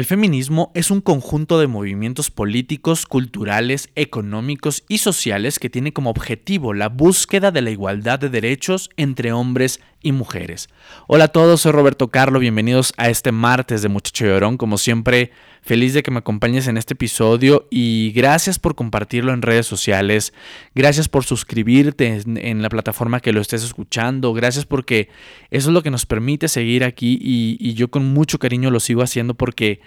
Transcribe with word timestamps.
El 0.00 0.06
feminismo 0.06 0.72
es 0.74 0.90
un 0.90 1.02
conjunto 1.02 1.60
de 1.60 1.66
movimientos 1.66 2.30
políticos, 2.30 3.04
culturales, 3.04 3.90
económicos 3.96 4.82
y 4.88 4.96
sociales 4.96 5.58
que 5.58 5.68
tiene 5.68 5.92
como 5.92 6.08
objetivo 6.08 6.72
la 6.72 6.88
búsqueda 6.88 7.50
de 7.50 7.60
la 7.60 7.70
igualdad 7.70 8.18
de 8.18 8.30
derechos 8.30 8.88
entre 8.96 9.32
hombres 9.32 9.78
y 10.02 10.12
mujeres. 10.12 10.68
Hola 11.06 11.24
a 11.24 11.28
todos, 11.28 11.60
soy 11.60 11.72
Roberto 11.72 12.08
Carlo, 12.08 12.38
bienvenidos 12.38 12.92
a 12.96 13.08
este 13.10 13.32
martes 13.32 13.82
de 13.82 13.88
Muchacho 13.88 14.26
Llorón. 14.26 14.56
Como 14.56 14.78
siempre, 14.78 15.30
feliz 15.62 15.94
de 15.94 16.02
que 16.02 16.10
me 16.10 16.18
acompañes 16.18 16.66
en 16.68 16.76
este 16.76 16.94
episodio 16.94 17.66
y 17.70 18.12
gracias 18.12 18.58
por 18.58 18.74
compartirlo 18.74 19.32
en 19.32 19.42
redes 19.42 19.66
sociales, 19.66 20.32
gracias 20.74 21.08
por 21.08 21.24
suscribirte 21.24 22.22
en, 22.24 22.62
la 22.62 22.68
plataforma 22.68 23.20
que 23.20 23.32
lo 23.32 23.40
estés 23.40 23.62
escuchando, 23.62 24.32
gracias 24.32 24.66
porque 24.66 25.08
eso 25.50 25.68
es 25.68 25.74
lo 25.74 25.82
que 25.82 25.90
nos 25.90 26.06
permite 26.06 26.48
seguir 26.48 26.84
aquí 26.84 27.18
y, 27.20 27.56
y 27.60 27.74
yo 27.74 27.90
con 27.90 28.06
mucho 28.06 28.38
cariño 28.38 28.70
lo 28.70 28.80
sigo 28.80 29.02
haciendo 29.02 29.34
porque 29.34 29.80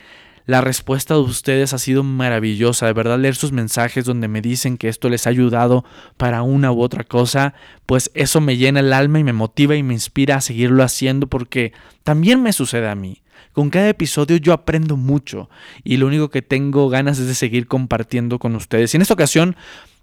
la 0.46 0.62
respuesta 0.62 1.14
de 1.14 1.22
ustedes 1.22 1.74
ha 1.74 1.78
sido 1.78 2.04
maravillosa. 2.04 2.86
De 2.86 2.94
verdad, 2.94 3.20
leer 3.20 3.36
sus 3.36 3.52
mensajes 3.52 4.06
donde 4.06 4.28
me 4.28 4.42
dicen 4.42 4.78
que 4.78 4.90
esto 4.90 5.10
les 5.10 5.26
ha 5.26 5.30
ayudado 5.30 5.86
para 6.18 6.42
una 6.42 6.72
u 6.72 6.82
otra 6.82 7.04
cosa, 7.04 7.54
pues 7.86 8.12
eso 8.14 8.42
me 8.42 8.58
llena 8.58 8.82
el 8.82 8.94
alma 8.94 9.20
y 9.20 9.24
me 9.24 9.34
motiva 9.34 9.76
y 9.76 9.84
me 9.84 9.94
inspira 9.94 10.36
a 10.36 10.42
seguirlo 10.42 10.84
haciendo 10.84 11.28
porque 11.28 11.74
también 12.04 12.42
me 12.42 12.54
sucede 12.54 12.90
a 12.90 12.96
mí. 12.96 13.22
Con 13.54 13.70
cada 13.70 13.90
episodio 13.90 14.38
yo 14.38 14.52
aprendo 14.52 14.98
mucho 14.98 15.50
y 15.84 15.98
lo 15.98 16.08
único 16.08 16.30
que 16.30 16.42
tengo 16.42 16.90
ganas 16.90 17.20
es 17.20 17.28
de 17.28 17.36
seguir 17.36 17.68
compartiendo 17.68 18.40
con 18.40 18.56
ustedes. 18.56 18.94
Y 18.94 18.98
en 18.98 19.04
esta 19.04 19.14
ocasión 19.14 19.56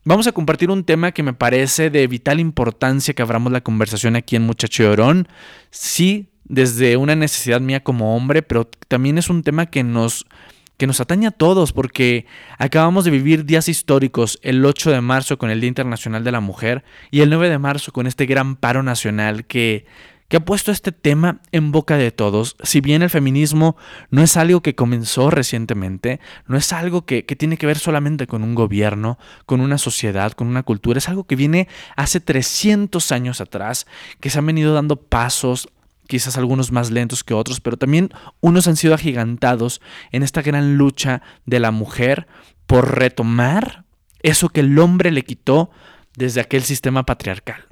vamos 0.04 0.26
a 0.26 0.32
compartir 0.32 0.70
un 0.70 0.84
tema 0.84 1.12
que 1.12 1.24
me 1.24 1.32
parece 1.32 1.90
de 1.90 2.06
vital 2.06 2.38
importancia 2.38 3.12
que 3.12 3.22
abramos 3.22 3.52
la 3.52 3.60
conversación 3.60 4.14
aquí 4.16 4.36
en 4.36 4.42
Muchacho 4.42 4.84
Llorón. 4.84 5.28
Sí, 5.70 6.28
desde 6.50 6.96
una 6.96 7.14
necesidad 7.14 7.60
mía 7.60 7.82
como 7.82 8.16
hombre, 8.16 8.42
pero 8.42 8.68
también 8.88 9.16
es 9.16 9.30
un 9.30 9.42
tema 9.42 9.66
que 9.66 9.84
nos 9.84 10.26
que 10.76 10.86
nos 10.86 10.98
atañe 10.98 11.26
a 11.26 11.30
todos 11.30 11.74
porque 11.74 12.24
acabamos 12.56 13.04
de 13.04 13.10
vivir 13.10 13.44
días 13.44 13.68
históricos, 13.68 14.38
el 14.40 14.64
8 14.64 14.90
de 14.90 15.02
marzo 15.02 15.36
con 15.36 15.50
el 15.50 15.60
Día 15.60 15.68
Internacional 15.68 16.24
de 16.24 16.32
la 16.32 16.40
Mujer 16.40 16.84
y 17.10 17.20
el 17.20 17.28
9 17.28 17.50
de 17.50 17.58
marzo 17.58 17.92
con 17.92 18.06
este 18.06 18.24
gran 18.24 18.56
paro 18.56 18.82
nacional 18.82 19.44
que 19.44 19.84
que 20.28 20.36
ha 20.36 20.44
puesto 20.44 20.70
este 20.70 20.92
tema 20.92 21.40
en 21.50 21.72
boca 21.72 21.96
de 21.96 22.12
todos. 22.12 22.56
Si 22.62 22.80
bien 22.80 23.02
el 23.02 23.10
feminismo 23.10 23.76
no 24.10 24.22
es 24.22 24.36
algo 24.36 24.62
que 24.62 24.76
comenzó 24.76 25.28
recientemente, 25.28 26.20
no 26.46 26.56
es 26.56 26.72
algo 26.72 27.04
que, 27.04 27.26
que, 27.26 27.34
tiene 27.34 27.56
que 27.56 27.66
ver 27.66 27.78
solamente 27.78 28.28
con 28.28 28.44
un 28.44 28.54
gobierno, 28.54 29.18
con 29.44 29.60
una 29.60 29.76
sociedad, 29.76 30.30
con 30.30 30.46
una 30.46 30.62
cultura, 30.62 30.98
es 30.98 31.08
algo 31.08 31.24
que 31.24 31.34
viene 31.34 31.66
hace 31.96 32.20
300 32.20 33.10
años 33.10 33.40
atrás, 33.40 33.88
que 34.20 34.30
se 34.30 34.38
han 34.38 34.46
venido 34.46 34.72
dando 34.72 34.94
pasos 34.94 35.68
quizás 36.10 36.36
algunos 36.36 36.72
más 36.72 36.90
lentos 36.90 37.24
que 37.24 37.32
otros, 37.32 37.60
pero 37.60 37.78
también 37.78 38.10
unos 38.40 38.66
han 38.66 38.76
sido 38.76 38.92
agigantados 38.92 39.80
en 40.10 40.22
esta 40.22 40.42
gran 40.42 40.76
lucha 40.76 41.22
de 41.46 41.60
la 41.60 41.70
mujer 41.70 42.26
por 42.66 42.98
retomar 42.98 43.84
eso 44.22 44.48
que 44.48 44.60
el 44.60 44.78
hombre 44.78 45.12
le 45.12 45.22
quitó 45.22 45.70
desde 46.16 46.40
aquel 46.40 46.64
sistema 46.64 47.06
patriarcal. 47.06 47.64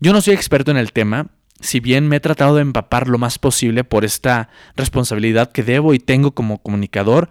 Yo 0.00 0.12
no 0.12 0.22
soy 0.22 0.34
experto 0.34 0.70
en 0.70 0.78
el 0.78 0.92
tema, 0.92 1.28
si 1.60 1.78
bien 1.80 2.08
me 2.08 2.16
he 2.16 2.20
tratado 2.20 2.56
de 2.56 2.62
empapar 2.62 3.06
lo 3.06 3.18
más 3.18 3.38
posible 3.38 3.84
por 3.84 4.04
esta 4.04 4.48
responsabilidad 4.74 5.52
que 5.52 5.62
debo 5.62 5.92
y 5.92 5.98
tengo 5.98 6.32
como 6.32 6.62
comunicador, 6.62 7.28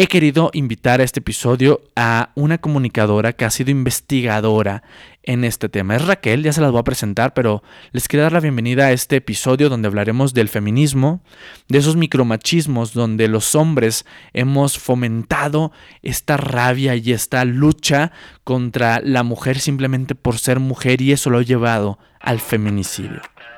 he 0.00 0.06
querido 0.06 0.50
invitar 0.52 1.00
a 1.00 1.02
este 1.02 1.18
episodio 1.18 1.80
a 1.96 2.30
una 2.36 2.58
comunicadora 2.58 3.32
que 3.32 3.44
ha 3.44 3.50
sido 3.50 3.72
investigadora 3.72 4.84
en 5.24 5.42
este 5.42 5.68
tema. 5.68 5.96
Es 5.96 6.06
Raquel, 6.06 6.44
ya 6.44 6.52
se 6.52 6.60
las 6.60 6.70
voy 6.70 6.78
a 6.78 6.84
presentar, 6.84 7.34
pero 7.34 7.64
les 7.90 8.06
quiero 8.06 8.22
dar 8.22 8.32
la 8.32 8.38
bienvenida 8.38 8.86
a 8.86 8.92
este 8.92 9.16
episodio 9.16 9.68
donde 9.68 9.88
hablaremos 9.88 10.34
del 10.34 10.48
feminismo, 10.48 11.20
de 11.66 11.78
esos 11.78 11.96
micromachismos 11.96 12.92
donde 12.92 13.26
los 13.26 13.56
hombres 13.56 14.06
hemos 14.34 14.78
fomentado 14.78 15.72
esta 16.02 16.36
rabia 16.36 16.94
y 16.94 17.10
esta 17.10 17.44
lucha 17.44 18.12
contra 18.44 19.00
la 19.02 19.24
mujer 19.24 19.58
simplemente 19.58 20.14
por 20.14 20.38
ser 20.38 20.60
mujer 20.60 21.02
y 21.02 21.10
eso 21.10 21.28
lo 21.28 21.38
ha 21.38 21.42
llevado 21.42 21.98
al 22.20 22.38
feminicidio 22.38 23.20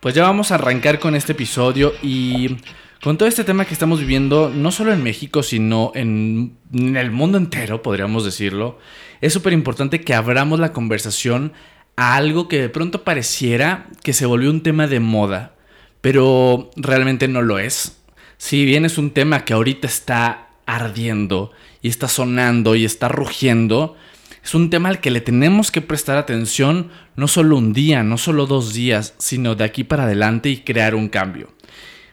Pues 0.00 0.14
ya 0.14 0.22
vamos 0.22 0.50
a 0.50 0.54
arrancar 0.54 0.98
con 0.98 1.14
este 1.14 1.32
episodio 1.32 1.92
y 2.02 2.56
con 3.02 3.18
todo 3.18 3.28
este 3.28 3.44
tema 3.44 3.66
que 3.66 3.74
estamos 3.74 4.00
viviendo, 4.00 4.48
no 4.48 4.72
solo 4.72 4.94
en 4.94 5.02
México, 5.02 5.42
sino 5.42 5.92
en, 5.94 6.56
el 6.72 7.10
mundo 7.10 7.36
entero, 7.36 7.82
podríamos 7.82 8.24
decirlo, 8.24 8.78
es 9.20 9.34
súper 9.34 9.52
importante 9.52 10.00
que 10.00 10.14
abramos 10.14 10.58
la 10.58 10.72
conversación 10.72 11.52
a 11.96 12.16
algo 12.16 12.48
que 12.48 12.62
de 12.62 12.70
pronto 12.70 13.04
pareciera 13.04 13.88
que 14.02 14.14
se 14.14 14.24
volvió 14.24 14.48
un 14.48 14.62
tema 14.62 14.86
de 14.86 15.00
moda, 15.00 15.52
pero 16.00 16.70
realmente 16.76 17.28
no 17.28 17.42
lo 17.42 17.58
es. 17.58 17.98
Si 18.38 18.64
bien 18.64 18.86
es 18.86 18.96
un 18.96 19.10
tema 19.10 19.44
que 19.44 19.52
ahorita 19.52 19.86
está 19.86 20.48
ardiendo 20.64 21.52
y 21.82 21.88
está 21.88 22.08
sonando 22.08 22.74
y 22.74 22.86
está 22.86 23.08
rugiendo, 23.08 23.98
es 24.42 24.54
un 24.54 24.70
tema 24.70 24.88
al 24.88 25.00
que 25.00 25.10
le 25.10 25.20
tenemos 25.20 25.70
que 25.70 25.82
prestar 25.82 26.16
atención 26.16 26.90
no 27.16 27.28
solo 27.28 27.56
un 27.56 27.72
día, 27.72 28.02
no 28.02 28.16
solo 28.18 28.46
dos 28.46 28.72
días, 28.72 29.14
sino 29.18 29.54
de 29.54 29.64
aquí 29.64 29.84
para 29.84 30.04
adelante 30.04 30.48
y 30.48 30.58
crear 30.58 30.94
un 30.94 31.08
cambio. 31.08 31.48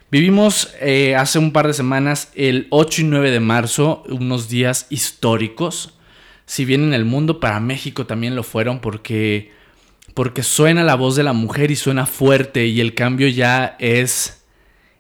Vivimos 0.10 0.74
eh, 0.80 1.16
hace 1.16 1.38
un 1.38 1.52
par 1.52 1.68
de 1.68 1.74
semanas 1.74 2.32
el 2.36 2.68
8 2.70 3.02
y 3.02 3.06
9 3.06 3.32
de 3.32 3.40
marzo, 3.40 4.04
unos 4.08 4.48
días 4.48 4.88
históricos. 4.90 5.98
Si 6.46 6.64
bien 6.64 6.84
en 6.84 6.94
el 6.94 7.04
mundo, 7.04 7.42
para 7.42 7.60
México 7.60 8.06
también 8.06 8.36
lo 8.36 8.44
fueron 8.44 8.80
porque, 8.80 9.52
porque 10.14 10.44
suena 10.44 10.86
la 10.86 10.96
voz 10.96 11.18
de 11.18 11.24
la 11.24 11.34
mujer 11.34 11.72
y 11.72 11.76
suena 11.76 12.06
fuerte 12.06 12.68
y 12.68 12.80
el 12.80 12.94
cambio 12.94 13.28
ya 13.28 13.76
es, 13.80 14.46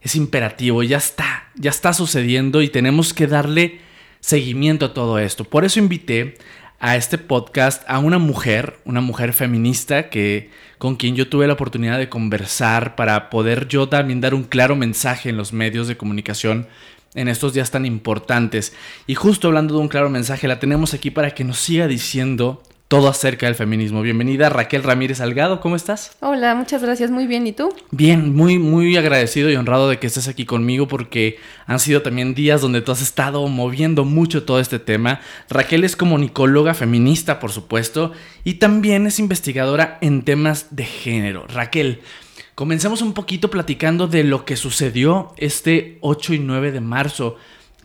es 0.01 0.15
imperativo, 0.15 0.83
ya 0.83 0.97
está, 0.97 1.51
ya 1.55 1.69
está 1.69 1.93
sucediendo 1.93 2.61
y 2.61 2.67
tenemos 2.67 3.13
que 3.13 3.27
darle 3.27 3.79
seguimiento 4.19 4.87
a 4.87 4.93
todo 4.93 5.19
esto. 5.19 5.45
Por 5.45 5.63
eso 5.63 5.79
invité 5.79 6.37
a 6.79 6.95
este 6.95 7.17
podcast 7.17 7.83
a 7.87 7.99
una 7.99 8.19
mujer, 8.19 8.79
una 8.85 9.01
mujer 9.01 9.33
feminista 9.33 10.09
que 10.09 10.51
con 10.77 10.95
quien 10.95 11.15
yo 11.15 11.27
tuve 11.27 11.47
la 11.47 11.53
oportunidad 11.53 11.97
de 11.97 12.09
conversar 12.09 12.95
para 12.95 13.29
poder 13.29 13.67
yo 13.67 13.89
también 13.89 14.21
dar 14.21 14.33
un 14.33 14.43
claro 14.43 14.75
mensaje 14.75 15.29
en 15.29 15.37
los 15.37 15.53
medios 15.53 15.87
de 15.87 15.97
comunicación 15.97 16.67
en 17.15 17.27
estos 17.27 17.53
días 17.53 17.71
tan 17.71 17.85
importantes. 17.85 18.73
Y 19.07 19.15
justo 19.15 19.47
hablando 19.47 19.73
de 19.73 19.81
un 19.81 19.87
claro 19.87 20.09
mensaje, 20.09 20.47
la 20.47 20.59
tenemos 20.59 20.93
aquí 20.93 21.09
para 21.09 21.31
que 21.31 21.43
nos 21.43 21.57
siga 21.57 21.87
diciendo 21.87 22.61
todo 22.87 23.09
acerca 23.09 23.47
del 23.47 23.55
feminismo. 23.55 24.01
Bienvenida 24.01 24.49
Raquel 24.49 24.83
Ramírez 24.83 25.17
Salgado, 25.17 25.59
¿cómo 25.59 25.75
estás? 25.75 26.15
Hola, 26.21 26.55
muchas 26.55 26.81
gracias, 26.81 27.11
muy 27.11 27.27
bien, 27.27 27.45
¿y 27.45 27.51
tú? 27.51 27.73
Bien, 27.91 28.33
muy, 28.33 28.59
muy 28.59 28.95
agradecido 28.95 29.49
y 29.49 29.55
honrado 29.57 29.89
de 29.89 29.99
que 29.99 30.07
estés 30.07 30.29
aquí 30.29 30.45
conmigo 30.45 30.87
porque 30.87 31.37
han 31.65 31.79
sido 31.79 32.01
también 32.01 32.33
días 32.33 32.61
donde 32.61 32.81
tú 32.81 32.93
has 32.93 33.01
estado 33.01 33.45
moviendo 33.49 34.05
mucho 34.05 34.43
todo 34.43 34.61
este 34.61 34.79
tema. 34.79 35.19
Raquel 35.49 35.83
es 35.83 35.97
comunicóloga 35.97 36.73
feminista, 36.73 37.39
por 37.39 37.51
supuesto, 37.51 38.13
y 38.45 38.55
también 38.55 39.05
es 39.05 39.19
investigadora 39.19 39.97
en 39.99 40.21
temas 40.21 40.67
de 40.71 40.85
género. 40.85 41.45
Raquel, 41.47 41.99
comencemos 42.55 43.01
un 43.01 43.13
poquito 43.13 43.49
platicando 43.49 44.07
de 44.07 44.23
lo 44.23 44.45
que 44.45 44.55
sucedió 44.55 45.33
este 45.35 45.97
8 45.99 46.35
y 46.35 46.39
9 46.39 46.71
de 46.71 46.81
marzo. 46.81 47.35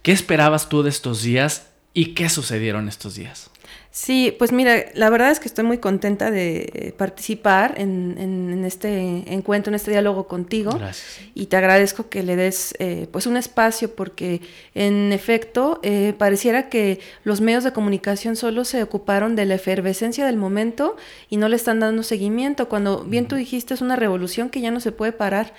¿Qué 0.03 0.13
esperabas 0.13 0.69
tú 0.69 0.85
de 0.85 0.91
estos 0.91 1.23
días 1.23 1.71
y 1.93 2.15
qué 2.15 2.29
sucedieron 2.29 2.89
estos 2.89 3.17
días? 3.17 3.52
Sí, 3.95 4.35
pues 4.39 4.53
mira, 4.53 4.87
la 4.95 5.11
verdad 5.11 5.31
es 5.31 5.39
que 5.39 5.47
estoy 5.47 5.65
muy 5.65 5.77
contenta 5.77 6.31
de 6.31 6.95
participar 6.97 7.75
en, 7.77 8.65
este 8.65 9.31
encuentro, 9.31 9.71
en 9.71 9.75
este 9.75 9.91
diálogo 9.91 10.27
contigo. 10.27 10.71
Gracias. 10.71 11.21
Y 11.35 11.47
te 11.47 11.59
agradezco 11.59 12.09
que 12.09 12.23
le 12.23 12.35
des 12.35 12.75
eh, 12.79 13.07
pues 13.13 13.27
un 13.27 13.37
espacio 13.37 13.95
porque 13.95 14.41
en 14.75 15.13
efecto 15.13 15.79
eh, 15.83 16.15
pareciera 16.17 16.71
que 16.71 17.01
los 17.23 17.43
medios 17.43 17.65
de 17.65 17.75
comunicación 17.75 18.35
solo 18.35 18.65
se 18.65 18.83
ocuparon 18.83 19.37
de 19.37 19.45
la 19.45 19.57
efervescencia 19.57 20.25
del 20.25 20.39
momento 20.39 20.97
y 21.29 21.37
no 21.37 21.51
le 21.51 21.57
están 21.57 21.79
dando 21.79 22.03
seguimiento. 22.03 22.71
Cuando 22.71 23.05
bien 23.05 23.29
tú 23.29 23.37
dijiste 23.37 23.75
es 23.75 23.83
una 23.83 23.97
revolución 23.97 24.49
que 24.49 24.63
ya 24.63 24.71
no 24.71 24.81
se 24.81 24.93
puede 24.93 25.13
parar. 25.13 25.53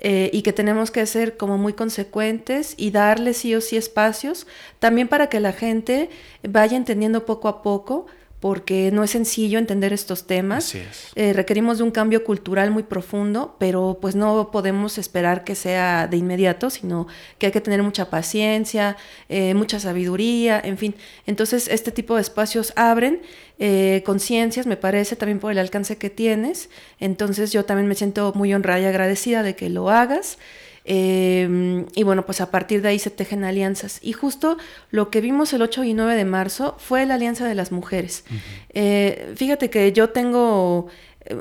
Eh, 0.00 0.28
y 0.32 0.42
que 0.42 0.52
tenemos 0.52 0.90
que 0.90 1.06
ser 1.06 1.36
como 1.36 1.56
muy 1.56 1.72
consecuentes 1.72 2.74
y 2.76 2.90
darle 2.90 3.32
sí 3.32 3.54
o 3.54 3.60
sí 3.60 3.76
espacios, 3.76 4.46
también 4.78 5.08
para 5.08 5.28
que 5.28 5.40
la 5.40 5.52
gente 5.52 6.10
vaya 6.42 6.76
entendiendo 6.76 7.24
poco 7.24 7.48
a 7.48 7.62
poco 7.62 8.06
porque 8.44 8.90
no 8.92 9.02
es 9.02 9.12
sencillo 9.12 9.58
entender 9.58 9.94
estos 9.94 10.26
temas. 10.26 10.74
Eh, 11.14 11.32
requerimos 11.32 11.78
de 11.78 11.84
un 11.84 11.90
cambio 11.90 12.24
cultural 12.24 12.70
muy 12.70 12.82
profundo, 12.82 13.56
pero 13.58 13.96
pues 14.02 14.16
no 14.16 14.50
podemos 14.50 14.98
esperar 14.98 15.44
que 15.44 15.54
sea 15.54 16.08
de 16.08 16.18
inmediato, 16.18 16.68
sino 16.68 17.06
que 17.38 17.46
hay 17.46 17.52
que 17.52 17.62
tener 17.62 17.82
mucha 17.82 18.10
paciencia, 18.10 18.98
eh, 19.30 19.54
mucha 19.54 19.80
sabiduría, 19.80 20.60
en 20.62 20.76
fin. 20.76 20.94
Entonces, 21.24 21.68
este 21.68 21.90
tipo 21.90 22.16
de 22.16 22.20
espacios 22.20 22.74
abren 22.76 23.22
eh, 23.58 24.02
conciencias, 24.04 24.66
me 24.66 24.76
parece, 24.76 25.16
también 25.16 25.38
por 25.38 25.50
el 25.50 25.58
alcance 25.58 25.96
que 25.96 26.10
tienes. 26.10 26.68
Entonces, 27.00 27.50
yo 27.50 27.64
también 27.64 27.88
me 27.88 27.94
siento 27.94 28.34
muy 28.34 28.52
honrada 28.52 28.80
y 28.80 28.84
agradecida 28.84 29.42
de 29.42 29.56
que 29.56 29.70
lo 29.70 29.88
hagas. 29.88 30.36
Em, 30.84 31.86
y 31.94 32.02
bueno, 32.02 32.26
pues 32.26 32.40
a 32.42 32.50
partir 32.50 32.82
de 32.82 32.88
ahí 32.88 32.98
se 32.98 33.10
tejen 33.10 33.42
alianzas. 33.44 33.98
Y 34.02 34.12
justo 34.12 34.58
lo 34.90 35.10
que 35.10 35.20
vimos 35.20 35.52
el 35.52 35.62
8 35.62 35.84
y 35.84 35.94
9 35.94 36.14
de 36.14 36.24
marzo 36.24 36.76
fue 36.78 37.06
la 37.06 37.14
Alianza 37.14 37.46
de 37.46 37.54
las 37.54 37.72
Mujeres. 37.72 38.24
Eh, 38.70 39.32
fíjate 39.36 39.70
que 39.70 39.92
yo 39.92 40.10
tengo 40.10 40.88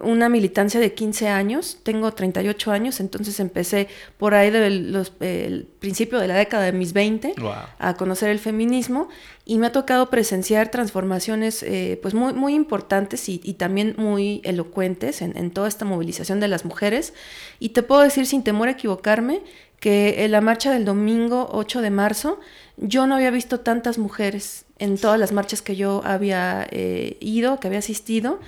una 0.02 0.30
militancia 0.30 0.80
de 0.80 0.94
15 0.94 1.28
años, 1.28 1.80
tengo 1.84 2.12
38 2.14 2.72
años, 2.72 3.00
entonces 3.00 3.40
empecé 3.40 3.90
por 4.18 4.34
ahí 4.34 4.50
del 4.50 5.68
principio 5.80 6.20
de 6.20 6.28
la 6.28 6.36
década 6.36 6.64
de 6.64 6.72
mis 6.72 6.94
20 6.94 7.34
a 7.80 7.94
conocer 7.96 8.30
el 8.30 8.40
feminismo 8.40 9.10
y 9.46 9.58
me 9.58 9.68
ha 9.68 9.72
tocado 9.74 10.10
presenciar 10.10 10.72
transformaciones 10.72 11.64
eh, 11.64 12.00
pues 12.02 12.14
muy, 12.14 12.34
muy 12.34 12.54
importantes 12.54 13.28
y, 13.28 13.40
también 13.54 13.96
muy 13.98 14.42
elocuentes 14.46 15.22
en, 15.22 15.52
toda 15.52 15.68
esta 15.68 15.84
movilización 15.84 16.40
de 16.40 16.48
las 16.48 16.64
mujeres. 16.64 17.14
Y 17.60 17.70
te 17.70 17.84
puedo 17.84 18.02
decir 18.02 18.26
sin 18.26 18.44
temor 18.44 18.70
a 18.70 18.72
equivocarme 18.72 19.42
que 19.82 20.24
en 20.24 20.32
la 20.32 20.40
marcha 20.40 20.72
del 20.72 20.86
domingo 20.86 21.50
8 21.52 21.82
de 21.82 21.90
marzo 21.90 22.40
yo 22.78 23.06
no 23.06 23.16
había 23.16 23.32
visto 23.32 23.60
tantas 23.60 23.98
mujeres 23.98 24.64
en 24.80 24.98
todas 24.98 25.20
las 25.20 25.34
marchas 25.34 25.62
que 25.62 25.76
yo 25.76 26.02
había 26.06 26.66
eh, 26.72 27.18
ido, 27.20 27.60
que 27.60 27.68
había 27.68 27.80
asistido 27.80 28.40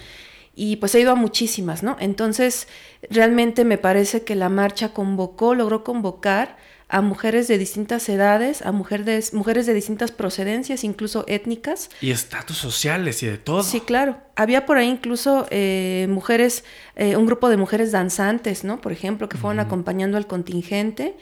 y 0.56 0.78
pues 0.78 0.96
he 0.96 1.02
ido 1.02 1.12
a 1.12 1.16
muchísimas, 1.16 1.84
¿no? 1.84 1.98
Entonces, 2.00 2.68
realmente 3.10 3.66
me 3.66 3.78
parece 3.78 4.24
que 4.24 4.36
la 4.36 4.50
marcha 4.50 4.94
convocó, 4.94 5.54
logró 5.54 5.84
convocar 5.84 6.58
a 6.88 7.02
mujeres 7.02 7.48
de 7.48 7.58
distintas 7.58 8.08
edades, 8.10 8.62
a 8.62 8.72
mujeres, 8.72 9.34
mujeres 9.34 9.66
de 9.66 9.74
distintas 9.74 10.12
procedencias, 10.12 10.84
incluso 10.84 11.26
étnicas. 11.28 11.90
Y 12.00 12.12
estatus 12.12 12.58
sociales 12.58 13.24
y 13.24 13.28
de 13.28 13.38
todo. 13.38 13.64
Sí, 13.64 13.82
claro. 13.82 14.18
Había 14.36 14.66
por 14.66 14.78
ahí 14.78 14.88
incluso 14.88 15.48
eh, 15.50 16.06
mujeres, 16.10 16.64
eh, 16.96 17.18
un 17.18 17.26
grupo 17.26 17.50
de 17.50 17.58
mujeres 17.58 17.92
danzantes, 17.92 18.64
¿no? 18.64 18.82
Por 18.82 18.92
ejemplo, 18.92 19.28
que 19.28 19.38
fueron 19.38 19.60
acompañando 19.60 20.18
al 20.18 20.28
contingente. 20.28 21.16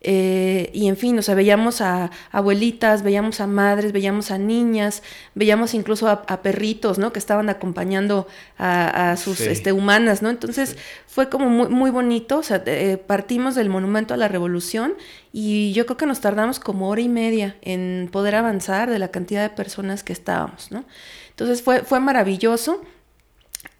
Eh, 0.00 0.70
y 0.72 0.86
en 0.86 0.96
fin, 0.96 1.18
o 1.18 1.22
sea, 1.22 1.34
veíamos 1.34 1.80
a 1.80 2.10
abuelitas, 2.30 3.02
veíamos 3.02 3.40
a 3.40 3.48
madres, 3.48 3.92
veíamos 3.92 4.30
a 4.30 4.38
niñas, 4.38 5.02
veíamos 5.34 5.74
incluso 5.74 6.08
a, 6.08 6.42
perritos, 6.42 6.98
¿no? 6.98 7.12
Que 7.12 7.18
estaban 7.18 7.48
acompañando 7.48 8.28
a, 8.58 9.16
sus 9.16 9.40
este, 9.40 9.72
humanas, 9.72 10.22
¿no? 10.22 10.30
Entonces 10.30 10.76
fue 11.06 11.28
como 11.28 11.48
muy, 11.50 11.68
muy 11.68 11.90
bonito, 11.90 12.38
o 12.38 12.42
sea, 12.42 12.62
eh, 12.66 12.96
partimos 12.96 13.56
del 13.56 13.70
monumento 13.70 14.14
a 14.14 14.16
la 14.16 14.28
revolución 14.28 14.94
y 15.32 15.72
yo 15.72 15.84
creo 15.86 15.96
que 15.96 16.06
nos 16.06 16.20
tardamos 16.20 16.60
como 16.60 16.88
hora 16.88 17.00
y 17.00 17.08
media 17.08 17.56
en 17.62 18.08
poder 18.12 18.36
avanzar 18.36 18.90
de 18.90 19.00
la 19.00 19.08
cantidad 19.08 19.42
de 19.42 19.50
personas 19.50 20.04
que 20.04 20.12
estábamos, 20.12 20.70
¿no? 20.70 20.84
Entonces 21.30 21.62
fue, 21.62 21.80
fue 21.80 21.98
maravilloso. 22.00 22.82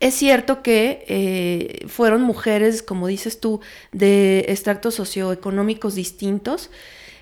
Es 0.01 0.15
cierto 0.15 0.63
que 0.63 1.05
eh, 1.09 1.87
fueron 1.89 2.23
mujeres, 2.23 2.83
como 2.83 3.09
dices 3.09 3.41
tú, 3.41 3.61
de 3.91 4.47
estratos 4.49 4.95
socioeconómicos 4.95 5.97
distintos. 5.97 6.71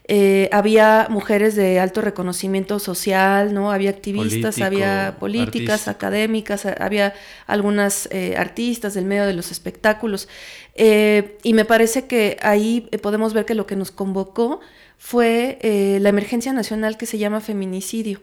Eh, 0.08 0.48
había 0.52 1.08
mujeres 1.10 1.56
de 1.56 1.80
alto 1.80 2.00
reconocimiento 2.00 2.78
social, 2.78 3.52
¿no? 3.54 3.72
Había 3.72 3.90
activistas, 3.90 4.60
había 4.60 5.16
políticas, 5.18 5.88
académicas, 5.88 6.64
había 6.66 7.14
algunas 7.46 8.08
eh, 8.12 8.36
artistas 8.36 8.94
del 8.94 9.06
medio 9.06 9.26
de 9.26 9.32
los 9.32 9.50
espectáculos. 9.50 10.28
y 10.76 11.52
me 11.54 11.64
parece 11.64 12.06
que 12.06 12.36
ahí 12.42 12.88
podemos 13.02 13.32
ver 13.32 13.46
que 13.46 13.54
lo 13.54 13.66
que 13.66 13.74
nos 13.74 13.90
convocó 13.90 14.60
fue 14.98 15.58
eh, 15.60 15.98
la 16.00 16.08
emergencia 16.08 16.52
nacional 16.52 16.96
que 16.96 17.06
se 17.06 17.18
llama 17.18 17.40
feminicidio. 17.40 18.20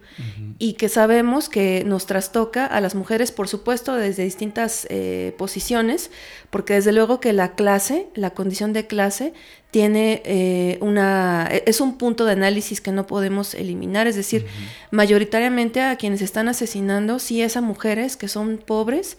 Y 0.57 0.73
que 0.73 0.89
sabemos 0.89 1.47
que 1.47 1.83
nos 1.85 2.05
trastoca 2.05 2.65
a 2.65 2.81
las 2.81 2.95
mujeres, 2.95 3.31
por 3.31 3.47
supuesto, 3.47 3.95
desde 3.95 4.23
distintas 4.23 4.87
eh, 4.89 5.33
posiciones, 5.37 6.11
porque 6.49 6.73
desde 6.73 6.91
luego 6.91 7.19
que 7.19 7.31
la 7.31 7.55
clase, 7.55 8.07
la 8.15 8.31
condición 8.31 8.73
de 8.73 8.87
clase, 8.87 9.33
tiene 9.73 10.21
eh, 10.23 10.77
una, 10.81 11.49
e, 11.51 11.63
es 11.65 11.81
un 11.81 11.97
punto 11.97 12.25
de 12.25 12.33
análisis 12.33 12.79
que 12.79 12.91
no 12.91 13.07
podemos 13.07 13.55
eliminar, 13.55 14.05
es 14.05 14.15
decir, 14.15 14.45
mayoritariamente 14.91 15.81
a 15.81 15.95
quienes 15.95 16.21
están 16.21 16.47
asesinando 16.47 17.17
sí 17.17 17.41
es 17.41 17.57
a 17.57 17.61
mujeres 17.61 18.15
que 18.15 18.27
son 18.27 18.59
pobres, 18.63 19.17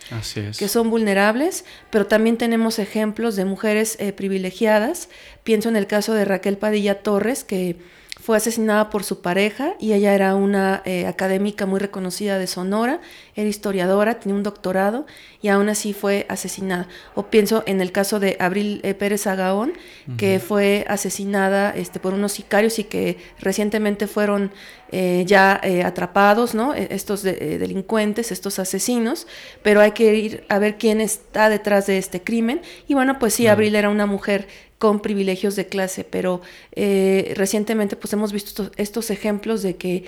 que 0.56 0.68
son 0.68 0.90
vulnerables, 0.90 1.64
pero 1.90 2.06
también 2.06 2.36
tenemos 2.36 2.78
ejemplos 2.78 3.34
de 3.34 3.44
mujeres 3.44 3.98
privilegiadas, 4.14 5.08
pienso 5.42 5.68
en 5.70 5.74
el 5.74 5.88
caso 5.88 6.14
de 6.14 6.24
Raquel 6.24 6.56
Padilla 6.56 7.02
Torres, 7.02 7.42
que 7.42 7.76
fue 8.24 8.38
asesinada 8.38 8.88
por 8.88 9.04
su 9.04 9.20
pareja 9.20 9.74
y 9.78 9.92
ella 9.92 10.14
era 10.14 10.34
una 10.34 10.80
eh, 10.86 11.06
académica 11.06 11.66
muy 11.66 11.78
reconocida 11.78 12.38
de 12.38 12.46
Sonora, 12.46 13.02
era 13.36 13.46
historiadora, 13.50 14.18
tenía 14.18 14.34
un 14.34 14.42
doctorado 14.42 15.04
y 15.42 15.48
aún 15.48 15.68
así 15.68 15.92
fue 15.92 16.24
asesinada. 16.30 16.88
O 17.14 17.24
pienso 17.24 17.64
en 17.66 17.82
el 17.82 17.92
caso 17.92 18.20
de 18.20 18.38
Abril 18.40 18.80
eh, 18.82 18.94
Pérez 18.94 19.26
Agaón, 19.26 19.74
que 20.16 20.38
fue 20.40 20.86
asesinada 20.88 21.72
este, 21.76 22.00
por 22.00 22.14
unos 22.14 22.32
sicarios 22.32 22.78
y 22.78 22.84
que 22.84 23.18
recientemente 23.40 24.06
fueron 24.06 24.52
eh, 24.90 25.24
ya 25.26 25.60
atrapados, 25.84 26.54
¿no? 26.54 26.74
E, 26.74 26.88
estos 26.94 27.22
delincuentes, 27.22 28.32
estos 28.32 28.58
asesinos, 28.58 29.26
pero 29.62 29.82
hay 29.82 29.92
que 29.92 30.14
ir 30.14 30.46
a 30.48 30.58
ver 30.58 30.78
quién 30.78 31.02
está 31.02 31.50
detrás 31.50 31.86
de 31.86 31.98
este 31.98 32.22
crimen. 32.22 32.62
Y 32.88 32.94
bueno, 32.94 33.18
pues 33.18 33.34
sí, 33.34 33.48
Abril 33.48 33.76
era 33.76 33.90
una 33.90 34.06
mujer 34.06 34.46
con 34.84 35.00
privilegios 35.00 35.56
de 35.56 35.66
clase, 35.66 36.04
pero 36.04 36.42
eh, 36.72 37.32
recientemente 37.38 37.96
pues 37.96 38.12
hemos 38.12 38.34
visto 38.34 38.70
estos, 38.76 39.08
ejemplos 39.08 39.62
de 39.62 39.76
que 39.76 40.04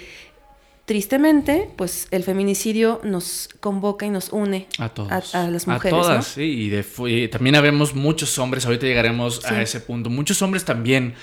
tristemente, 0.84 1.70
pues 1.76 2.08
el 2.10 2.22
feminicidio 2.22 3.00
nos 3.02 3.48
convoca 3.60 4.04
y 4.04 4.10
nos 4.10 4.28
une 4.34 4.66
a, 4.76 4.90
todos. 4.90 5.34
a, 5.34 5.48
las 5.48 5.66
mujeres. 5.66 5.98
A 5.98 6.02
todas, 6.02 6.26
sí. 6.26 6.70
Y, 7.06 7.28
también 7.28 7.56
habemos 7.56 7.94
muchos 7.94 8.38
hombres, 8.38 8.66
ahorita 8.66 8.84
llegaremos 8.84 9.46
a 9.46 9.62
ese 9.62 9.80
punto, 9.80 10.10
muchos 10.10 10.42
hombres 10.42 10.66
también 10.66 11.14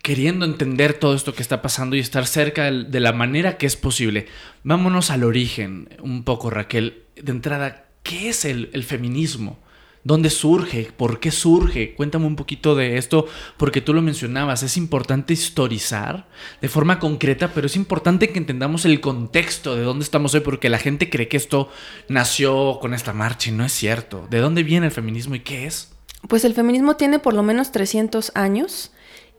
queriendo 0.00 0.46
entender 0.46 0.94
todo 0.94 1.14
esto 1.14 1.34
que 1.34 1.42
está 1.42 1.60
pasando 1.60 1.96
y 1.96 1.98
estar 1.98 2.26
cerca 2.26 2.70
de 2.70 3.00
la 3.00 3.12
manera 3.12 3.58
que 3.58 3.66
es 3.66 3.76
posible. 3.76 4.26
Vámonos 4.64 5.10
al 5.10 5.22
origen 5.22 5.90
un 6.00 6.24
poco, 6.24 6.48
Raquel. 6.48 7.02
De 7.16 7.30
entrada, 7.30 7.84
¿qué 8.04 8.30
es 8.30 8.46
el, 8.46 8.70
el 8.72 8.84
feminismo? 8.84 9.58
¿Dónde 10.04 10.30
surge? 10.30 10.90
¿Por 10.96 11.20
qué 11.20 11.30
surge? 11.30 11.94
Cuéntame 11.94 12.26
un 12.26 12.34
poquito 12.34 12.74
de 12.74 12.98
esto, 12.98 13.26
porque 13.56 13.80
tú 13.80 13.94
lo 13.94 14.02
mencionabas, 14.02 14.64
es 14.64 14.76
importante 14.76 15.32
historizar 15.32 16.26
de 16.60 16.68
forma 16.68 16.98
concreta, 16.98 17.52
pero 17.54 17.68
es 17.68 17.76
importante 17.76 18.30
que 18.30 18.38
entendamos 18.38 18.84
el 18.84 19.00
contexto 19.00 19.76
de 19.76 19.82
dónde 19.82 20.04
estamos 20.04 20.34
hoy, 20.34 20.40
porque 20.40 20.68
la 20.68 20.78
gente 20.78 21.08
cree 21.08 21.28
que 21.28 21.36
esto 21.36 21.70
nació 22.08 22.78
con 22.80 22.94
esta 22.94 23.12
marcha 23.12 23.50
y 23.50 23.52
no 23.52 23.64
es 23.64 23.72
cierto. 23.72 24.26
¿De 24.28 24.38
dónde 24.38 24.64
viene 24.64 24.86
el 24.86 24.92
feminismo 24.92 25.36
y 25.36 25.40
qué 25.40 25.66
es? 25.66 25.92
Pues 26.26 26.44
el 26.44 26.54
feminismo 26.54 26.96
tiene 26.96 27.20
por 27.20 27.34
lo 27.34 27.44
menos 27.44 27.70
300 27.70 28.32
años 28.34 28.90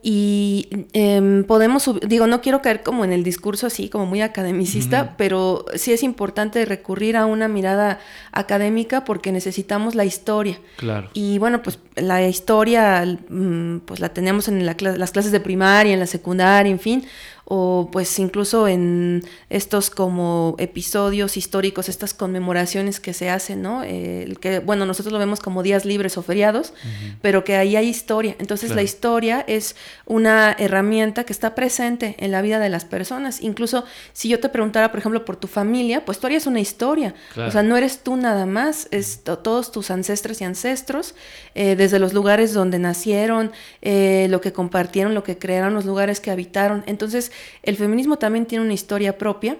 y 0.06 0.68
em, 0.92 1.46
podemos, 1.46 1.90
digo, 2.06 2.28
no 2.28 2.42
quiero 2.42 2.62
caer 2.62 2.84
como 2.84 3.06
en 3.06 3.14
el 3.14 3.24
discurso 3.24 3.68
así, 3.68 3.88
como 3.88 4.06
muy 4.06 4.22
academicista, 4.22 5.16
pero 5.16 5.66
sí 5.76 5.94
es 5.94 6.04
importante 6.04 6.66
recurrir 6.66 7.16
a 7.16 7.26
una 7.26 7.48
mirada 7.48 8.02
académica 8.34 9.06
porque 9.06 9.32
necesitamos 9.32 9.96
la 9.96 10.04
historia. 10.04 10.60
Claro. 10.76 11.10
Y 11.14 11.38
bueno, 11.38 11.62
pues 11.62 11.80
la 11.96 12.22
historia, 12.28 13.06
mm, 13.30 13.78
pues 13.86 14.02
la 14.02 14.10
tenemos 14.10 14.50
en 14.50 14.66
las 14.66 15.12
clases 15.12 15.32
de 15.32 15.40
primaria, 15.40 15.94
en 15.94 16.02
la 16.02 16.08
secundaria, 16.08 16.70
en 16.70 16.80
fin, 16.80 17.06
o 17.46 17.90
pues 17.92 18.20
incluso 18.20 18.68
en 18.68 19.24
estos 19.50 19.90
como 19.90 20.56
episodios 20.60 21.36
históricos, 21.36 21.90
estas 21.90 22.14
conmemoraciones 22.14 23.00
que 23.00 23.14
se 23.14 23.30
hacen, 23.30 23.62
¿no? 23.62 23.84
Eh, 23.84 24.34
que, 24.40 24.60
bueno, 24.60 24.86
nosotros 24.86 25.12
lo 25.12 25.20
vemos 25.20 25.42
como 25.42 25.62
días 25.62 25.84
libres 25.84 26.18
o 26.18 26.24
feriados, 26.24 26.74
pero 27.22 27.44
que 27.44 27.58
ahí 27.58 27.76
hay 27.76 27.88
historia. 27.88 28.36
Entonces 28.40 28.74
la 28.74 28.82
historia 28.82 29.44
es 29.48 29.76
una 30.06 30.56
herramienta 30.58 31.26
que 31.26 31.34
está 31.34 31.54
presente 31.54 32.16
en 32.20 32.32
la 32.32 32.42
vida 32.42 32.60
de 32.60 32.70
las 32.70 32.86
personas. 32.86 33.42
Incluso 33.42 33.84
si 34.14 34.30
yo 34.30 34.40
te 34.40 34.48
preguntara, 34.48 34.90
por 34.92 35.00
ejemplo, 35.00 35.26
por 35.26 35.36
tu 35.36 35.48
familia, 35.48 36.06
pues 36.06 36.20
tú 36.20 36.28
harías 36.28 36.48
una 36.48 36.62
historia. 36.62 37.14
O 37.36 37.52
sea, 37.52 37.62
no 37.62 37.76
eres 37.76 38.00
tú 38.00 38.16
nada 38.16 38.46
más, 38.46 38.88
es 38.92 39.24
todos 39.24 39.72
tus 39.72 39.92
ancestros 39.92 40.40
y 40.40 40.46
ancestros, 40.46 41.14
eh, 41.56 41.76
desde 41.76 42.00
los 42.00 42.14
lugares 42.14 42.54
donde 42.54 42.80
nacieron, 42.80 43.52
eh, 43.82 44.28
lo 44.30 44.40
que 44.40 44.54
compartieron, 44.54 45.14
lo 45.14 45.24
que 45.24 45.38
crearon, 45.38 45.74
los 45.74 45.86
lugares 45.86 46.22
que 46.22 46.32
habitaron. 46.32 46.84
Entonces, 46.88 47.33
el 47.64 47.78
feminismo 47.78 48.18
también 48.18 48.46
tiene 48.46 48.64
una 48.64 48.74
historia 48.74 49.18
propia 49.18 49.58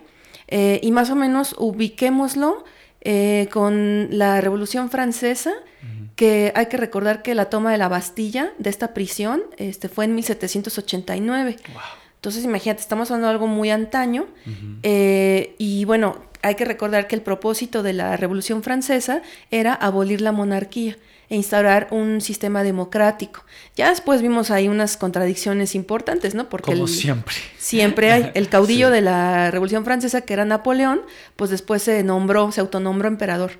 eh, 0.48 0.80
y 0.84 0.92
más 0.92 1.10
o 1.10 1.16
menos 1.16 1.56
ubiquémoslo 1.58 2.64
eh, 3.02 3.50
con 3.52 4.08
la 4.12 4.40
Revolución 4.40 4.90
Francesa, 4.90 5.54
que 6.16 6.54
hay 6.56 6.68
que 6.68 6.78
recordar 6.78 7.24
que 7.24 7.36
la 7.36 7.50
toma 7.50 7.72
de 7.72 7.78
la 7.78 7.90
Bastilla, 7.90 8.54
de 8.60 8.70
esta 8.70 8.94
prisión, 8.94 9.42
este, 9.58 9.90
fue 9.90 10.06
en 10.06 10.16
1789. 10.16 11.58
Entonces, 12.16 12.46
imagínate, 12.46 12.82
estamos 12.82 13.12
hablando 13.12 13.28
de 13.28 13.34
algo 13.34 13.48
muy 13.48 13.72
antaño. 13.72 14.28
Eh, 14.84 15.56
y 15.58 15.84
bueno, 15.86 16.22
hay 16.42 16.56
que 16.56 16.66
recordar 16.66 17.08
que 17.08 17.16
el 17.16 17.22
propósito 17.22 17.84
de 17.84 17.94
la 17.94 18.16
Revolución 18.16 18.64
Francesa 18.64 19.22
era 19.52 19.74
abolir 19.74 20.22
la 20.22 20.32
monarquía 20.32 20.98
e 21.30 21.36
instaurar 21.36 21.88
un 21.92 22.22
sistema 22.22 22.64
democrático. 22.64 23.44
Ya 23.76 23.90
después 23.90 24.22
vimos 24.22 24.52
ahí 24.52 24.68
unas 24.68 24.98
contradicciones 24.98 25.76
importantes, 25.76 26.36
¿no? 26.36 26.50
Porque 26.50 26.74
Como 26.74 26.88
siempre. 26.88 27.36
Siempre 27.58 28.12
hay. 28.12 28.32
El 28.34 28.50
caudillo 28.50 28.90
de 28.92 29.02
la 29.02 29.52
Revolución 29.52 29.86
Francesa, 29.86 30.22
que 30.22 30.34
era 30.34 30.46
Napoleón, 30.46 31.02
pues 31.36 31.50
después 31.50 31.82
se 31.84 32.04
nombró, 32.04 32.52
se 32.52 32.62
autonombró 32.62 33.08
emperador. 33.08 33.52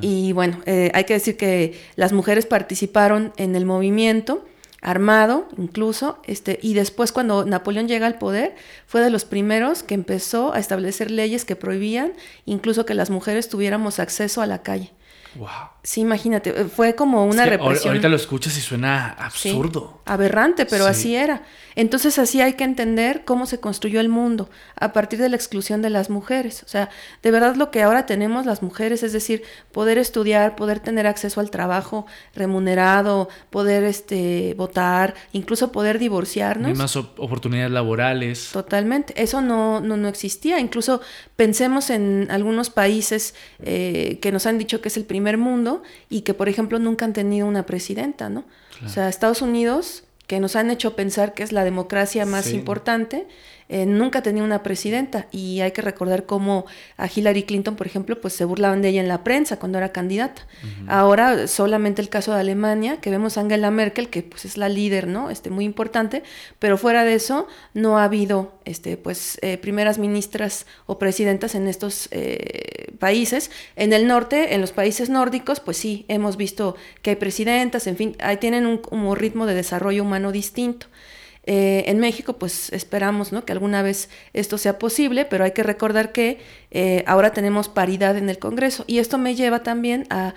Y 0.00 0.32
bueno, 0.32 0.60
eh, 0.66 0.90
hay 0.94 1.04
que 1.04 1.14
decir 1.14 1.36
que 1.36 1.80
las 1.96 2.12
mujeres 2.12 2.46
participaron 2.46 3.32
en 3.36 3.54
el 3.54 3.64
movimiento 3.66 4.44
armado 4.84 5.48
incluso, 5.56 6.18
este, 6.24 6.58
y 6.62 6.74
después 6.74 7.10
cuando 7.10 7.46
Napoleón 7.46 7.88
llega 7.88 8.06
al 8.06 8.18
poder, 8.18 8.54
fue 8.86 9.00
de 9.00 9.10
los 9.10 9.24
primeros 9.24 9.82
que 9.82 9.94
empezó 9.94 10.52
a 10.52 10.58
establecer 10.58 11.10
leyes 11.10 11.46
que 11.46 11.56
prohibían 11.56 12.12
incluso 12.44 12.84
que 12.84 12.94
las 12.94 13.08
mujeres 13.08 13.48
tuviéramos 13.48 13.98
acceso 13.98 14.42
a 14.42 14.46
la 14.46 14.62
calle. 14.62 14.92
Wow. 15.36 15.48
Sí, 15.82 16.00
imagínate, 16.00 16.62
eh, 16.62 16.64
fue 16.64 16.94
como 16.94 17.26
una 17.26 17.44
represión. 17.44 17.88
Ahorita 17.88 18.08
lo 18.08 18.16
escuchas 18.16 18.56
y 18.56 18.60
suena 18.60 19.10
absurdo. 19.10 20.00
aberrante, 20.06 20.64
pero 20.64 20.86
así 20.86 21.14
era. 21.14 21.42
Entonces 21.76 22.18
así 22.18 22.40
hay 22.40 22.54
que 22.54 22.64
entender 22.64 23.24
cómo 23.24 23.46
se 23.46 23.60
construyó 23.60 24.00
el 24.00 24.08
mundo 24.08 24.48
a 24.76 24.92
partir 24.92 25.18
de 25.18 25.28
la 25.28 25.36
exclusión 25.36 25.82
de 25.82 25.90
las 25.90 26.08
mujeres. 26.08 26.62
O 26.62 26.68
sea, 26.68 26.88
de 27.22 27.30
verdad 27.30 27.56
lo 27.56 27.70
que 27.70 27.82
ahora 27.82 28.06
tenemos 28.06 28.46
las 28.46 28.62
mujeres, 28.62 29.02
es 29.02 29.12
decir, 29.12 29.42
poder 29.72 29.98
estudiar, 29.98 30.56
poder 30.56 30.80
tener 30.80 31.06
acceso 31.06 31.40
al 31.40 31.50
trabajo 31.50 32.06
remunerado, 32.34 33.28
poder 33.50 33.84
este, 33.84 34.54
votar, 34.56 35.14
incluso 35.32 35.72
poder 35.72 35.98
divorciarnos. 35.98 36.78
más 36.78 36.96
oportunidades 36.96 37.72
laborales. 37.72 38.50
Totalmente. 38.52 39.20
Eso 39.20 39.42
no, 39.42 39.80
no, 39.80 39.96
no 39.96 40.08
existía. 40.08 40.60
Incluso 40.60 41.00
pensemos 41.36 41.90
en 41.90 42.28
algunos 42.30 42.70
países 42.70 43.34
eh, 43.58 44.18
que 44.22 44.32
nos 44.32 44.46
han 44.46 44.58
dicho 44.58 44.80
que 44.80 44.88
es 44.88 44.96
el 44.96 45.04
primer 45.04 45.23
mundo 45.38 45.82
y 46.08 46.22
que, 46.22 46.34
por 46.34 46.48
ejemplo, 46.48 46.78
nunca 46.78 47.04
han 47.04 47.12
tenido 47.12 47.46
una 47.46 47.66
presidenta, 47.66 48.28
¿no? 48.28 48.44
O 48.84 48.88
sea, 48.88 49.08
Estados 49.08 49.42
Unidos, 49.42 50.04
que 50.26 50.40
nos 50.40 50.56
han 50.56 50.70
hecho 50.70 50.96
pensar 50.96 51.34
que 51.34 51.42
es 51.42 51.52
la 51.52 51.64
democracia 51.64 52.26
más 52.26 52.52
importante, 52.52 53.26
eh, 53.68 53.86
nunca 53.86 54.22
tenía 54.22 54.42
una 54.42 54.62
presidenta 54.62 55.26
y 55.30 55.60
hay 55.60 55.72
que 55.72 55.82
recordar 55.82 56.26
cómo 56.26 56.66
a 56.96 57.08
Hillary 57.08 57.44
Clinton, 57.44 57.76
por 57.76 57.86
ejemplo, 57.86 58.20
pues 58.20 58.34
se 58.34 58.44
burlaban 58.44 58.82
de 58.82 58.90
ella 58.90 59.00
en 59.00 59.08
la 59.08 59.24
prensa 59.24 59.58
cuando 59.58 59.78
era 59.78 59.90
candidata. 59.90 60.46
Ahora 60.86 61.46
solamente 61.46 62.02
el 62.02 62.08
caso 62.08 62.34
de 62.34 62.40
Alemania, 62.40 62.98
que 63.00 63.10
vemos 63.10 63.36
a 63.36 63.40
Angela 63.40 63.70
Merkel, 63.70 64.10
que 64.10 64.22
pues 64.22 64.44
es 64.44 64.56
la 64.56 64.68
líder, 64.68 65.06
¿no? 65.06 65.30
Este, 65.30 65.50
muy 65.50 65.64
importante, 65.64 66.22
pero 66.58 66.76
fuera 66.76 67.04
de 67.04 67.14
eso 67.14 67.48
no 67.72 67.98
ha 67.98 68.04
habido, 68.04 68.52
este, 68.64 68.96
pues, 68.96 69.38
eh, 69.42 69.56
primeras 69.58 69.98
ministras 69.98 70.66
o 70.86 70.98
presidentas 70.98 71.54
en 71.54 71.68
estos 71.68 72.08
eh, 72.10 72.92
países. 72.98 73.50
En 73.76 73.92
el 73.92 74.06
norte, 74.06 74.54
en 74.54 74.60
los 74.60 74.72
países 74.72 75.08
nórdicos, 75.08 75.60
pues 75.60 75.76
sí, 75.76 76.04
hemos 76.08 76.36
visto 76.36 76.76
que 77.02 77.10
hay 77.10 77.16
presidentas, 77.16 77.86
en 77.86 77.96
fin, 77.96 78.16
ahí 78.20 78.36
tienen 78.36 78.66
un, 78.66 78.82
un 78.90 79.16
ritmo 79.16 79.46
de 79.46 79.54
desarrollo 79.54 80.02
humano 80.02 80.32
distinto. 80.32 80.86
Eh, 81.46 81.84
en 81.88 81.98
México, 81.98 82.34
pues 82.38 82.72
esperamos 82.72 83.32
¿no? 83.32 83.44
que 83.44 83.52
alguna 83.52 83.82
vez 83.82 84.08
esto 84.32 84.56
sea 84.56 84.78
posible, 84.78 85.26
pero 85.26 85.44
hay 85.44 85.52
que 85.52 85.62
recordar 85.62 86.12
que 86.12 86.38
eh, 86.70 87.04
ahora 87.06 87.32
tenemos 87.32 87.68
paridad 87.68 88.16
en 88.16 88.30
el 88.30 88.38
Congreso 88.38 88.84
y 88.86 88.98
esto 88.98 89.18
me 89.18 89.34
lleva 89.34 89.62
también 89.62 90.06
a 90.10 90.34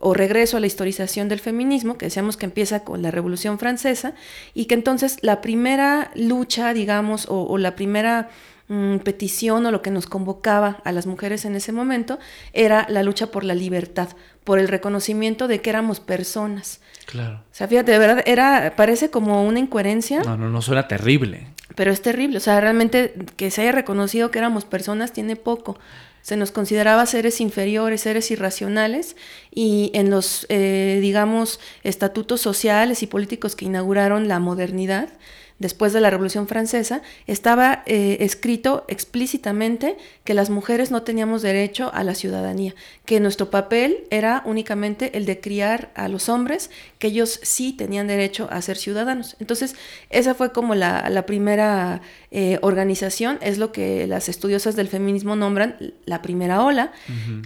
o 0.00 0.12
regreso 0.12 0.56
a 0.56 0.60
la 0.60 0.66
historización 0.66 1.28
del 1.28 1.40
feminismo, 1.40 1.96
que 1.96 2.06
decíamos 2.06 2.36
que 2.36 2.44
empieza 2.44 2.84
con 2.84 3.00
la 3.00 3.10
Revolución 3.10 3.58
Francesa, 3.58 4.14
y 4.52 4.66
que 4.66 4.74
entonces 4.74 5.16
la 5.22 5.40
primera 5.40 6.10
lucha, 6.14 6.74
digamos, 6.74 7.26
o 7.28 7.56
la 7.56 7.74
primera 7.74 8.28
Mm, 8.74 8.98
petición 9.04 9.64
o 9.66 9.70
lo 9.70 9.82
que 9.82 9.92
nos 9.92 10.06
convocaba 10.06 10.80
a 10.82 10.90
las 10.90 11.06
mujeres 11.06 11.44
en 11.44 11.54
ese 11.54 11.70
momento 11.70 12.18
era 12.52 12.86
la 12.88 13.04
lucha 13.04 13.28
por 13.28 13.44
la 13.44 13.54
libertad, 13.54 14.08
por 14.42 14.58
el 14.58 14.66
reconocimiento 14.66 15.46
de 15.46 15.60
que 15.60 15.70
éramos 15.70 16.00
personas. 16.00 16.80
Claro. 17.06 17.36
O 17.36 17.54
sea, 17.54 17.68
fíjate, 17.68 17.92
de 17.92 17.98
verdad, 17.98 18.24
era, 18.26 18.74
parece 18.76 19.10
como 19.10 19.46
una 19.46 19.60
incoherencia. 19.60 20.22
No, 20.22 20.36
no, 20.36 20.50
no 20.50 20.60
suena 20.60 20.88
terrible. 20.88 21.46
Pero 21.76 21.92
es 21.92 22.02
terrible. 22.02 22.38
O 22.38 22.40
sea, 22.40 22.60
realmente 22.60 23.14
que 23.36 23.52
se 23.52 23.62
haya 23.62 23.70
reconocido 23.70 24.32
que 24.32 24.40
éramos 24.40 24.64
personas 24.64 25.12
tiene 25.12 25.36
poco. 25.36 25.78
Se 26.20 26.36
nos 26.36 26.50
consideraba 26.50 27.06
seres 27.06 27.40
inferiores, 27.40 28.00
seres 28.00 28.28
irracionales, 28.32 29.14
y 29.54 29.92
en 29.94 30.10
los, 30.10 30.46
eh, 30.48 30.98
digamos, 31.00 31.60
estatutos 31.84 32.40
sociales 32.40 33.04
y 33.04 33.06
políticos 33.06 33.54
que 33.54 33.66
inauguraron 33.66 34.26
la 34.26 34.40
modernidad, 34.40 35.10
después 35.58 35.92
de 35.92 36.00
la 36.00 36.10
Revolución 36.10 36.48
Francesa, 36.48 37.02
estaba 37.26 37.82
eh, 37.86 38.18
escrito 38.20 38.84
explícitamente 38.88 39.96
que 40.24 40.34
las 40.34 40.50
mujeres 40.50 40.90
no 40.90 41.02
teníamos 41.02 41.42
derecho 41.42 41.90
a 41.94 42.02
la 42.02 42.14
ciudadanía, 42.14 42.74
que 43.04 43.20
nuestro 43.20 43.50
papel 43.50 44.04
era 44.10 44.42
únicamente 44.46 45.16
el 45.16 45.26
de 45.26 45.40
criar 45.40 45.90
a 45.94 46.08
los 46.08 46.28
hombres, 46.28 46.70
que 46.98 47.08
ellos 47.08 47.38
sí 47.42 47.72
tenían 47.72 48.08
derecho 48.08 48.48
a 48.50 48.60
ser 48.62 48.76
ciudadanos. 48.76 49.36
Entonces, 49.38 49.76
esa 50.10 50.34
fue 50.34 50.52
como 50.52 50.74
la, 50.74 51.24
primera 51.26 52.02
eh, 52.30 52.58
organización, 52.60 53.38
es 53.40 53.58
lo 53.58 53.72
que 53.72 54.06
las 54.06 54.28
estudiosas 54.28 54.76
del 54.76 54.88
feminismo 54.88 55.36
nombran 55.36 55.94
la 56.04 56.20
primera 56.20 56.62
ola, 56.62 56.92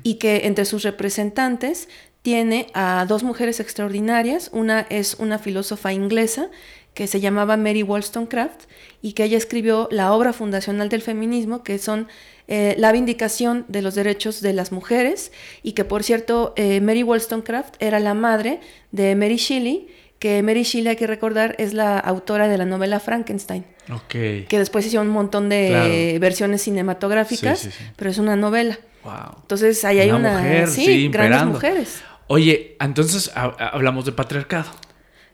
y 0.02 0.14
que 0.14 0.46
entre 0.46 0.64
sus 0.64 0.82
representantes 0.82 1.88
tiene 2.22 2.66
a 2.74 3.06
dos 3.08 3.22
mujeres 3.22 3.60
extraordinarias, 3.60 4.50
una 4.52 4.80
es 4.90 5.14
una 5.14 5.38
filósofa 5.38 5.92
inglesa, 5.92 6.50
que 6.98 7.06
se 7.06 7.20
llamaba 7.20 7.56
Mary 7.56 7.84
Wollstonecraft 7.84 8.62
y 9.02 9.12
que 9.12 9.22
ella 9.22 9.38
escribió 9.38 9.86
la 9.92 10.12
obra 10.12 10.32
fundacional 10.32 10.88
del 10.88 11.00
feminismo, 11.00 11.62
que 11.62 11.78
son 11.78 12.08
eh, 12.48 12.74
la 12.76 12.90
vindicación 12.90 13.64
de 13.68 13.82
los 13.82 13.94
derechos 13.94 14.40
de 14.40 14.52
las 14.52 14.72
mujeres 14.72 15.30
y 15.62 15.74
que 15.74 15.84
por 15.84 16.02
cierto 16.02 16.54
eh, 16.56 16.80
Mary 16.80 17.04
Wollstonecraft 17.04 17.76
era 17.78 18.00
la 18.00 18.14
madre 18.14 18.58
de 18.90 19.14
Mary 19.14 19.36
Shelley, 19.36 19.86
que 20.18 20.42
Mary 20.42 20.64
Shelley 20.64 20.88
hay 20.88 20.96
que 20.96 21.06
recordar 21.06 21.54
es 21.58 21.72
la 21.72 22.00
autora 22.00 22.48
de 22.48 22.58
la 22.58 22.64
novela 22.64 22.98
Frankenstein. 22.98 23.64
Okay. 23.88 24.46
Que 24.46 24.58
después 24.58 24.84
hizo 24.84 25.00
un 25.00 25.06
montón 25.06 25.48
de 25.48 26.18
versiones 26.20 26.62
cinematográficas, 26.62 27.68
pero 27.94 28.10
es 28.10 28.18
una 28.18 28.34
novela. 28.34 28.76
Wow. 29.04 29.42
Entonces 29.42 29.84
ahí 29.84 30.00
hay 30.00 30.10
una 30.10 30.66
sí, 30.66 31.06
grandes 31.10 31.44
mujeres. 31.44 32.02
Oye, 32.26 32.76
entonces 32.80 33.30
hablamos 33.36 34.04
de 34.04 34.10
patriarcado. 34.10 34.72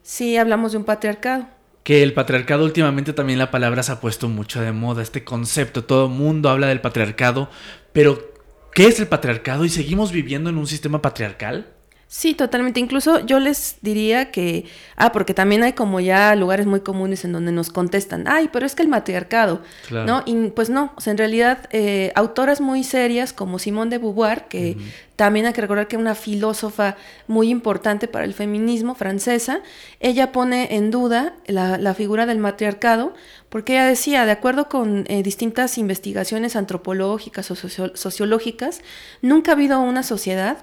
Sí, 0.02 0.37
hablamos 0.37 0.73
de 0.73 0.76
un 0.78 0.85
patriarcado 0.85 1.53
que 1.84 2.02
el 2.02 2.14
patriarcado 2.14 2.64
últimamente 2.64 3.12
también 3.12 3.38
la 3.38 3.50
palabra 3.50 3.82
se 3.82 3.92
ha 3.92 4.00
puesto 4.00 4.28
mucho 4.28 4.60
de 4.60 4.72
moda, 4.72 5.02
este 5.02 5.22
concepto, 5.22 5.84
todo 5.84 6.06
el 6.06 6.12
mundo 6.12 6.48
habla 6.48 6.66
del 6.66 6.80
patriarcado, 6.80 7.50
pero 7.92 8.32
¿qué 8.72 8.86
es 8.86 8.98
el 8.98 9.06
patriarcado 9.06 9.66
y 9.66 9.68
seguimos 9.68 10.10
viviendo 10.10 10.48
en 10.48 10.56
un 10.56 10.66
sistema 10.66 11.02
patriarcal? 11.02 11.68
Sí, 12.06 12.34
totalmente. 12.34 12.80
Incluso 12.80 13.26
yo 13.26 13.40
les 13.40 13.78
diría 13.80 14.30
que, 14.30 14.66
ah, 14.96 15.11
porque 15.11 15.34
también 15.34 15.62
hay 15.62 15.73
como 15.73 16.00
ya 16.00 16.34
lugares 16.37 16.66
muy 16.66 16.80
comunes 16.80 17.25
en 17.25 17.32
donde 17.32 17.50
nos 17.50 17.70
contestan, 17.70 18.28
ay, 18.28 18.49
pero 18.52 18.66
es 18.66 18.75
que 18.75 18.82
el 18.82 18.88
matriarcado, 18.88 19.62
¿no? 19.90 20.23
Y 20.26 20.50
pues 20.50 20.70
no, 20.70 20.92
o 20.96 21.00
sea, 21.00 21.11
en 21.11 21.18
realidad 21.18 21.68
eh, 21.70 22.12
autoras 22.14 22.61
muy 22.61 22.84
serias 22.84 23.32
como 23.32 23.58
Simone 23.58 23.90
de 23.90 23.99
Beauvoir, 23.99 24.46
que 24.49 24.76
también 25.16 25.46
hay 25.46 25.52
que 25.52 25.61
recordar 25.61 25.88
que 25.88 25.96
es 25.96 26.00
una 26.00 26.14
filósofa 26.14 26.96
muy 27.26 27.49
importante 27.49 28.06
para 28.06 28.25
el 28.25 28.34
feminismo 28.34 28.94
francesa, 28.94 29.61
ella 30.00 30.30
pone 30.30 30.76
en 30.76 30.90
duda 30.90 31.34
la, 31.46 31.94
figura 31.94 32.26
del 32.26 32.38
matriarcado, 32.38 33.14
porque 33.49 33.75
ella 33.75 33.87
decía, 33.87 34.26
de 34.26 34.32
acuerdo 34.32 34.68
con 34.68 35.04
eh, 35.08 35.23
distintas 35.23 35.78
investigaciones 35.78 36.56
antropológicas 36.56 37.50
o 37.50 37.56
sociológicas, 37.96 38.82
nunca 39.23 39.52
ha 39.52 39.54
habido 39.54 39.80
una 39.80 40.02
sociedad 40.02 40.58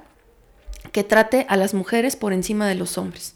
que 0.92 1.04
trate 1.04 1.46
a 1.50 1.58
las 1.58 1.74
mujeres 1.74 2.16
por 2.16 2.34
encima 2.34 2.68
de 2.68 2.76
los 2.76 2.98
hombres. 2.98 3.36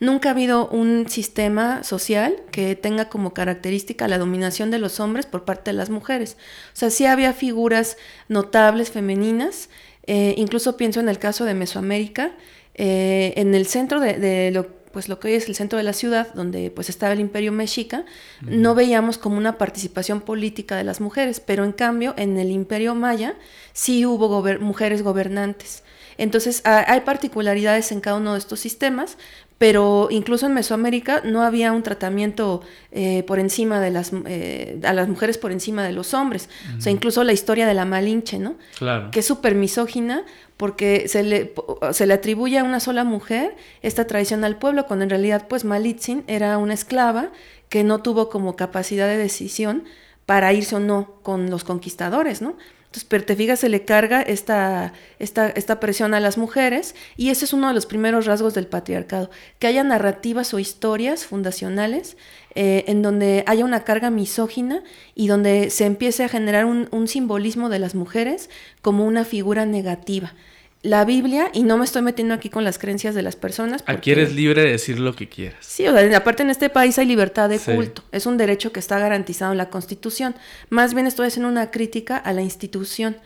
Nunca 0.00 0.30
ha 0.30 0.32
habido 0.32 0.68
un 0.68 1.08
sistema 1.08 1.84
social 1.84 2.36
que 2.50 2.74
tenga 2.74 3.08
como 3.08 3.34
característica 3.34 4.08
la 4.08 4.18
dominación 4.18 4.72
de 4.72 4.80
los 4.80 4.98
hombres 4.98 5.26
por 5.26 5.44
parte 5.44 5.70
de 5.70 5.76
las 5.76 5.90
mujeres. 5.90 6.36
O 6.72 6.76
sea, 6.76 6.90
sí 6.90 7.06
había 7.06 7.32
figuras 7.32 7.96
notables 8.28 8.90
femeninas, 8.90 9.68
eh, 10.08 10.34
incluso 10.36 10.76
pienso 10.76 10.98
en 10.98 11.08
el 11.08 11.20
caso 11.20 11.44
de 11.44 11.54
Mesoamérica, 11.54 12.32
eh, 12.74 13.32
en 13.36 13.54
el 13.54 13.66
centro 13.66 14.00
de, 14.00 14.50
lo 14.50 14.82
pues 14.92 15.08
lo 15.08 15.18
que 15.18 15.28
hoy 15.28 15.34
es 15.34 15.48
el 15.48 15.54
centro 15.54 15.78
de 15.78 15.84
la 15.84 15.92
ciudad, 15.92 16.34
donde 16.34 16.70
pues 16.70 16.88
estaba 16.90 17.12
el 17.12 17.20
imperio 17.20 17.50
mexica, 17.50 18.04
no 18.42 18.74
veíamos 18.74 19.18
como 19.18 19.38
una 19.38 19.56
participación 19.56 20.20
política 20.20 20.76
de 20.76 20.84
las 20.84 21.00
mujeres, 21.00 21.40
pero 21.40 21.64
en 21.64 21.72
cambio 21.72 22.12
en 22.18 22.38
el 22.38 22.50
imperio 22.50 22.94
maya 22.94 23.36
sí 23.72 24.04
hubo 24.04 24.42
mujeres 24.60 25.02
gobernantes. 25.02 25.82
Entonces 26.18 26.62
hay 26.64 27.00
particularidades 27.00 27.92
en 27.92 28.00
cada 28.00 28.16
uno 28.16 28.32
de 28.32 28.38
estos 28.38 28.60
sistemas, 28.60 29.16
pero 29.58 30.08
incluso 30.10 30.46
en 30.46 30.54
Mesoamérica 30.54 31.22
no 31.24 31.42
había 31.42 31.72
un 31.72 31.84
tratamiento 31.84 32.62
eh, 32.90 33.22
por 33.28 33.38
encima 33.38 33.80
de 33.80 33.92
las, 33.92 34.10
eh, 34.26 34.80
a 34.82 34.92
las 34.92 35.08
mujeres 35.08 35.38
por 35.38 35.52
encima 35.52 35.84
de 35.84 35.92
los 35.92 36.14
hombres. 36.14 36.48
O 36.76 36.80
sea, 36.80 36.90
incluso 36.90 37.22
la 37.22 37.32
historia 37.32 37.64
de 37.64 37.74
la 37.74 37.84
Malinche, 37.84 38.40
¿no? 38.40 38.56
Claro. 38.76 39.12
Que 39.12 39.20
es 39.20 39.26
súper 39.26 39.54
misógina 39.54 40.24
porque 40.56 41.06
se 41.06 41.22
le, 41.22 41.54
se 41.92 42.06
le 42.06 42.14
atribuye 42.14 42.58
a 42.58 42.64
una 42.64 42.80
sola 42.80 43.04
mujer 43.04 43.54
esta 43.82 44.06
traición 44.06 44.42
al 44.42 44.58
pueblo, 44.58 44.86
cuando 44.86 45.04
en 45.04 45.10
realidad, 45.10 45.46
pues, 45.48 45.64
Malitzin 45.64 46.24
era 46.26 46.58
una 46.58 46.74
esclava 46.74 47.30
que 47.68 47.84
no 47.84 48.02
tuvo 48.02 48.28
como 48.28 48.56
capacidad 48.56 49.06
de 49.06 49.16
decisión 49.16 49.84
para 50.26 50.52
irse 50.52 50.76
o 50.76 50.80
no 50.80 51.14
con 51.22 51.50
los 51.50 51.62
conquistadores, 51.62 52.42
¿no? 52.42 52.56
Entonces, 52.92 53.08
pero 53.08 53.56
se 53.56 53.70
le 53.70 53.86
carga 53.86 54.20
esta, 54.20 54.92
esta, 55.18 55.48
esta, 55.48 55.80
presión 55.80 56.12
a 56.12 56.20
las 56.20 56.36
mujeres 56.36 56.94
y 57.16 57.30
ese 57.30 57.46
es 57.46 57.54
uno 57.54 57.68
de 57.68 57.72
los 57.74 57.86
primeros 57.86 58.26
rasgos 58.26 58.52
del 58.52 58.66
patriarcado, 58.66 59.30
que 59.58 59.66
haya 59.66 59.82
narrativas 59.82 60.52
o 60.52 60.58
historias 60.58 61.24
fundacionales 61.24 62.18
eh, 62.54 62.84
en 62.88 63.00
donde 63.00 63.44
haya 63.46 63.64
una 63.64 63.84
carga 63.84 64.10
misógina 64.10 64.82
y 65.14 65.28
donde 65.28 65.70
se 65.70 65.86
empiece 65.86 66.24
a 66.24 66.28
generar 66.28 66.66
un, 66.66 66.88
un 66.90 67.08
simbolismo 67.08 67.70
de 67.70 67.78
las 67.78 67.94
mujeres 67.94 68.50
como 68.82 69.06
una 69.06 69.24
figura 69.24 69.64
negativa 69.64 70.34
la 70.82 71.04
Biblia, 71.04 71.48
y 71.52 71.62
no 71.62 71.78
me 71.78 71.84
estoy 71.84 72.02
metiendo 72.02 72.34
aquí 72.34 72.50
con 72.50 72.64
las 72.64 72.78
creencias 72.78 73.14
de 73.14 73.22
las 73.22 73.36
personas. 73.36 73.84
Aquí 73.86 74.10
eres 74.10 74.34
libre 74.34 74.62
de 74.62 74.72
decir 74.72 74.98
lo 74.98 75.14
que 75.14 75.28
quieras. 75.28 75.58
Sí, 75.60 75.86
o 75.86 75.92
sea, 75.92 76.16
aparte 76.16 76.42
en 76.42 76.50
este 76.50 76.70
país 76.70 76.98
hay 76.98 77.06
libertad 77.06 77.48
de 77.48 77.60
culto. 77.60 78.02
Es 78.10 78.26
un 78.26 78.36
derecho 78.36 78.72
que 78.72 78.80
está 78.80 78.98
garantizado 78.98 79.52
en 79.52 79.58
la 79.58 79.70
Constitución. 79.70 80.34
Más 80.70 80.92
bien 80.94 81.06
estoy 81.06 81.28
haciendo 81.28 81.48
una 81.48 81.70
crítica 81.70 82.16
a 82.16 82.32
la 82.32 82.42
institución. 82.42 83.16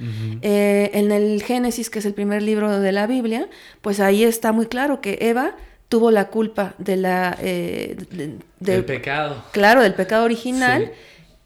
Eh, 0.43 0.91
en 0.93 1.13
el 1.13 1.43
Génesis, 1.43 1.89
que 1.89 2.01
es 2.01 2.05
el 2.05 2.13
primer 2.13 2.43
libro 2.43 2.79
de 2.79 2.93
la 2.93 3.07
Biblia, 3.07 3.49
pues 3.81 4.01
ahí 4.01 4.23
está 4.23 4.53
muy 4.53 4.67
claro 4.67 5.01
que 5.01 5.19
Eva 5.23 5.57
tuvo 5.89 6.11
la 6.11 6.29
culpa 6.29 6.75
de 6.77 6.97
la... 6.97 7.39
Eh, 7.41 7.97
del 8.61 8.85
pecado. 8.85 9.45
Claro, 9.53 9.83
del 9.83 9.95
pecado 9.95 10.25
original. 10.25 10.93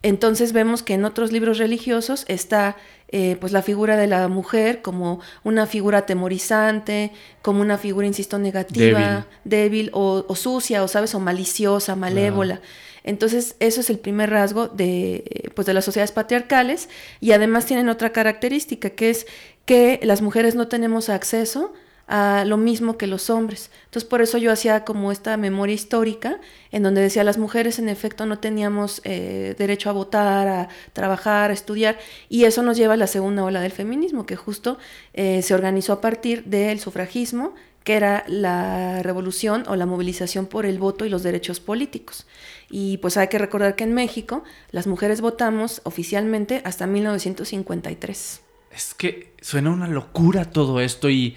Entonces 0.02 0.52
vemos 0.54 0.82
que 0.82 0.94
en 0.94 1.04
otros 1.04 1.30
libros 1.30 1.58
religiosos 1.58 2.24
está 2.26 2.76
eh, 3.12 3.36
pues 3.40 3.52
la 3.52 3.62
figura 3.62 3.96
de 3.96 4.06
la 4.06 4.28
mujer 4.28 4.82
como 4.82 5.20
una 5.42 5.66
figura 5.66 5.98
atemorizante, 5.98 7.12
como 7.42 7.60
una 7.60 7.76
figura, 7.76 8.06
insisto, 8.06 8.38
negativa, 8.38 9.26
débil, 9.44 9.90
o, 9.92 10.24
sucia, 10.36 10.84
o 10.84 10.88
sabes, 10.88 11.14
o 11.14 11.20
maliciosa, 11.20 11.96
malévola. 11.96 12.60
Entonces, 13.02 13.56
eso 13.60 13.80
es 13.80 13.90
el 13.90 13.98
primer 13.98 14.30
rasgo 14.30 14.68
de, 14.68 15.50
pues, 15.54 15.66
de 15.66 15.74
las 15.74 15.84
sociedades 15.84 16.12
patriarcales 16.12 16.88
y 17.20 17.32
además 17.32 17.66
tienen 17.66 17.88
otra 17.88 18.12
característica, 18.12 18.90
que 18.90 19.10
es 19.10 19.26
que 19.64 19.98
las 20.02 20.22
mujeres 20.22 20.54
no 20.54 20.68
tenemos 20.68 21.08
acceso 21.08 21.72
a 22.10 22.44
lo 22.44 22.56
mismo 22.56 22.98
que 22.98 23.06
los 23.06 23.30
hombres. 23.30 23.70
Entonces 23.84 24.08
por 24.08 24.20
eso 24.20 24.36
yo 24.36 24.50
hacía 24.50 24.84
como 24.84 25.12
esta 25.12 25.36
memoria 25.36 25.76
histórica 25.76 26.40
en 26.72 26.82
donde 26.82 27.00
decía 27.00 27.22
las 27.22 27.38
mujeres 27.38 27.78
en 27.78 27.88
efecto 27.88 28.26
no 28.26 28.40
teníamos 28.40 29.00
eh, 29.04 29.54
derecho 29.56 29.90
a 29.90 29.92
votar, 29.92 30.48
a 30.48 30.68
trabajar, 30.92 31.50
a 31.50 31.54
estudiar 31.54 31.98
y 32.28 32.44
eso 32.44 32.64
nos 32.64 32.76
lleva 32.76 32.94
a 32.94 32.96
la 32.96 33.06
segunda 33.06 33.44
ola 33.44 33.60
del 33.60 33.70
feminismo 33.70 34.26
que 34.26 34.34
justo 34.34 34.76
eh, 35.14 35.40
se 35.42 35.54
organizó 35.54 35.92
a 35.92 36.00
partir 36.00 36.44
del 36.46 36.80
sufragismo 36.80 37.54
que 37.84 37.94
era 37.94 38.24
la 38.26 39.04
revolución 39.04 39.62
o 39.68 39.76
la 39.76 39.86
movilización 39.86 40.46
por 40.46 40.66
el 40.66 40.80
voto 40.80 41.06
y 41.06 41.08
los 41.08 41.22
derechos 41.22 41.60
políticos. 41.60 42.26
Y 42.68 42.98
pues 42.98 43.16
hay 43.16 43.28
que 43.28 43.38
recordar 43.38 43.74
que 43.76 43.84
en 43.84 43.94
México 43.94 44.42
las 44.70 44.86
mujeres 44.86 45.20
votamos 45.20 45.80
oficialmente 45.84 46.60
hasta 46.64 46.86
1953. 46.86 48.42
Es 48.72 48.94
que 48.94 49.32
suena 49.40 49.70
una 49.70 49.88
locura 49.88 50.44
todo 50.44 50.80
esto 50.80 51.08
y, 51.08 51.36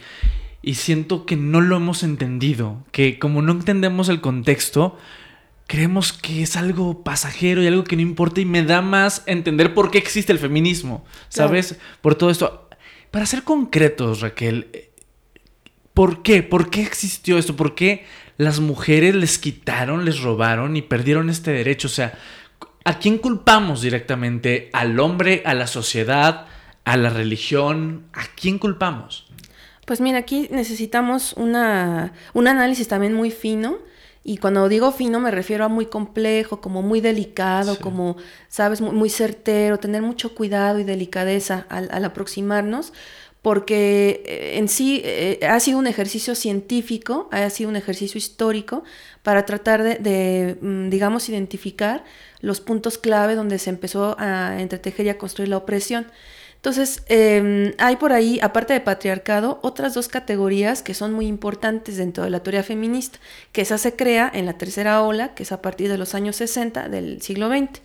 y 0.63 0.75
siento 0.75 1.25
que 1.25 1.35
no 1.35 1.59
lo 1.59 1.75
hemos 1.75 2.03
entendido, 2.03 2.83
que 2.93 3.19
como 3.19 3.41
no 3.41 3.51
entendemos 3.51 4.07
el 4.07 4.21
contexto, 4.21 4.97
creemos 5.67 6.13
que 6.13 6.41
es 6.41 6.55
algo 6.55 7.03
pasajero 7.03 7.61
y 7.61 7.67
algo 7.67 7.83
que 7.83 7.97
no 7.97 8.01
importa 8.01 8.39
y 8.39 8.45
me 8.45 8.63
da 8.63 8.81
más 8.81 9.23
entender 9.25 9.73
por 9.73 9.91
qué 9.91 9.97
existe 9.97 10.31
el 10.31 10.39
feminismo, 10.39 11.05
¿sabes? 11.27 11.77
Por 12.01 12.15
todo 12.15 12.29
esto. 12.29 12.69
Para 13.11 13.25
ser 13.25 13.43
concretos, 13.43 14.21
Raquel, 14.21 14.89
¿por 15.93 16.23
qué? 16.23 16.43
¿Por 16.43 16.69
qué 16.69 16.81
existió 16.81 17.37
esto? 17.37 17.57
¿Por 17.57 17.75
qué 17.75 18.05
las 18.37 18.61
mujeres 18.61 19.15
les 19.15 19.37
quitaron, 19.37 20.05
les 20.05 20.21
robaron 20.21 20.77
y 20.77 20.81
perdieron 20.81 21.29
este 21.29 21.51
derecho? 21.51 21.89
O 21.89 21.91
sea, 21.91 22.17
¿a 22.85 22.99
quién 22.99 23.17
culpamos 23.17 23.81
directamente? 23.81 24.69
¿Al 24.71 24.97
hombre, 25.01 25.43
a 25.45 25.53
la 25.55 25.67
sociedad, 25.67 26.47
a 26.85 26.95
la 26.95 27.09
religión? 27.09 28.05
¿A 28.13 28.23
quién 28.35 28.59
culpamos? 28.59 29.32
Pues 29.85 29.99
mira, 29.99 30.19
aquí 30.19 30.47
necesitamos 30.51 31.33
una, 31.33 32.13
un 32.33 32.47
análisis 32.47 32.87
también 32.87 33.13
muy 33.13 33.31
fino. 33.31 33.79
Y 34.25 34.37
cuando 34.37 34.69
digo 34.69 34.93
fino 34.93 35.19
me 35.19 35.31
refiero 35.31 35.65
a 35.65 35.67
muy 35.67 35.87
complejo, 35.87 36.61
como 36.61 36.81
muy 36.81 37.01
delicado, 37.01 37.77
como, 37.79 38.15
sabes, 38.47 38.79
muy, 38.79 39.09
certero, 39.09 39.79
tener 39.79 40.01
mucho 40.01 40.33
cuidado 40.33 40.79
y 40.79 40.85
delicadeza 40.85 41.65
al, 41.67 42.05
aproximarnos, 42.05 42.93
porque 43.41 44.23
eh, 44.25 44.57
en 44.59 44.69
sí 44.69 45.01
eh, 45.03 45.39
ha 45.45 45.59
sido 45.59 45.77
un 45.77 45.87
ejercicio 45.87 46.35
científico, 46.35 47.27
ha 47.33 47.49
sido 47.49 47.69
un 47.69 47.75
ejercicio 47.75 48.17
histórico 48.17 48.85
para 49.23 49.45
tratar 49.45 49.83
de, 49.83 49.95
de, 49.95 50.57
mm, 50.61 50.89
digamos, 50.89 51.27
identificar 51.27 52.05
los 52.39 52.61
puntos 52.61 52.97
clave 52.97 53.35
donde 53.35 53.59
se 53.59 53.71
empezó 53.71 54.15
a 54.19 54.61
entretejer 54.61 55.07
y 55.07 55.09
a 55.09 55.17
construir 55.17 55.49
la 55.49 55.57
opresión. 55.57 56.07
Entonces, 56.63 57.03
em, 57.09 57.73
hay 57.77 57.97
por 57.97 58.13
ahí, 58.13 58.39
aparte 58.41 58.71
de 58.71 58.79
patriarcado, 58.79 59.59
otras 59.63 59.93
dos 59.93 60.07
categorías 60.07 60.81
que 60.81 60.93
son 60.93 61.11
muy 61.11 61.27
importantes 61.27 61.97
dentro 61.97 62.23
de 62.23 62.29
la 62.29 62.39
teoría 62.39 62.63
feminista, 62.63 63.19
que 63.51 63.59
esa 63.59 63.77
se 63.77 63.97
crea 63.97 64.31
en 64.33 64.45
la 64.45 64.53
tercera 64.53 65.01
ola, 65.01 65.35
que 65.35 65.43
es 65.43 65.51
a 65.51 65.61
partir 65.61 65.89
de 65.89 65.97
los 65.97 66.15
años 66.15 66.37
60 66.37 66.87
del 66.87 67.21
siglo 67.21 67.49
XX. 67.49 67.81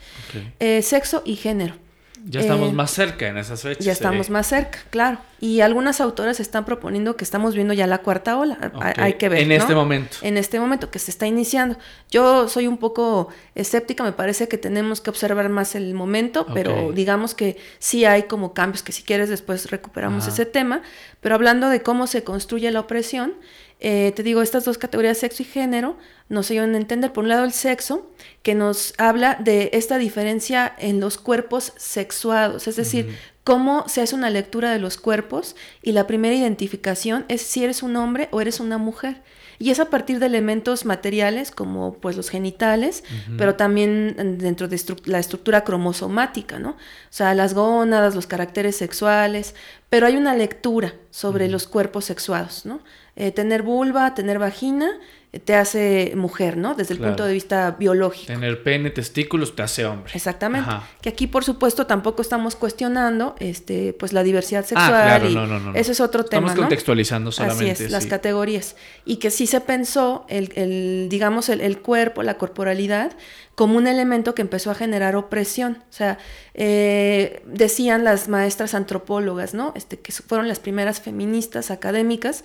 Eh, 0.60 0.82
sexo 0.82 1.22
y 1.24 1.34
género. 1.34 1.74
Ya 2.24 2.40
estamos 2.40 2.70
eh, 2.70 2.72
más 2.72 2.90
cerca 2.90 3.28
en 3.28 3.36
esas 3.36 3.62
fechas. 3.62 3.84
Ya 3.84 3.92
estamos 3.92 4.30
más 4.30 4.46
cerca, 4.46 4.78
claro. 4.90 5.18
Y 5.40 5.60
algunas 5.60 6.00
autoras 6.00 6.40
están 6.40 6.64
proponiendo 6.64 7.16
que 7.16 7.24
estamos 7.24 7.54
viendo 7.54 7.72
ya 7.74 7.86
la 7.86 7.98
cuarta 7.98 8.36
ola. 8.36 8.72
Hay 8.96 9.14
que 9.14 9.28
ver. 9.28 9.42
En 9.42 9.52
este 9.52 9.74
momento. 9.74 10.16
En 10.22 10.36
este 10.36 10.58
momento 10.58 10.90
que 10.90 10.98
se 10.98 11.10
está 11.10 11.26
iniciando. 11.26 11.78
Yo 12.10 12.48
soy 12.48 12.66
un 12.66 12.78
poco 12.78 13.28
escéptica, 13.54 14.02
me 14.02 14.12
parece 14.12 14.48
que 14.48 14.58
tenemos 14.58 15.00
que 15.00 15.10
observar 15.10 15.48
más 15.48 15.74
el 15.74 15.94
momento, 15.94 16.46
pero 16.52 16.92
digamos 16.92 17.34
que 17.34 17.56
sí 17.78 18.04
hay 18.04 18.24
como 18.24 18.52
cambios 18.52 18.82
que 18.82 18.92
si 18.92 19.02
quieres 19.02 19.28
después 19.28 19.70
recuperamos 19.70 20.26
ese 20.26 20.44
tema. 20.44 20.82
Pero 21.20 21.34
hablando 21.34 21.68
de 21.68 21.82
cómo 21.82 22.06
se 22.06 22.24
construye 22.24 22.70
la 22.70 22.80
opresión, 22.80 23.34
eh, 23.80 24.12
te 24.16 24.22
digo, 24.22 24.42
estas 24.42 24.64
dos 24.64 24.78
categorías, 24.78 25.18
sexo 25.18 25.42
y 25.42 25.46
género, 25.46 25.96
nos 26.28 26.50
ayudan 26.50 26.74
a 26.74 26.78
entender, 26.78 27.12
por 27.12 27.24
un 27.24 27.28
lado, 27.28 27.44
el 27.44 27.52
sexo, 27.52 28.10
que 28.42 28.54
nos 28.54 28.94
habla 28.98 29.36
de 29.36 29.70
esta 29.72 29.98
diferencia 29.98 30.74
en 30.78 31.00
los 31.00 31.16
cuerpos 31.18 31.72
sexuados, 31.76 32.66
es 32.66 32.76
decir, 32.76 33.16
cómo 33.44 33.88
se 33.88 34.02
hace 34.02 34.14
una 34.14 34.28
lectura 34.28 34.72
de 34.72 34.78
los 34.78 34.98
cuerpos 34.98 35.56
y 35.82 35.92
la 35.92 36.06
primera 36.06 36.34
identificación 36.34 37.24
es 37.28 37.40
si 37.40 37.64
eres 37.64 37.82
un 37.82 37.96
hombre 37.96 38.28
o 38.30 38.40
eres 38.40 38.60
una 38.60 38.76
mujer. 38.76 39.22
Y 39.60 39.70
es 39.70 39.80
a 39.80 39.90
partir 39.90 40.20
de 40.20 40.26
elementos 40.26 40.84
materiales 40.84 41.50
como 41.50 41.94
pues 41.94 42.14
los 42.16 42.28
genitales, 42.28 43.02
pero 43.36 43.56
también 43.56 44.38
dentro 44.38 44.68
de 44.68 44.78
la 45.06 45.18
estructura 45.18 45.64
cromosomática, 45.64 46.60
¿no? 46.60 46.72
O 46.72 46.76
sea, 47.10 47.34
las 47.34 47.54
gónadas, 47.54 48.14
los 48.14 48.28
caracteres 48.28 48.76
sexuales, 48.76 49.56
pero 49.90 50.06
hay 50.06 50.16
una 50.16 50.34
lectura 50.34 50.94
sobre 51.10 51.48
los 51.48 51.66
cuerpos 51.66 52.04
sexuados, 52.04 52.66
¿no? 52.66 52.80
Eh, 53.20 53.32
tener 53.32 53.64
vulva, 53.64 54.14
tener 54.14 54.38
vagina, 54.38 54.92
eh, 55.32 55.40
te 55.40 55.56
hace 55.56 56.12
mujer, 56.14 56.56
¿no? 56.56 56.76
Desde 56.76 56.94
el 56.94 57.00
punto 57.00 57.24
de 57.24 57.32
vista 57.32 57.72
biológico. 57.72 58.28
Tener 58.28 58.62
pene, 58.62 58.90
testículos, 58.90 59.56
te 59.56 59.62
hace 59.62 59.84
hombre. 59.86 60.12
Exactamente. 60.14 60.70
Que 61.02 61.08
aquí, 61.08 61.26
por 61.26 61.42
supuesto, 61.42 61.84
tampoco 61.84 62.22
estamos 62.22 62.54
cuestionando 62.54 63.34
este, 63.40 63.92
pues, 63.92 64.12
la 64.12 64.22
diversidad 64.22 64.60
ah, 64.64 64.68
sexual. 64.68 64.94
Ah, 64.94 65.18
claro, 65.18 65.30
no, 65.30 65.46
no, 65.48 65.58
no. 65.58 65.74
Ese 65.74 65.90
es 65.90 66.00
otro 66.00 66.24
tema. 66.26 66.46
Estamos 66.46 66.66
contextualizando 66.66 67.32
solamente. 67.32 67.72
Así 67.72 67.84
es, 67.86 67.90
las 67.90 68.06
categorías. 68.06 68.76
Y 69.04 69.16
que 69.16 69.32
sí 69.32 69.48
se 69.48 69.60
pensó, 69.60 70.24
el, 70.28 70.52
el 70.54 71.08
digamos, 71.10 71.48
el, 71.48 71.60
el, 71.60 71.80
cuerpo, 71.80 72.22
la 72.22 72.38
corporalidad, 72.38 73.16
como 73.56 73.78
un 73.78 73.88
elemento 73.88 74.36
que 74.36 74.42
empezó 74.42 74.70
a 74.70 74.76
generar 74.76 75.16
opresión. 75.16 75.78
O 75.90 75.92
sea, 75.92 76.18
eh, 76.54 77.42
decían 77.46 78.04
las 78.04 78.28
maestras 78.28 78.74
antropólogas, 78.74 79.54
¿no? 79.54 79.72
Este, 79.74 79.98
que 79.98 80.12
fueron 80.12 80.46
las 80.46 80.60
primeras 80.60 81.00
feministas 81.00 81.72
académicas 81.72 82.44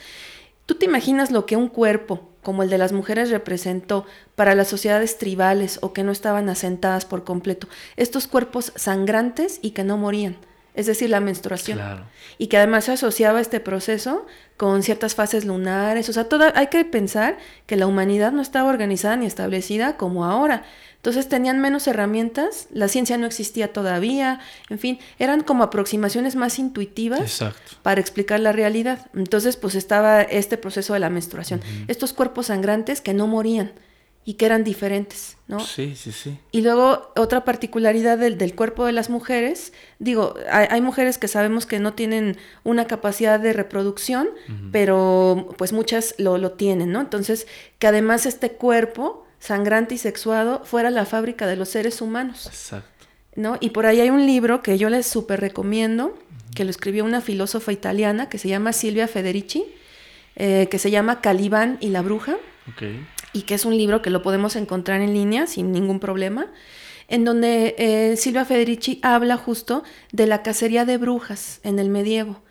¿Tú 0.66 0.76
te 0.76 0.86
imaginas 0.86 1.32
lo 1.32 1.46
que 1.46 1.58
un 1.58 1.68
cuerpo 1.68 2.30
como 2.42 2.64
el 2.64 2.70
de 2.70 2.78
las 2.78 2.92
mujeres 2.94 3.30
representó 3.30 4.06
para 4.36 4.56
las 4.56 4.68
sociedades 4.68 5.18
tribales 5.18 5.80
o 5.82 5.94
que 5.94 6.04
no 6.04 6.12
estaban 6.12 6.50
asentadas 6.50 7.06
por 7.06 7.24
completo? 7.24 7.68
Estos 7.98 8.28
cuerpos 8.28 8.72
sangrantes 8.76 9.60
y 9.62 9.72
que 9.72 9.84
no 9.84 9.98
morían, 9.98 10.38
es 10.74 10.86
decir, 10.86 11.10
la 11.10 11.20
menstruación. 11.20 11.80
Y 12.38 12.48
que 12.48 12.58
además 12.58 12.86
se 12.86 12.94
asociaba 12.94 13.42
este 13.42 13.60
proceso 13.60 14.26
con 14.56 14.84
ciertas 14.84 15.16
fases 15.16 15.46
lunares. 15.46 16.08
O 16.10 16.14
sea, 16.14 16.28
hay 16.56 16.68
que 16.68 16.86
pensar 16.86 17.38
que 17.66 17.76
la 17.76 17.88
humanidad 17.88 18.32
no 18.32 18.42
estaba 18.42 18.70
organizada 18.70 19.18
ni 19.18 19.26
establecida 19.26 19.98
como 19.98 20.26
ahora. 20.26 20.64
Entonces 21.04 21.28
tenían 21.28 21.60
menos 21.60 21.86
herramientas, 21.88 22.68
la 22.72 22.88
ciencia 22.88 23.18
no 23.18 23.26
existía 23.26 23.74
todavía, 23.74 24.40
en 24.70 24.80
fin, 24.80 25.00
eran 25.20 25.44
como 25.44 25.66
aproximaciones 25.66 26.38
más 26.38 26.60
intuitivas 26.60 27.44
para 27.82 28.00
explicar 28.00 28.40
la 28.40 28.54
realidad. 28.54 29.08
Entonces 29.14 29.58
pues 29.58 29.76
estaba 29.76 30.22
este 30.22 30.58
proceso 30.58 30.94
de 30.94 31.02
la 31.02 31.10
menstruación, 31.10 31.60
estos 31.90 32.14
cuerpos 32.14 32.46
sangrantes 32.46 33.02
que 33.02 33.14
no 33.14 33.28
morían 33.28 33.74
y 34.24 34.36
que 34.36 34.46
eran 34.46 34.64
diferentes, 34.64 35.36
¿no? 35.50 35.60
Sí, 35.60 35.94
sí, 35.98 36.14
sí. 36.14 36.40
Y 36.54 36.62
luego 36.62 37.12
otra 37.18 37.44
particularidad 37.44 38.18
del, 38.18 38.56
cuerpo 38.56 38.86
de 38.86 38.94
las 38.94 39.10
mujeres, 39.10 39.74
digo, 40.00 40.36
hay, 40.50 40.80
mujeres 40.80 41.18
que 41.18 41.28
sabemos 41.28 41.66
que 41.66 41.80
no 41.80 41.92
tienen 41.96 42.38
una 42.64 42.88
capacidad 42.88 43.42
de 43.42 43.52
reproducción, 43.52 44.30
pero 44.72 45.50
pues 45.58 45.74
muchas 45.74 46.16
lo, 46.18 46.38
lo 46.38 46.54
tienen, 46.54 46.94
¿no? 46.94 47.02
Entonces, 47.02 47.46
que 47.78 47.88
además 47.88 48.26
este 48.26 48.54
cuerpo 48.54 49.23
sangrante 49.44 49.96
y 49.96 49.98
sexuado 49.98 50.62
fuera 50.64 50.90
la 50.90 51.06
fábrica 51.06 51.48
de 51.48 51.58
los 51.58 51.68
seres 51.68 52.02
humanos. 52.02 52.46
Exacto. 52.46 53.08
¿no? 53.36 53.58
Y 53.60 53.72
por 53.72 53.86
ahí 53.86 54.00
hay 54.00 54.10
un 54.10 54.26
libro 54.26 54.64
que 54.64 54.78
yo 54.78 54.90
les 54.90 55.06
súper 55.06 55.42
recomiendo, 55.42 56.18
que 56.56 56.64
lo 56.64 56.70
escribió 56.70 57.04
una 57.04 57.20
filósofa 57.20 57.74
italiana 57.74 58.30
que 58.30 58.38
se 58.38 58.48
llama 58.48 58.72
Silvia 58.72 59.06
Federici, 59.06 59.66
eh, 60.38 60.70
que 60.72 60.80
se 60.80 60.92
llama 60.92 61.20
Calibán 61.20 61.78
y 61.82 61.90
la 61.90 62.02
bruja, 62.02 62.38
y 63.34 63.42
que 63.42 63.56
es 63.56 63.66
un 63.66 63.76
libro 63.76 64.02
que 64.02 64.10
lo 64.10 64.22
podemos 64.22 64.56
encontrar 64.56 65.02
en 65.02 65.14
línea 65.14 65.46
sin 65.46 65.74
ningún 65.74 66.00
problema, 66.00 66.48
en 67.10 67.26
donde 67.26 67.76
eh, 67.78 68.16
Silvia 68.16 68.46
Federici 68.46 69.00
habla 69.02 69.36
justo 69.36 69.84
de 70.14 70.26
la 70.26 70.42
cacería 70.42 70.86
de 70.86 70.98
brujas 70.98 71.60
en 71.64 71.80
el 71.80 71.90
medievo 71.90 72.42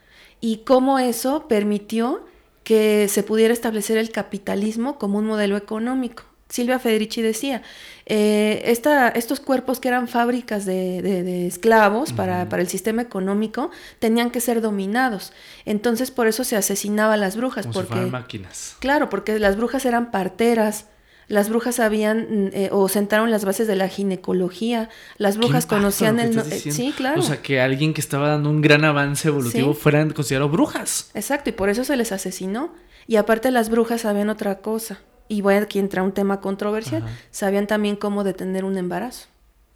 y 0.43 0.59
cómo 0.59 0.99
eso 0.99 1.49
permitió 1.49 2.27
que 2.65 3.09
se 3.09 3.23
pudiera 3.23 3.55
establecer 3.55 3.97
el 3.97 4.11
capitalismo 4.11 4.99
como 4.99 5.19
un 5.19 5.27
modelo 5.27 5.57
económico. 5.57 6.25
Silvia 6.53 6.79
Federici 6.79 7.23
decía, 7.23 7.63
eh, 8.05 8.63
estos 8.67 9.41
cuerpos 9.41 9.81
que 9.81 9.89
eran 9.89 10.07
fábricas 10.07 10.67
de, 10.67 11.47
esclavos 11.47 12.13
para, 12.13 12.43
el 12.43 12.69
sistema 12.69 13.01
económico 13.01 13.71
tenían 14.01 14.31
que 14.31 14.39
ser 14.43 14.61
dominados. 14.61 15.33
Entonces 15.65 16.11
por 16.11 16.27
eso 16.27 16.45
se 16.45 16.57
asesinaba 16.57 17.15
a 17.15 17.17
las 17.17 17.39
brujas. 17.39 17.67
porque, 17.67 17.95
máquinas. 18.03 18.77
Claro, 18.81 19.09
porque 19.09 19.39
las 19.39 19.57
brujas 19.57 19.87
eran 19.87 20.11
parteras. 20.11 20.89
Las 21.27 21.49
brujas 21.49 21.81
habían 21.81 22.51
eh, 22.53 22.69
o 22.71 22.87
sentaron 22.91 23.31
las 23.31 23.47
bases 23.47 23.67
de 23.67 23.77
la 23.77 23.89
ginecología. 23.89 24.91
Las 25.17 25.39
brujas 25.39 25.65
conocían 25.65 26.21
el. 26.21 26.39
sí, 26.43 26.93
claro. 26.95 27.21
O 27.21 27.23
sea, 27.23 27.41
que 27.41 27.63
alguien 27.63 27.95
que 27.95 28.03
estaba 28.03 28.29
dando 28.29 28.51
un 28.51 28.61
gran 28.61 28.85
avance 28.85 29.29
evolutivo 29.29 29.73
fueran 29.73 30.11
considerados 30.11 30.53
brujas. 30.53 31.11
Exacto, 31.15 31.49
y 31.49 31.55
por 31.55 31.71
eso 31.71 31.83
se 31.85 31.97
les 31.97 32.13
asesinó. 32.13 32.75
Y 33.07 33.17
aparte, 33.17 33.51
las 33.51 33.71
brujas 33.71 34.03
sabían 34.03 34.29
otra 34.29 34.59
cosa 34.59 35.01
y 35.29 35.41
voy 35.41 35.55
aquí 35.55 35.79
entra 35.79 36.03
un 36.03 36.13
tema 36.13 36.41
controversial, 36.41 37.05
sabían 37.31 37.67
también 37.67 37.97
cómo 37.97 38.25
detener 38.25 38.65
un 38.65 38.77
embarazo. 38.77 39.29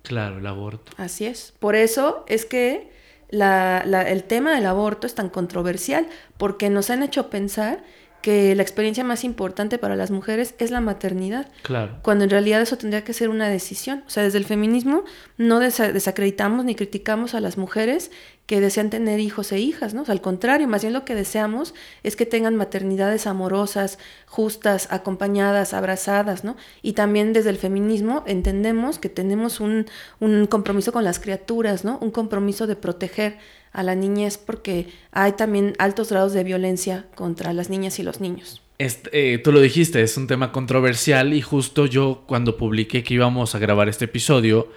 Claro, 0.03 0.39
el 0.39 0.47
aborto. 0.47 0.93
Así 0.97 1.27
es. 1.27 1.55
Por 1.59 1.75
eso 1.75 2.25
es 2.29 2.45
que 2.45 2.91
el 3.31 4.25
tema 4.25 4.55
del 4.55 4.67
aborto 4.67 5.07
es 5.07 5.15
tan 5.15 5.29
controversial, 5.31 6.07
porque 6.37 6.71
nos 6.71 6.91
han 6.91 7.03
hecho 7.03 7.31
pensar 7.31 7.83
que 8.23 8.55
la 8.55 8.63
experiencia 8.63 9.05
más 9.05 9.25
importante 9.25 9.79
para 9.79 9.95
las 9.95 10.11
mujeres 10.11 10.55
es 10.59 10.71
la 10.71 10.81
maternidad. 10.81 11.49
Claro. 11.63 11.99
Cuando 12.03 12.25
en 12.25 12.31
realidad 12.31 12.61
eso 12.61 12.77
tendría 12.77 13.05
que 13.05 13.13
ser 13.13 13.29
una 13.29 13.49
decisión. 13.49 14.03
O 14.07 14.11
sea, 14.11 14.25
desde 14.25 14.39
el 14.39 14.45
feminismo 14.45 15.05
no 15.37 15.61
desacreditamos 15.61 16.65
ni 16.65 16.75
criticamos 16.75 17.35
a 17.35 17.41
las 17.41 17.57
mujeres 17.57 18.11
que 18.47 18.61
desean 18.61 18.91
tener 18.91 19.19
hijos 19.19 19.51
e 19.53 19.59
hijas, 19.59 19.93
¿no? 19.93 20.03
O 20.03 20.05
sea, 20.05 20.13
al 20.13 20.21
contrario, 20.21 20.69
más 20.69 20.83
bien 20.83 20.93
lo 20.93 21.05
que 21.05 21.17
deseamos 21.17 21.75
es 22.05 22.15
que 22.15 22.27
tengan 22.27 22.55
maternidades 22.55 23.27
amorosas, 23.27 23.99
justas, 24.27 24.87
acompañadas, 24.91 25.75
abrazadas, 25.75 26.45
¿no? 26.45 26.57
Y 26.81 26.93
también 26.93 27.33
desde 27.33 27.51
el 27.51 27.59
feminismo 27.59 28.23
entendemos 28.27 28.99
que 28.99 29.09
tenemos 29.09 29.61
un, 29.61 29.87
un 30.21 30.47
compromiso 30.47 30.93
con 30.93 31.03
las 31.05 31.19
criaturas, 31.19 31.85
¿no? 31.85 31.99
Un 32.01 32.13
compromiso 32.13 32.69
de 32.69 32.77
proteger 32.77 33.39
a 33.77 33.83
la 33.83 33.95
niñez 33.95 34.39
porque 34.39 34.89
hay 35.13 35.33
también 35.33 35.75
altos 35.79 36.11
grados 36.11 36.33
de 36.33 36.43
violencia 36.43 37.05
contra 37.15 37.53
las 37.53 37.69
niñas 37.69 37.99
y 37.99 38.03
los 38.03 38.21
niños. 38.21 38.63
Eh, 38.79 39.39
tú 39.45 39.53
lo 39.53 39.61
dijiste, 39.61 40.03
es 40.03 40.17
un 40.17 40.27
tema 40.27 40.51
controversial 40.51 41.35
y 41.35 41.43
justo 41.43 41.85
yo 41.85 42.25
cuando 42.27 42.57
publiqué 42.57 43.05
que 43.05 43.15
íbamos 43.15 43.55
a 43.55 43.59
grabar 43.59 43.89
este 43.91 44.07
episodio, 44.07 44.69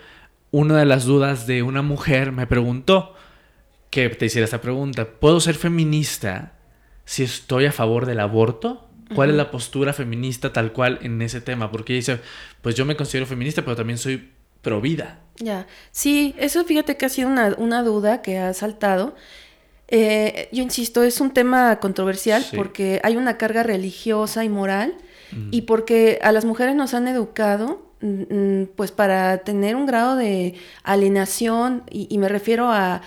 una 0.52 0.78
de 0.78 0.86
las 0.86 1.06
dudas 1.06 1.48
de 1.48 1.64
una 1.64 1.82
mujer 1.82 2.34
me 2.34 2.46
preguntó 2.46 3.16
que 3.90 4.10
te 4.10 4.26
hiciera 4.26 4.46
esta 4.46 4.62
pregunta, 4.62 5.06
¿puedo 5.06 5.40
ser 5.40 5.56
feminista 5.56 6.54
si 7.06 7.24
estoy 7.24 7.66
a 7.66 7.72
favor 7.72 8.06
del 8.06 8.20
aborto? 8.20 8.86
¿Cuál 9.16 9.32
es 9.32 9.36
la 9.36 9.50
postura 9.50 9.94
feminista 9.94 10.54
tal 10.54 10.72
cual 10.72 11.00
en 11.02 11.22
ese 11.22 11.42
tema? 11.42 11.72
Porque 11.72 11.94
dice, 11.94 12.20
pues 12.62 12.76
yo 12.76 12.86
me 12.86 12.96
considero 12.96 13.26
feminista, 13.26 13.64
pero 13.64 13.76
también 13.76 13.98
soy 13.98 14.30
pro 14.62 14.82
vida. 14.82 15.20
Ya, 15.38 15.68
sí, 15.92 16.36
eso 16.38 16.64
fíjate 16.66 16.98
que 16.98 17.06
ha 17.06 17.10
sido 17.10 17.30
una, 17.30 17.84
duda 17.84 18.22
que 18.22 18.38
ha 18.38 18.54
saltado. 18.54 19.16
Eh, 19.88 20.50
yo 20.52 20.62
insisto, 20.62 21.04
es 21.04 21.22
un 21.22 21.32
tema 21.32 21.80
controversial 21.80 22.46
porque 22.56 23.00
hay 23.04 23.18
una 23.18 23.38
carga 23.38 23.64
religiosa 23.64 24.44
y 24.44 24.50
moral 24.50 24.96
y 25.52 25.62
porque 25.62 26.20
a 26.24 26.32
las 26.32 26.44
mujeres 26.44 26.76
nos 26.76 26.94
han 26.94 27.08
educado 27.08 27.86
mm, 28.02 28.36
mm, 28.36 28.68
pues 28.76 28.92
para 28.92 29.38
tener 29.40 29.76
un 29.76 29.86
grado 29.86 30.16
de 30.16 30.56
alienación 30.84 31.84
y, 31.90 32.18
me 32.18 32.30
refiero 32.30 32.72
a, 32.72 33.02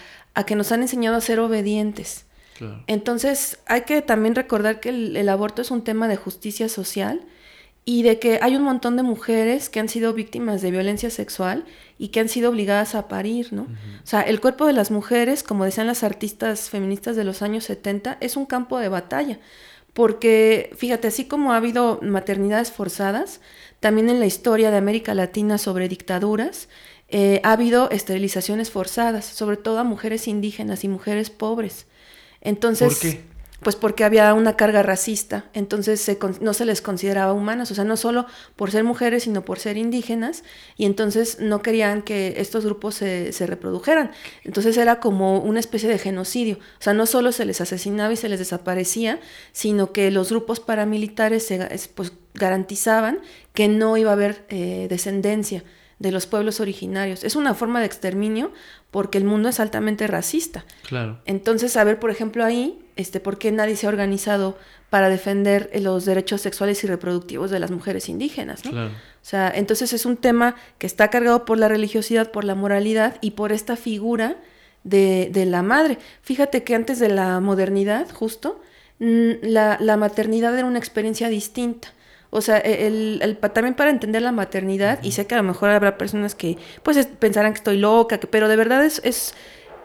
que 0.46 0.54
nos 0.54 0.72
han 0.72 0.82
enseñado 0.82 1.16
a 1.16 1.20
ser 1.20 1.38
obedientes. 1.40 2.26
Entonces 2.86 3.58
hay 3.66 3.82
que 3.82 4.02
también 4.02 4.36
recordar 4.36 4.78
que 4.78 4.90
el 4.90 5.28
aborto 5.28 5.62
es 5.62 5.72
un 5.72 5.82
tema 5.82 6.06
de 6.06 6.16
justicia 6.16 6.68
social 6.68 7.20
y 7.84 8.02
de 8.02 8.18
que 8.18 8.38
hay 8.40 8.54
un 8.54 8.62
montón 8.62 8.96
de 8.96 9.02
mujeres 9.02 9.68
que 9.68 9.80
han 9.80 9.88
sido 9.88 10.14
víctimas 10.14 10.62
de 10.62 10.70
violencia 10.70 11.10
sexual 11.10 11.64
y 11.98 12.08
que 12.08 12.20
han 12.20 12.28
sido 12.28 12.50
obligadas 12.50 12.94
a 12.94 13.08
parir, 13.08 13.52
¿no? 13.52 13.62
O 13.62 14.06
sea, 14.06 14.22
el 14.22 14.40
cuerpo 14.40 14.66
de 14.66 14.72
las 14.72 14.92
mujeres, 14.92 15.42
como 15.42 15.64
decían 15.64 15.88
las 15.88 16.04
artistas 16.04 16.70
feministas 16.70 17.16
de 17.16 17.24
los 17.24 17.42
años 17.42 17.64
70, 17.64 18.18
es 18.20 18.36
un 18.36 18.46
campo 18.46 18.78
de 18.78 18.88
batalla, 18.88 19.40
porque 19.94 20.70
fíjate, 20.76 21.08
así 21.08 21.24
como 21.24 21.52
ha 21.52 21.56
habido 21.56 21.98
maternidades 22.02 22.70
forzadas, 22.70 23.40
también 23.80 24.08
en 24.10 24.20
la 24.20 24.26
historia 24.26 24.70
de 24.70 24.76
América 24.76 25.14
Latina 25.14 25.58
sobre 25.58 25.88
dictaduras, 25.88 26.68
eh, 27.08 27.40
ha 27.42 27.52
habido 27.52 27.90
esterilizaciones 27.90 28.70
forzadas, 28.70 29.24
sobre 29.24 29.56
todo 29.56 29.80
a 29.80 29.84
mujeres 29.84 30.28
indígenas 30.28 30.84
y 30.84 30.88
mujeres 30.88 31.30
pobres. 31.30 31.86
Entonces, 32.40 32.94
¿Por 32.94 33.02
qué? 33.02 33.31
Pues 33.62 33.76
porque 33.76 34.04
había 34.04 34.34
una 34.34 34.56
carga 34.56 34.82
racista, 34.82 35.44
entonces 35.52 36.10
no 36.40 36.54
se 36.54 36.64
les 36.64 36.82
consideraba 36.82 37.32
humanas, 37.32 37.70
o 37.70 37.74
sea, 37.74 37.84
no 37.84 37.96
solo 37.96 38.26
por 38.56 38.70
ser 38.70 38.84
mujeres, 38.84 39.24
sino 39.24 39.44
por 39.44 39.58
ser 39.58 39.76
indígenas, 39.76 40.44
y 40.76 40.84
entonces 40.84 41.38
no 41.40 41.62
querían 41.62 42.02
que 42.02 42.34
estos 42.38 42.64
grupos 42.64 42.96
se, 42.96 43.32
se 43.32 43.46
reprodujeran. 43.46 44.10
Entonces 44.44 44.76
era 44.76 45.00
como 45.00 45.38
una 45.38 45.60
especie 45.60 45.88
de 45.88 45.98
genocidio, 45.98 46.56
o 46.56 46.82
sea, 46.82 46.92
no 46.92 47.06
solo 47.06 47.32
se 47.32 47.44
les 47.44 47.60
asesinaba 47.60 48.12
y 48.12 48.16
se 48.16 48.28
les 48.28 48.38
desaparecía, 48.38 49.20
sino 49.52 49.92
que 49.92 50.10
los 50.10 50.30
grupos 50.30 50.60
paramilitares 50.60 51.52
pues, 51.94 52.12
garantizaban 52.34 53.20
que 53.54 53.68
no 53.68 53.96
iba 53.96 54.10
a 54.10 54.14
haber 54.14 54.44
eh, 54.48 54.86
descendencia 54.88 55.64
de 56.02 56.10
los 56.10 56.26
pueblos 56.26 56.58
originarios. 56.58 57.22
Es 57.22 57.36
una 57.36 57.54
forma 57.54 57.78
de 57.78 57.86
exterminio 57.86 58.52
porque 58.90 59.18
el 59.18 59.24
mundo 59.24 59.48
es 59.48 59.60
altamente 59.60 60.08
racista. 60.08 60.64
Claro. 60.86 61.20
Entonces, 61.26 61.76
a 61.76 61.84
ver, 61.84 62.00
por 62.00 62.10
ejemplo, 62.10 62.44
ahí, 62.44 62.84
este, 62.96 63.20
¿por 63.20 63.38
qué 63.38 63.52
nadie 63.52 63.76
se 63.76 63.86
ha 63.86 63.88
organizado 63.88 64.58
para 64.90 65.08
defender 65.08 65.70
los 65.80 66.04
derechos 66.04 66.40
sexuales 66.40 66.82
y 66.82 66.88
reproductivos 66.88 67.52
de 67.52 67.60
las 67.60 67.70
mujeres 67.70 68.08
indígenas? 68.08 68.62
Claro. 68.62 68.88
O 68.88 69.24
sea, 69.24 69.50
entonces 69.54 69.92
es 69.92 70.04
un 70.04 70.16
tema 70.16 70.56
que 70.78 70.88
está 70.88 71.08
cargado 71.08 71.44
por 71.44 71.56
la 71.56 71.68
religiosidad, 71.68 72.32
por 72.32 72.42
la 72.42 72.56
moralidad 72.56 73.18
y 73.20 73.30
por 73.30 73.52
esta 73.52 73.76
figura 73.76 74.38
de, 74.82 75.30
de 75.32 75.46
la 75.46 75.62
madre. 75.62 75.98
Fíjate 76.22 76.64
que 76.64 76.74
antes 76.74 76.98
de 76.98 77.10
la 77.10 77.38
modernidad, 77.38 78.10
justo, 78.10 78.60
la, 78.98 79.78
la 79.80 79.96
maternidad 79.96 80.58
era 80.58 80.66
una 80.66 80.80
experiencia 80.80 81.28
distinta. 81.28 81.92
O 82.34 82.40
sea, 82.40 82.56
e, 82.58 82.86
el, 82.86 83.38
también 83.52 83.74
para 83.74 83.90
entender 83.90 84.22
la 84.22 84.32
maternidad, 84.32 85.02
y 85.02 85.12
sé 85.12 85.26
que 85.26 85.34
a 85.34 85.36
lo 85.36 85.44
mejor 85.44 85.68
habrá 85.68 85.98
personas 85.98 86.34
que 86.34 86.56
pues 86.82 87.06
pensarán 87.18 87.52
que 87.52 87.58
estoy 87.58 87.76
loca, 87.76 88.18
que, 88.18 88.26
pero 88.26 88.48
de 88.48 88.56
verdad 88.56 88.82
es, 88.86 89.02
es, 89.04 89.34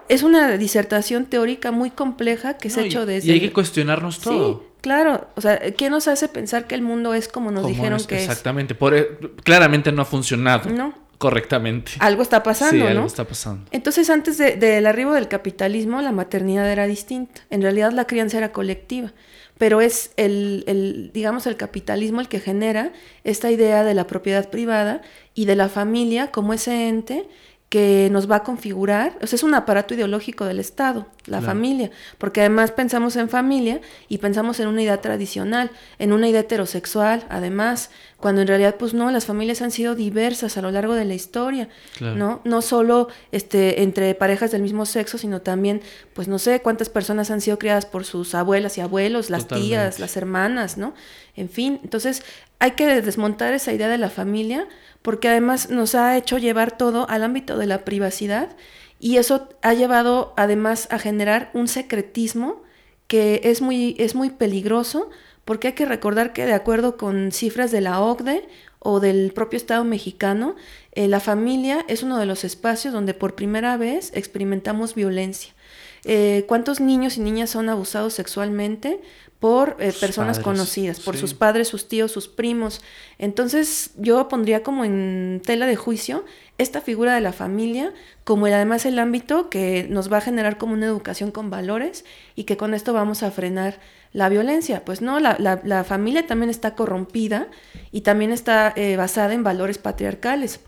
es 0.07 0.23
una 0.23 0.55
disertación 0.55 1.25
teórica 1.25 1.71
muy 1.71 1.91
compleja 1.91 2.55
que 2.55 2.69
se 2.69 2.79
ha 2.79 2.83
hecho 2.85 3.05
desde... 3.05 3.27
Y 3.27 3.31
hay 3.31 3.41
que 3.41 3.51
cuestionarnos 3.51 4.21
todo. 4.21 4.53
Sí, 4.53 4.79
claro. 4.79 5.27
O 5.35 5.41
sea, 5.41 5.59
¿qué 5.59 5.89
nos 5.89 6.07
hace 6.07 6.29
pensar 6.29 6.67
que 6.67 6.75
el 6.75 6.81
mundo 6.81 7.13
es 7.13 7.27
como 7.27 7.51
nos 7.51 7.67
dijeron 7.67 8.01
que 8.05 8.17
exactamente. 8.17 8.73
es? 8.73 8.79
Exactamente. 8.79 9.41
Claramente 9.43 9.91
no 9.91 10.03
ha 10.03 10.05
funcionado. 10.05 10.69
No. 10.69 10.93
Correctamente. 11.17 11.91
Algo 11.99 12.21
está 12.21 12.43
pasando, 12.43 12.85
sí, 12.85 12.91
algo 12.91 13.07
está 13.07 13.25
pasando. 13.25 13.65
Entonces, 13.71 14.09
antes 14.09 14.37
del 14.37 14.85
arribo 14.85 15.13
del 15.13 15.27
capitalismo, 15.27 16.01
la 16.01 16.13
maternidad 16.13 16.71
era 16.71 16.87
distinta. 16.87 17.41
En 17.49 17.61
realidad, 17.61 17.91
la 17.91 18.05
crianza 18.05 18.37
era 18.37 18.53
colectiva 18.53 19.11
pero 19.57 19.81
es 19.81 20.11
el, 20.17 20.63
el, 20.67 21.11
digamos, 21.13 21.47
el 21.47 21.57
capitalismo 21.57 22.21
el 22.21 22.27
que 22.27 22.39
genera 22.39 22.91
esta 23.23 23.51
idea 23.51 23.83
de 23.83 23.93
la 23.93 24.07
propiedad 24.07 24.49
privada 24.49 25.01
y 25.33 25.45
de 25.45 25.55
la 25.55 25.69
familia 25.69 26.31
como 26.31 26.53
ese 26.53 26.87
ente 26.87 27.27
que 27.69 28.07
nos 28.11 28.31
va 28.31 28.37
a 28.37 28.43
configurar, 28.43 29.17
o 29.21 29.27
sea, 29.27 29.35
es 29.35 29.43
un 29.43 29.53
aparato 29.53 29.93
ideológico 29.93 30.45
del 30.45 30.59
Estado, 30.59 31.07
la 31.25 31.41
familia, 31.41 31.91
porque 32.17 32.39
además 32.39 32.71
pensamos 32.71 33.17
en 33.17 33.27
familia 33.27 33.81
y 34.07 34.19
pensamos 34.19 34.61
en 34.61 34.69
una 34.69 34.81
idea 34.81 35.01
tradicional, 35.01 35.69
en 35.99 36.13
una 36.13 36.29
idea 36.29 36.41
heterosexual, 36.41 37.25
además, 37.27 37.89
cuando 38.15 38.39
en 38.39 38.47
realidad 38.47 38.75
pues 38.79 38.93
no, 38.93 39.11
las 39.11 39.25
familias 39.25 39.61
han 39.61 39.71
sido 39.71 39.95
diversas 39.95 40.55
a 40.55 40.61
lo 40.61 40.71
largo 40.71 40.93
de 40.93 41.03
la 41.03 41.13
historia, 41.13 41.67
¿no? 41.99 42.39
No 42.45 42.61
solo 42.61 43.09
este, 43.33 43.83
entre 43.83 44.15
parejas 44.15 44.51
del 44.51 44.61
mismo 44.61 44.85
sexo, 44.85 45.17
sino 45.17 45.41
también, 45.41 45.81
pues 46.13 46.29
no 46.29 46.39
sé 46.39 46.61
cuántas 46.61 46.87
personas 46.87 47.31
han 47.31 47.41
sido 47.41 47.59
criadas 47.59 47.85
por 47.85 48.05
sus 48.05 48.33
abuelas 48.33 48.77
y 48.77 48.81
abuelos, 48.81 49.29
las 49.29 49.47
tías, 49.47 49.99
las 49.99 50.15
hermanas, 50.15 50.77
¿no? 50.77 50.93
En 51.35 51.49
fin, 51.49 51.81
entonces 51.83 52.23
hay 52.59 52.71
que 52.71 53.01
desmontar 53.01 53.53
esa 53.53 53.73
idea 53.73 53.89
de 53.89 53.97
la 53.97 54.09
familia 54.09 54.67
porque 55.01 55.29
además 55.29 55.69
nos 55.69 55.95
ha 55.95 56.17
hecho 56.17 56.37
llevar 56.37 56.77
todo 56.77 57.09
al 57.09 57.23
ámbito 57.23 57.57
de 57.57 57.67
la 57.67 57.85
privacidad 57.85 58.55
y 58.99 59.17
eso 59.17 59.49
ha 59.61 59.73
llevado 59.73 60.33
además 60.37 60.87
a 60.91 60.99
generar 60.99 61.51
un 61.53 61.67
secretismo 61.67 62.63
que 63.07 63.41
es 63.43 63.61
muy, 63.61 63.95
es 63.99 64.15
muy 64.15 64.29
peligroso 64.29 65.09
porque 65.45 65.69
hay 65.69 65.73
que 65.73 65.85
recordar 65.85 66.33
que 66.33 66.45
de 66.45 66.53
acuerdo 66.53 66.97
con 66.97 67.31
cifras 67.31 67.71
de 67.71 67.79
la 67.79 68.01
OCDE 68.01 68.47
o 68.79 68.99
del 68.99 69.31
propio 69.31 69.55
Estado 69.55 69.85
mexicano, 69.85 70.55
eh, 70.91 71.07
la 71.07 71.21
familia 71.21 71.85
es 71.87 72.03
uno 72.03 72.17
de 72.19 72.25
los 72.25 72.43
espacios 72.43 72.93
donde 72.93 73.13
por 73.13 73.35
primera 73.35 73.77
vez 73.77 74.11
experimentamos 74.13 74.93
violencia. 74.93 75.53
Eh, 76.03 76.45
¿Cuántos 76.47 76.79
niños 76.79 77.17
y 77.17 77.21
niñas 77.21 77.49
son 77.49 77.69
abusados 77.69 78.13
sexualmente? 78.13 79.01
Por 79.39 79.77
eh, 79.79 79.93
personas 79.99 80.39
conocidas, 80.39 80.99
por 80.99 81.15
sus 81.15 81.35
padres, 81.35 81.67
sus 81.67 81.87
tíos, 81.87 82.11
sus 82.11 82.27
primos. 82.27 82.81
Entonces 83.19 83.91
yo 83.97 84.27
pondría 84.27 84.63
como 84.63 84.83
en 84.83 85.41
tela 85.45 85.67
de 85.67 85.75
juicio 85.75 86.25
esta 86.57 86.81
figura 86.81 87.13
de 87.13 87.21
la 87.21 87.33
familia 87.33 87.93
como 88.23 88.47
además 88.47 88.85
el 88.85 88.97
ámbito 88.97 89.49
que 89.49 89.85
nos 89.89 90.11
va 90.11 90.17
a 90.17 90.21
generar 90.21 90.57
como 90.57 90.73
una 90.73 90.87
educación 90.87 91.31
con 91.31 91.51
valores 91.51 92.03
y 92.35 92.45
que 92.45 92.57
con 92.57 92.73
esto 92.73 92.93
vamos 92.93 93.21
a 93.21 93.29
frenar 93.29 93.79
la 94.11 94.27
violencia. 94.27 94.83
Pues 94.83 95.01
no, 95.01 95.19
la, 95.19 95.37
la, 95.39 95.83
familia 95.83 96.25
también 96.25 96.49
está 96.49 96.73
corrompida 96.73 97.47
y 97.91 98.01
también 98.01 98.31
está 98.31 98.73
eh, 98.75 98.97
basada 98.97 99.33
en 99.33 99.43
valores 99.43 99.77
patriarcales. 99.77 100.61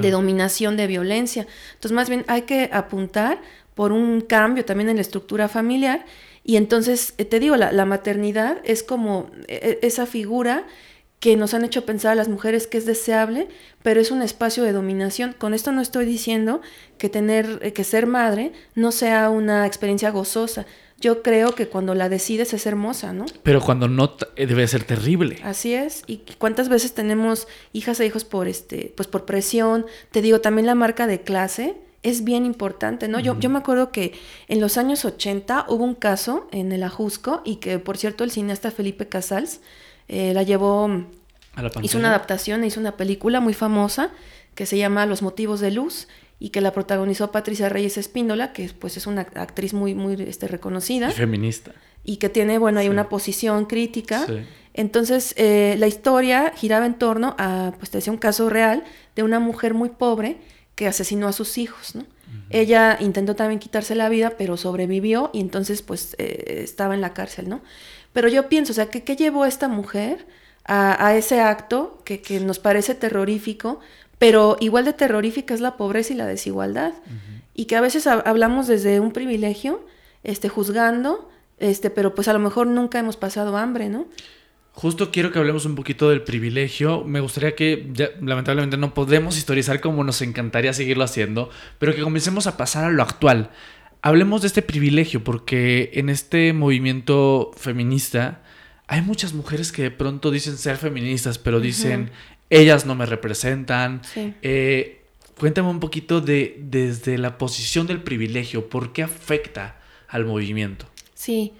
de 0.00 0.10
dominación, 0.10 0.76
de 0.76 0.86
violencia. 0.86 1.46
Entonces, 1.74 1.92
más 1.92 2.08
bien 2.08 2.24
hay 2.28 2.42
que 2.42 2.70
apuntar 2.72 3.40
por 3.74 3.92
un 3.92 4.20
cambio 4.20 4.64
también 4.64 4.88
en 4.88 4.96
la 4.96 5.02
estructura 5.02 5.48
familiar 5.48 6.04
y 6.44 6.56
entonces, 6.56 7.14
eh, 7.18 7.24
te 7.24 7.38
digo, 7.38 7.56
la, 7.56 7.84
maternidad 7.84 8.58
es 8.64 8.82
como 8.82 9.30
eh, 9.46 9.60
eh, 9.62 9.78
esa 9.82 10.06
figura 10.06 10.66
que 11.18 11.36
nos 11.36 11.52
han 11.52 11.64
hecho 11.64 11.84
pensar 11.84 12.12
a 12.12 12.14
las 12.14 12.28
mujeres 12.28 12.66
que 12.66 12.78
es 12.78 12.86
deseable, 12.86 13.48
pero 13.82 14.00
es 14.00 14.10
un 14.10 14.22
espacio 14.22 14.64
de 14.64 14.72
dominación. 14.72 15.34
Con 15.36 15.52
esto 15.52 15.70
no 15.70 15.82
estoy 15.82 16.06
diciendo 16.06 16.62
que 16.96 17.10
tener, 17.10 17.74
que 17.74 17.84
ser 17.84 18.06
madre 18.06 18.52
no 18.74 18.90
sea 18.90 19.28
una 19.28 19.66
experiencia 19.66 20.10
gozosa. 20.10 20.64
Yo 20.98 21.22
creo 21.22 21.54
que 21.54 21.68
cuando 21.68 21.94
la 21.94 22.08
decides 22.08 22.54
es 22.54 22.66
hermosa, 22.66 23.12
¿no? 23.12 23.26
Pero 23.42 23.60
cuando 23.60 23.86
no 23.88 24.16
debe 24.36 24.66
ser 24.66 24.84
terrible. 24.84 25.38
Así 25.42 25.74
es. 25.74 26.04
Y 26.06 26.22
cuántas 26.38 26.70
veces 26.70 26.94
tenemos 26.94 27.48
hijas 27.74 28.00
e 28.00 28.06
hijos 28.06 28.24
por 28.24 28.48
este, 28.48 28.92
pues 28.96 29.08
por 29.08 29.26
presión. 29.26 29.86
Te 30.10 30.22
digo, 30.22 30.40
también 30.40 30.66
la 30.66 30.74
marca 30.74 31.06
de 31.06 31.20
clase 31.20 31.76
es 32.02 32.24
bien 32.24 32.46
importante, 32.46 33.08
¿no? 33.08 33.20
yo, 33.20 33.38
yo 33.38 33.50
me 33.50 33.58
acuerdo 33.58 33.92
que 33.92 34.14
en 34.48 34.60
los 34.60 34.78
años 34.78 35.04
80 35.04 35.66
hubo 35.68 35.84
un 35.84 35.94
caso 35.94 36.48
en 36.50 36.72
el 36.72 36.82
Ajusco 36.82 37.42
y 37.44 37.56
que, 37.56 37.78
por 37.78 37.98
cierto, 37.98 38.24
el 38.24 38.30
cineasta 38.30 38.70
Felipe 38.70 39.08
Casals 39.08 39.60
eh, 40.08 40.32
la 40.32 40.42
llevó, 40.42 41.04
hizo 41.82 41.98
una 41.98 42.08
adaptación, 42.08 42.64
hizo 42.64 42.80
una 42.80 42.96
película 42.96 43.40
muy 43.40 43.52
famosa 43.52 44.10
que 44.54 44.66
se 44.66 44.78
llama 44.78 45.04
Los 45.06 45.22
motivos 45.22 45.60
de 45.60 45.70
luz 45.70 46.08
y 46.38 46.48
que 46.48 46.62
la 46.62 46.72
protagonizó 46.72 47.30
Patricia 47.30 47.68
Reyes 47.68 47.98
Espíndola, 47.98 48.54
que 48.54 48.70
pues 48.78 48.96
es 48.96 49.06
una 49.06 49.20
actriz 49.20 49.74
muy, 49.74 49.94
muy 49.94 50.14
este, 50.22 50.48
reconocida. 50.48 51.10
feminista. 51.10 51.72
Y 52.02 52.16
que 52.16 52.30
tiene, 52.30 52.56
bueno, 52.56 52.80
hay 52.80 52.88
una 52.88 53.10
posición 53.10 53.66
crítica. 53.66 54.26
Entonces, 54.72 55.34
eh, 55.36 55.76
la 55.78 55.86
historia 55.86 56.52
giraba 56.56 56.86
en 56.86 56.94
torno 56.94 57.36
a, 57.38 57.74
pues 57.78 57.90
te 57.90 57.98
decía, 57.98 58.10
un 58.10 58.18
caso 58.18 58.48
real 58.48 58.84
de 59.14 59.22
una 59.22 59.38
mujer 59.38 59.74
muy 59.74 59.90
pobre 59.90 60.38
que 60.80 60.86
asesinó 60.86 61.28
a 61.28 61.34
sus 61.34 61.58
hijos, 61.58 61.94
¿no? 61.94 62.06
Ella 62.48 62.96
intentó 63.00 63.36
también 63.36 63.60
quitarse 63.60 63.94
la 63.94 64.08
vida, 64.08 64.32
pero 64.38 64.56
sobrevivió 64.56 65.28
y 65.34 65.40
entonces 65.40 65.82
pues 65.82 66.16
eh, 66.16 66.62
estaba 66.64 66.94
en 66.94 67.02
la 67.02 67.12
cárcel, 67.12 67.50
¿no? 67.50 67.60
Pero 68.14 68.28
yo 68.28 68.48
pienso, 68.48 68.72
o 68.72 68.74
sea, 68.74 68.88
¿qué, 68.88 69.14
llevó 69.14 69.42
a 69.42 69.48
esta 69.48 69.68
mujer 69.68 70.26
a, 70.64 71.14
ese 71.16 71.42
acto 71.42 72.00
que, 72.06 72.40
nos 72.40 72.58
parece 72.58 72.94
terrorífico, 72.94 73.80
pero 74.18 74.56
igual 74.58 74.86
de 74.86 74.94
terrorífica 74.94 75.52
es 75.52 75.60
la 75.60 75.76
pobreza 75.76 76.14
y 76.14 76.16
la 76.16 76.24
desigualdad? 76.24 76.94
Y 77.52 77.66
que 77.66 77.76
a 77.76 77.82
veces 77.82 78.06
hablamos 78.06 78.66
desde 78.66 79.00
un 79.00 79.12
privilegio, 79.12 79.84
este, 80.24 80.48
juzgando, 80.48 81.28
este, 81.58 81.90
pero 81.90 82.14
pues 82.14 82.26
a 82.26 82.32
lo 82.32 82.38
mejor 82.38 82.68
nunca 82.68 82.98
hemos 82.98 83.18
pasado 83.18 83.58
hambre, 83.58 83.90
¿no? 83.90 84.06
Justo 84.80 85.10
quiero 85.10 85.30
que 85.30 85.38
hablemos 85.38 85.66
un 85.66 85.74
poquito 85.74 86.08
del 86.08 86.22
privilegio. 86.22 87.04
Me 87.04 87.20
gustaría 87.20 87.54
que, 87.54 87.86
lamentablemente 88.22 88.78
no 88.78 88.94
podemos 88.94 89.36
historizar 89.36 89.82
como 89.82 90.04
nos 90.04 90.22
encantaría 90.22 90.72
seguirlo 90.72 91.04
haciendo, 91.04 91.50
pero 91.78 91.94
que 91.94 92.00
comencemos 92.00 92.46
a 92.46 92.56
pasar 92.56 92.84
a 92.84 92.90
lo 92.90 93.02
actual. 93.02 93.50
Hablemos 94.00 94.40
de 94.40 94.46
este 94.46 94.62
privilegio, 94.62 95.22
porque 95.22 95.90
en 95.92 96.08
este 96.08 96.54
movimiento 96.54 97.50
feminista 97.58 98.40
hay 98.86 99.02
muchas 99.02 99.34
mujeres 99.34 99.70
que 99.70 99.82
de 99.82 99.90
pronto 99.90 100.30
dicen 100.30 100.56
ser 100.56 100.78
feministas, 100.78 101.36
pero 101.36 101.60
dicen, 101.60 102.10
ellas 102.48 102.86
no 102.86 102.94
me 102.94 103.04
representan. 103.04 104.00
Eh, 104.40 105.02
cuéntame 105.38 105.68
un 105.68 105.80
poquito 105.80 106.22
de 106.22 106.56
desde 106.58 107.18
la 107.18 107.36
posición 107.36 107.86
del 107.86 108.02
privilegio, 108.02 108.70
¿por 108.70 108.94
qué 108.94 109.02
afecta 109.02 109.78
al 110.08 110.24
movimiento? 110.24 110.86
Sí. 111.12 111.52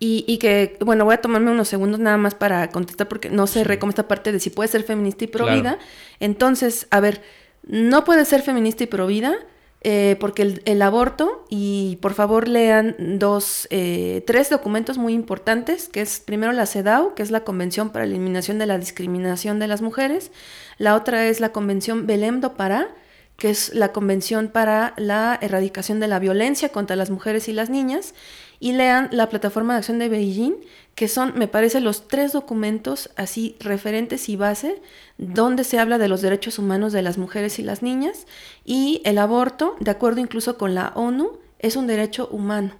Y, 0.00 0.38
que, 0.38 0.76
bueno, 0.80 1.04
voy 1.04 1.14
a 1.14 1.20
tomarme 1.20 1.50
unos 1.50 1.68
segundos 1.68 1.98
nada 1.98 2.16
más 2.16 2.34
para 2.36 2.70
contestar 2.70 3.08
porque 3.08 3.30
no 3.30 3.48
sé 3.48 3.64
sí. 3.64 3.76
cómo 3.78 3.90
esta 3.90 4.06
parte 4.06 4.30
de 4.30 4.38
si 4.38 4.50
puede 4.50 4.68
ser 4.68 4.84
feminista 4.84 5.24
y 5.24 5.26
pro 5.26 5.46
vida. 5.46 5.78
Entonces, 6.20 6.86
a 6.90 7.00
ver, 7.00 7.20
no 7.64 8.04
puede 8.04 8.24
ser 8.24 8.42
feminista 8.42 8.84
y 8.84 8.86
pro 8.86 9.08
vida 9.08 9.36
eh, 9.82 10.16
porque 10.18 10.60
el, 10.64 10.82
aborto, 10.82 11.46
y 11.48 11.98
por 12.02 12.14
favor 12.14 12.48
lean 12.48 12.96
dos, 12.98 13.68
eh, 13.70 14.24
tres 14.26 14.50
documentos 14.50 14.98
muy 14.98 15.14
importantes, 15.14 15.88
que 15.88 16.00
es 16.00 16.18
primero 16.18 16.52
la 16.52 16.66
CEDAW, 16.66 17.14
que 17.14 17.22
es 17.22 17.30
la 17.30 17.44
Convención 17.44 17.90
para 17.90 18.04
la 18.04 18.10
Eliminación 18.10 18.58
de 18.58 18.66
la 18.66 18.76
Discriminación 18.76 19.60
de 19.60 19.68
las 19.68 19.80
Mujeres, 19.80 20.32
la 20.78 20.96
otra 20.96 21.26
es 21.26 21.38
la 21.38 21.52
Convención 21.52 22.08
Belém 22.08 22.40
do 22.40 22.54
Pará, 22.54 22.88
que 23.36 23.50
es 23.50 23.72
la 23.72 23.92
Convención 23.92 24.48
para 24.48 24.94
la 24.96 25.38
Erradicación 25.40 26.00
de 26.00 26.08
la 26.08 26.18
Violencia 26.18 26.70
contra 26.70 26.96
las 26.96 27.10
Mujeres 27.10 27.48
y 27.48 27.52
las 27.52 27.70
Niñas, 27.70 28.14
y 28.60 28.72
lean 28.72 29.08
la 29.12 29.28
plataforma 29.28 29.74
de 29.74 29.78
acción 29.78 29.98
de 29.98 30.08
Beijing, 30.08 30.54
que 30.94 31.08
son, 31.08 31.32
me 31.36 31.46
parece, 31.46 31.80
los 31.80 32.08
tres 32.08 32.32
documentos 32.32 33.10
así 33.16 33.56
referentes 33.60 34.28
y 34.28 34.36
base, 34.36 34.82
donde 35.16 35.64
se 35.64 35.78
habla 35.78 35.98
de 35.98 36.08
los 36.08 36.22
derechos 36.22 36.58
humanos 36.58 36.92
de 36.92 37.02
las 37.02 37.18
mujeres 37.18 37.58
y 37.58 37.62
las 37.62 37.82
niñas, 37.82 38.26
y 38.64 39.00
el 39.04 39.18
aborto, 39.18 39.76
de 39.78 39.90
acuerdo 39.90 40.20
incluso 40.20 40.58
con 40.58 40.74
la 40.74 40.92
ONU, 40.96 41.38
es 41.60 41.76
un 41.76 41.86
derecho 41.86 42.28
humano. 42.30 42.72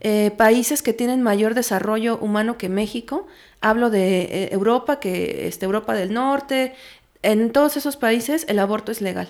Eh, 0.00 0.32
países 0.36 0.82
que 0.82 0.92
tienen 0.92 1.22
mayor 1.22 1.54
desarrollo 1.54 2.18
humano 2.18 2.56
que 2.56 2.68
México, 2.68 3.26
hablo 3.60 3.90
de 3.90 4.20
eh, 4.22 4.48
Europa, 4.52 5.00
que 5.00 5.46
este, 5.48 5.66
Europa 5.66 5.94
del 5.94 6.12
Norte, 6.12 6.74
en 7.22 7.50
todos 7.50 7.76
esos 7.76 7.96
países 7.96 8.44
el 8.48 8.58
aborto 8.58 8.92
es 8.92 9.00
legal. 9.00 9.28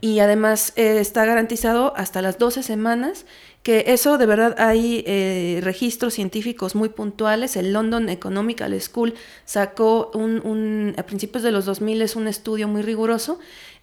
Y 0.00 0.20
además 0.20 0.72
eh, 0.76 0.98
está 1.00 1.24
garantizado 1.26 1.92
hasta 1.96 2.22
las 2.22 2.38
12 2.38 2.62
semanas 2.62 3.26
que 3.62 3.84
eso 3.88 4.16
de 4.16 4.26
verdad 4.26 4.54
hay 4.58 5.02
eh, 5.06 5.60
registros 5.62 6.14
científicos 6.14 6.74
muy 6.74 6.88
puntuales. 6.88 7.56
El 7.56 7.72
London 7.72 8.08
Economical 8.08 8.80
School 8.80 9.14
sacó 9.44 10.10
un, 10.14 10.94
a 10.96 11.02
principios 11.02 11.42
de 11.42 11.50
los 11.50 11.64
2000 11.64 12.00
es 12.02 12.16
un 12.16 12.28
estudio 12.28 12.68
muy 12.68 12.82
riguroso. 12.82 13.38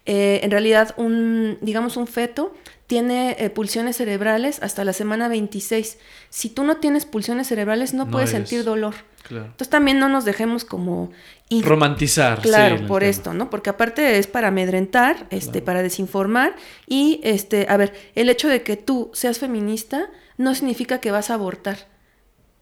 Eh, 0.06 0.40
en 0.42 0.50
realidad, 0.50 0.94
un, 0.96 1.58
digamos, 1.62 1.96
un 1.96 2.06
feto 2.06 2.54
tiene 2.86 3.36
eh, 3.38 3.48
pulsiones 3.48 3.96
cerebrales 3.96 4.62
hasta 4.62 4.84
la 4.84 4.92
semana 4.92 5.28
26. 5.28 5.98
Si 6.28 6.50
tú 6.50 6.64
no 6.64 6.76
tienes 6.76 7.06
pulsiones 7.06 7.48
cerebrales, 7.48 7.94
no, 7.94 8.10
puedes 8.10 8.30
sentir 8.30 8.64
dolor. 8.64 8.94
Entonces 9.30 9.70
también 9.70 9.98
no 9.98 10.08
nos 10.08 10.24
dejemos 10.26 10.66
como... 10.66 11.10
Romantizar. 11.62 12.42
Claro, 12.42 12.86
por 12.86 13.04
esto, 13.04 13.32
¿no? 13.32 13.48
Porque 13.48 13.70
aparte 13.70 14.18
es 14.18 14.26
para 14.26 14.48
amedrentar, 14.48 15.26
este, 15.30 15.62
para 15.62 15.82
desinformar 15.82 16.54
y, 16.86 17.20
este, 17.22 17.66
a 17.70 17.76
ver, 17.76 17.94
el 18.14 18.28
hecho 18.28 18.48
de 18.48 18.62
que 18.62 18.76
tú 18.76 19.10
seas 19.14 19.38
feminista 19.38 20.10
no 20.36 20.54
significa 20.54 20.98
que 20.98 21.10
vas 21.10 21.30
a 21.30 21.34
abortar. 21.34 21.88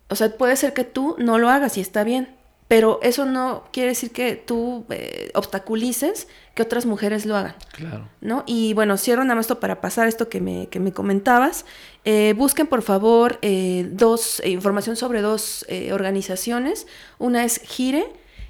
O 0.08 0.14
sea, 0.14 0.36
puede 0.36 0.56
ser 0.56 0.72
que 0.72 0.84
tú 0.84 1.16
no 1.18 1.38
lo 1.38 1.48
hagas 1.48 1.78
y 1.78 1.80
está 1.80 2.04
bien, 2.04 2.28
pero 2.72 3.00
eso 3.02 3.26
no 3.26 3.64
quiere 3.70 3.90
decir 3.90 4.12
que 4.12 4.34
tú 4.34 4.86
eh, 4.88 5.30
obstaculices 5.34 6.26
que 6.54 6.62
otras 6.62 6.86
mujeres 6.86 7.26
lo 7.26 7.36
hagan. 7.36 7.54
Claro. 7.72 8.08
¿no? 8.22 8.44
Y 8.46 8.72
bueno, 8.72 8.96
cierro 8.96 9.24
nada 9.24 9.34
más 9.34 9.44
esto 9.44 9.60
para 9.60 9.82
pasar 9.82 10.08
esto 10.08 10.30
que 10.30 10.40
me, 10.40 10.68
que 10.68 10.80
me 10.80 10.90
comentabas. 10.90 11.66
Eh, 12.06 12.32
busquen 12.34 12.66
por 12.66 12.80
favor 12.80 13.38
eh, 13.42 13.86
dos, 13.92 14.40
eh, 14.40 14.48
información 14.48 14.96
sobre 14.96 15.20
dos 15.20 15.66
organizaciones. 15.92 16.86
Una 17.18 17.44
es 17.44 17.60
GIRE, 17.60 18.06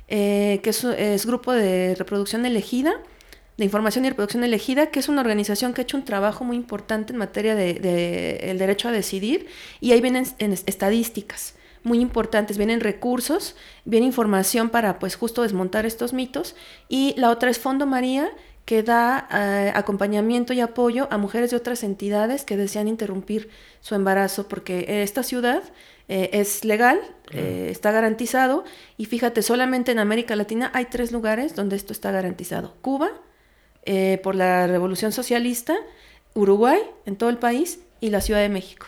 que 0.06 0.60
es, 0.62 1.26
Grupo 1.26 1.50
de 1.50 1.96
Reproducción 1.96 2.46
Elegida, 2.46 2.94
de 3.56 3.64
Información 3.64 4.04
y 4.04 4.10
Reproducción 4.10 4.44
Elegida, 4.44 4.92
que 4.92 5.00
es 5.00 5.08
una 5.08 5.20
organización 5.20 5.74
que 5.74 5.80
ha 5.80 5.82
hecho 5.82 5.96
un 5.96 6.04
trabajo 6.04 6.44
muy 6.44 6.54
importante 6.54 7.12
en 7.12 7.18
materia 7.18 7.56
de, 7.56 8.38
el 8.40 8.58
derecho 8.58 8.86
a 8.86 8.92
decidir, 8.92 9.48
y 9.80 9.90
ahí 9.90 10.00
vienen 10.00 10.28
en 10.38 10.52
estadísticas 10.52 11.54
muy 11.84 12.00
importantes. 12.00 12.58
Vienen 12.58 12.80
recursos, 12.80 13.56
viene 13.84 14.06
información 14.06 14.70
para 14.70 14.98
pues 14.98 15.16
justo 15.16 15.42
desmontar 15.42 15.86
estos 15.86 16.12
mitos. 16.12 16.54
Y 16.88 17.14
la 17.16 17.30
otra 17.30 17.50
es 17.50 17.58
Fondo 17.58 17.86
María, 17.86 18.30
que 18.64 18.82
da 18.82 19.28
eh, 19.32 19.72
acompañamiento 19.74 20.52
y 20.52 20.60
apoyo 20.60 21.08
a 21.10 21.18
mujeres 21.18 21.50
de 21.50 21.56
otras 21.56 21.82
entidades 21.82 22.44
que 22.44 22.56
desean 22.56 22.88
interrumpir 22.88 23.50
su 23.80 23.94
embarazo, 23.94 24.46
porque 24.48 25.02
esta 25.02 25.22
ciudad 25.22 25.62
eh, 26.08 26.30
es 26.32 26.64
legal, 26.64 27.00
eh, 27.32 27.68
está 27.70 27.90
garantizado, 27.90 28.64
y 28.96 29.06
fíjate, 29.06 29.42
solamente 29.42 29.90
en 29.90 29.98
América 29.98 30.36
Latina 30.36 30.70
hay 30.74 30.86
tres 30.86 31.10
lugares 31.10 31.56
donde 31.56 31.76
esto 31.76 31.92
está 31.92 32.12
garantizado. 32.12 32.74
Cuba, 32.82 33.10
por 34.22 34.36
la 34.36 34.68
Revolución 34.68 35.10
Socialista, 35.10 35.74
Uruguay, 36.34 36.78
en 37.04 37.16
todo 37.16 37.30
el 37.30 37.38
país, 37.38 37.80
y 38.00 38.10
la 38.10 38.20
Ciudad 38.20 38.40
de 38.40 38.48
México. 38.48 38.86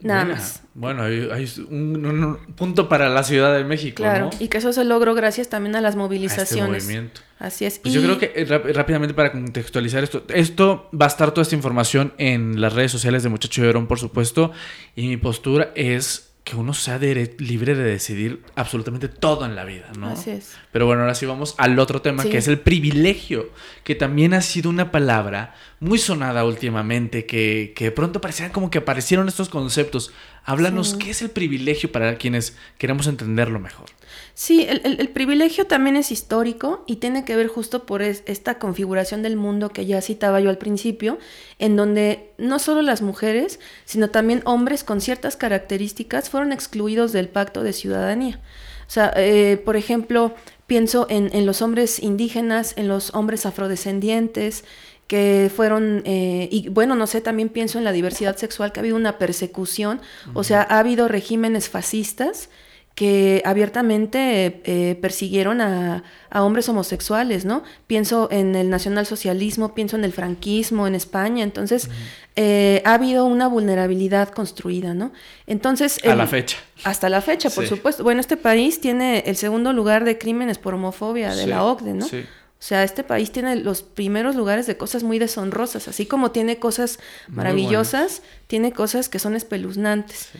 Nada 0.00 0.24
más. 0.24 0.62
Bueno, 0.74 1.02
hay, 1.02 1.50
un, 1.70 2.38
punto 2.54 2.88
para 2.88 3.08
la 3.08 3.24
Ciudad 3.24 3.56
de 3.56 3.64
México. 3.64 3.96
Claro, 3.96 4.30
y 4.38 4.48
que 4.48 4.58
eso 4.58 4.72
se 4.72 4.84
logró 4.84 5.14
gracias 5.14 5.48
también 5.48 5.74
a 5.74 5.80
las 5.80 5.90
este 5.90 5.98
movilizaciones. 5.98 6.84
movimiento. 6.84 7.20
Así 7.38 7.64
es. 7.64 7.78
Pues 7.80 7.94
yo 7.94 8.02
creo 8.02 8.18
que 8.18 8.32
eh, 8.34 8.44
rápidamente 8.44 9.14
para 9.14 9.32
contextualizar 9.32 10.04
esto, 10.04 10.24
esto 10.28 10.88
va 10.98 11.06
a 11.06 11.08
estar 11.08 11.32
toda 11.32 11.42
esta 11.42 11.56
información 11.56 12.12
en 12.18 12.60
las 12.60 12.72
redes 12.72 12.92
sociales 12.92 13.22
de 13.22 13.28
Muchacho 13.28 13.62
Llorón, 13.62 13.86
por 13.86 13.98
supuesto, 13.98 14.52
y 14.94 15.08
mi 15.08 15.16
postura 15.16 15.72
es 15.74 16.27
que 16.48 16.56
uno 16.56 16.72
sea 16.72 16.96
libre 16.96 17.74
de 17.74 17.84
decidir 17.84 18.42
absolutamente 18.54 19.08
todo 19.08 19.44
en 19.44 19.54
la 19.54 19.64
vida, 19.64 19.92
¿no? 19.98 20.08
Así 20.08 20.30
es. 20.30 20.52
Pero 20.72 20.86
bueno, 20.86 21.02
ahora 21.02 21.14
sí 21.14 21.26
vamos 21.26 21.54
al 21.58 21.78
otro 21.78 22.00
tema, 22.00 22.22
que 22.22 22.38
es 22.38 22.48
el 22.48 22.58
privilegio, 22.58 23.50
que 23.84 23.94
también 23.94 24.32
ha 24.32 24.40
sido 24.40 24.70
una 24.70 24.90
palabra 24.90 25.54
muy 25.78 25.98
sonada 25.98 26.46
últimamente, 26.46 27.26
que, 27.26 27.74
que 27.76 27.84
de 27.84 27.90
pronto 27.90 28.22
parecían 28.22 28.50
como 28.50 28.70
que 28.70 28.78
aparecieron 28.78 29.28
estos 29.28 29.50
conceptos. 29.50 30.10
Háblanos, 30.46 30.94
¿qué 30.94 31.10
es 31.10 31.20
el 31.20 31.28
privilegio 31.28 31.92
para 31.92 32.16
quienes 32.16 32.56
queremos 32.78 33.08
entenderlo 33.08 33.60
mejor? 33.60 33.90
Sí, 34.38 34.64
el, 34.68 35.08
privilegio 35.08 35.66
también 35.66 35.96
es 35.96 36.12
histórico 36.12 36.84
y 36.86 36.96
tiene 36.96 37.24
que 37.24 37.34
ver 37.34 37.48
justo 37.48 37.86
por 37.86 38.02
esta 38.02 38.60
configuración 38.60 39.20
del 39.20 39.34
mundo 39.34 39.70
que 39.70 39.84
ya 39.84 40.00
citaba 40.00 40.38
yo 40.38 40.48
al 40.48 40.58
principio, 40.58 41.18
en 41.58 41.74
donde 41.74 42.30
no 42.38 42.60
solo 42.60 42.82
las 42.82 43.02
mujeres, 43.02 43.58
sino 43.84 44.10
también 44.10 44.42
hombres 44.44 44.84
con 44.84 45.00
ciertas 45.00 45.36
características 45.36 46.30
fueron 46.30 46.52
excluidos 46.52 47.10
del 47.12 47.28
pacto 47.28 47.64
de 47.64 47.72
ciudadanía. 47.72 48.40
O 48.86 48.90
sea, 48.90 49.12
eh, 49.16 49.60
por 49.64 49.74
ejemplo, 49.74 50.36
pienso 50.68 51.08
en, 51.10 51.30
en, 51.34 51.44
los 51.44 51.60
hombres 51.60 52.00
indígenas, 52.00 52.74
en 52.76 52.86
los 52.86 53.12
hombres 53.16 53.44
afrodescendientes, 53.44 54.62
que 55.08 55.50
fueron, 55.52 56.02
eh, 56.04 56.48
y 56.52 56.68
bueno, 56.68 56.94
no 56.94 57.08
sé, 57.08 57.20
también 57.20 57.48
pienso 57.48 57.78
en 57.78 57.82
la 57.82 57.90
diversidad 57.90 58.36
sexual, 58.36 58.70
que 58.70 58.78
ha 58.78 58.82
habido 58.82 58.94
una 58.94 59.18
persecución, 59.18 60.00
o 60.32 60.44
sea, 60.44 60.62
ha 60.62 60.78
habido 60.78 61.08
regímenes 61.08 61.68
fascistas 61.68 62.50
que 62.98 63.42
abiertamente 63.44 64.60
eh, 64.64 64.98
persiguieron 65.00 65.60
a, 65.60 66.02
hombres 66.32 66.68
homosexuales, 66.68 67.44
¿no? 67.44 67.62
Pienso 67.86 68.28
en 68.32 68.56
el 68.56 68.70
nacionalsocialismo, 68.70 69.72
pienso 69.72 69.94
en 69.94 70.02
el 70.02 70.12
franquismo 70.12 70.84
en 70.88 70.96
España, 70.96 71.44
entonces 71.44 71.90
eh, 72.34 72.82
ha 72.84 72.94
habido 72.94 73.24
una 73.24 73.46
vulnerabilidad 73.46 74.30
construida, 74.30 74.94
¿no? 74.94 75.12
Entonces... 75.46 76.04
a 76.04 76.16
la 76.16 76.26
fecha. 76.26 76.56
Hasta 76.82 77.08
la 77.08 77.20
fecha, 77.20 77.50
por 77.50 77.68
supuesto. 77.68 78.02
Bueno, 78.02 78.20
este 78.20 78.36
país 78.36 78.80
tiene 78.80 79.20
el 79.26 79.36
segundo 79.36 79.72
lugar 79.72 80.04
de 80.04 80.18
crímenes 80.18 80.58
por 80.58 80.74
homofobia 80.74 81.36
de 81.36 81.46
la 81.46 81.62
OCDE, 81.62 81.94
¿no? 81.94 82.04
Sí. 82.04 82.24
O 82.60 82.64
sea, 82.64 82.82
este 82.82 83.04
país 83.04 83.30
tiene 83.30 83.54
los 83.54 83.84
primeros 83.84 84.34
lugares 84.34 84.66
de 84.66 84.76
cosas 84.76 85.04
muy 85.04 85.20
deshonrosas, 85.20 85.86
así 85.86 86.06
como 86.06 86.32
tiene 86.32 86.58
cosas 86.58 86.98
maravillosas, 87.28 88.22
tiene 88.48 88.72
cosas 88.72 89.08
que 89.08 89.20
son 89.20 89.36
espeluznantes. 89.36 90.30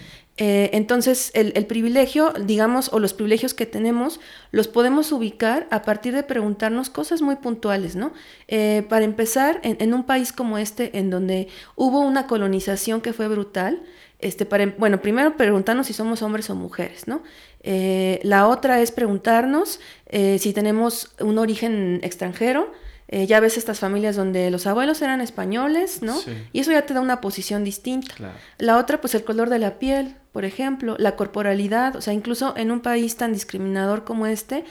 Eh, 0.41 0.71
entonces, 0.73 1.33
el, 1.35 1.67
privilegio, 1.67 2.33
digamos, 2.33 2.93
o 2.93 3.01
los 3.01 3.13
privilegios 3.13 3.55
que 3.55 3.67
tenemos, 3.67 4.21
los 4.53 4.69
podemos 4.69 5.11
ubicar 5.11 5.67
a 5.71 5.83
partir 5.83 6.15
de 6.15 6.23
preguntarnos 6.23 6.91
cosas 6.91 7.23
muy 7.23 7.37
puntuales, 7.37 7.97
¿no? 7.97 8.13
Eh, 8.47 8.87
para 8.89 9.05
empezar, 9.05 9.61
en, 9.65 9.93
un 9.93 10.05
país 10.05 10.33
como 10.33 10.57
este, 10.57 10.97
en 10.97 11.11
donde 11.11 11.49
hubo 11.75 12.01
una 12.01 12.29
colonización 12.29 13.01
que 13.01 13.13
fue 13.13 13.27
brutal, 13.27 13.83
este, 14.21 14.47
para, 14.47 14.67
bueno, 14.79 15.03
primero 15.03 15.37
preguntarnos 15.37 15.89
si 15.89 15.93
somos 15.93 16.23
hombres 16.23 16.49
o 16.51 16.55
mujeres, 16.55 17.09
¿no? 17.09 17.25
Eh, 17.65 18.21
la 18.23 18.47
otra 18.47 18.81
es 18.81 18.93
preguntarnos 18.93 19.81
si 20.39 20.53
tenemos 20.53 21.13
un 21.19 21.39
origen 21.39 21.99
extranjero. 22.05 22.73
Eh, 23.11 23.27
ya 23.27 23.41
ves 23.41 23.57
estas 23.57 23.79
familias 23.79 24.17
donde 24.17 24.51
los 24.51 24.67
abuelos 24.67 25.01
eran 25.01 25.23
españoles, 25.23 26.03
¿no? 26.03 26.21
Y 26.53 26.61
eso 26.61 26.73
ya 26.73 26.85
te 26.85 26.93
da 26.93 27.01
una 27.01 27.23
posición 27.23 27.65
distinta. 27.65 28.15
La 28.59 28.77
otra, 28.77 29.01
pues 29.01 29.15
el 29.15 29.25
color 29.25 29.49
de 29.49 29.59
la 29.59 29.79
piel 29.79 30.17
por 30.33 30.45
ejemplo, 30.45 30.95
la 30.99 31.17
corporalidad, 31.17 31.97
o 31.97 32.01
sea, 32.01 32.13
incluso 32.13 32.55
en 32.57 32.71
un 32.71 32.81
país 32.81 33.17
tan 33.17 33.33
discriminador 33.33 34.05
como 34.05 34.27
este, 34.27 34.65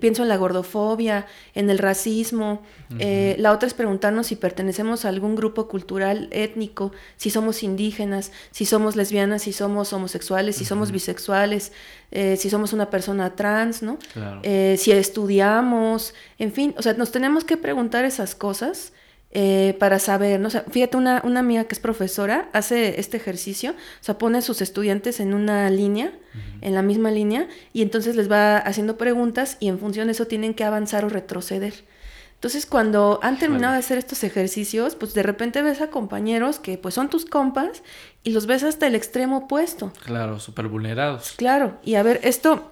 pienso 0.00 0.22
en 0.22 0.28
la 0.28 0.36
gordofobia, 0.36 1.26
en 1.54 1.70
el 1.70 1.78
racismo. 1.78 2.62
Eh, 2.98 3.34
la 3.38 3.52
otra 3.52 3.66
es 3.66 3.74
preguntarnos 3.74 4.28
si 4.28 4.36
pertenecemos 4.36 5.04
a 5.04 5.08
algún 5.08 5.34
grupo 5.34 5.66
cultural, 5.66 6.28
étnico, 6.30 6.92
si 7.16 7.30
somos 7.30 7.62
indígenas, 7.64 8.30
si 8.52 8.64
somos 8.64 8.94
lesbianas, 8.94 9.42
si 9.42 9.52
somos 9.52 9.92
homosexuales, 9.92 10.56
si 10.56 10.64
somos 10.64 10.92
bisexuales, 10.92 11.72
eh, 12.12 12.36
si 12.36 12.48
somos 12.48 12.72
una 12.72 12.88
persona 12.88 13.34
trans, 13.34 13.82
¿no? 13.82 13.98
Eh, 14.44 14.76
si 14.78 14.92
estudiamos, 14.92 16.14
en 16.38 16.52
fin, 16.52 16.74
o 16.78 16.82
sea, 16.82 16.94
nos 16.94 17.10
tenemos 17.10 17.44
que 17.44 17.56
preguntar 17.56 18.04
esas 18.04 18.34
cosas 18.36 18.92
eh, 19.34 19.74
para 19.78 19.98
saber, 19.98 20.40
¿no? 20.40 20.48
O 20.48 20.50
sea, 20.50 20.64
fíjate, 20.70 20.98
una, 20.98 21.22
una 21.24 21.40
amiga 21.40 21.64
que 21.64 21.74
es 21.74 21.80
profesora 21.80 22.50
hace 22.52 23.00
este 23.00 23.16
ejercicio, 23.16 23.70
o 23.70 24.04
sea, 24.04 24.18
pone 24.18 24.38
a 24.38 24.42
sus 24.42 24.60
estudiantes 24.60 25.20
en 25.20 25.32
una 25.32 25.70
línea, 25.70 26.12
en 26.60 26.74
la 26.74 26.82
misma 26.82 27.10
línea, 27.10 27.48
y 27.72 27.80
entonces 27.80 28.14
les 28.14 28.30
va 28.30 28.58
haciendo 28.58 28.98
preguntas 28.98 29.56
y 29.58 29.68
en 29.68 29.78
función 29.78 30.08
de 30.08 30.12
eso 30.12 30.26
tienen 30.26 30.52
que 30.52 30.64
avanzar 30.64 31.06
o 31.06 31.08
retroceder. 31.08 31.72
Entonces, 32.34 32.66
cuando 32.66 33.20
han 33.22 33.38
terminado 33.38 33.72
de 33.74 33.78
hacer 33.78 33.98
estos 33.98 34.24
ejercicios, 34.24 34.96
pues 34.96 35.14
de 35.14 35.22
repente 35.22 35.62
ves 35.62 35.80
a 35.80 35.90
compañeros 35.90 36.58
que 36.58 36.76
pues 36.76 36.92
son 36.92 37.08
tus 37.08 37.24
compas 37.24 37.84
y 38.24 38.32
los 38.32 38.46
ves 38.46 38.64
hasta 38.64 38.88
el 38.88 38.96
extremo 38.96 39.38
opuesto. 39.38 39.92
Claro, 40.04 40.40
súper 40.40 40.66
vulnerados. 40.66 41.34
Claro, 41.36 41.78
y 41.84 41.94
a 41.94 42.02
ver, 42.02 42.18
esto 42.24 42.71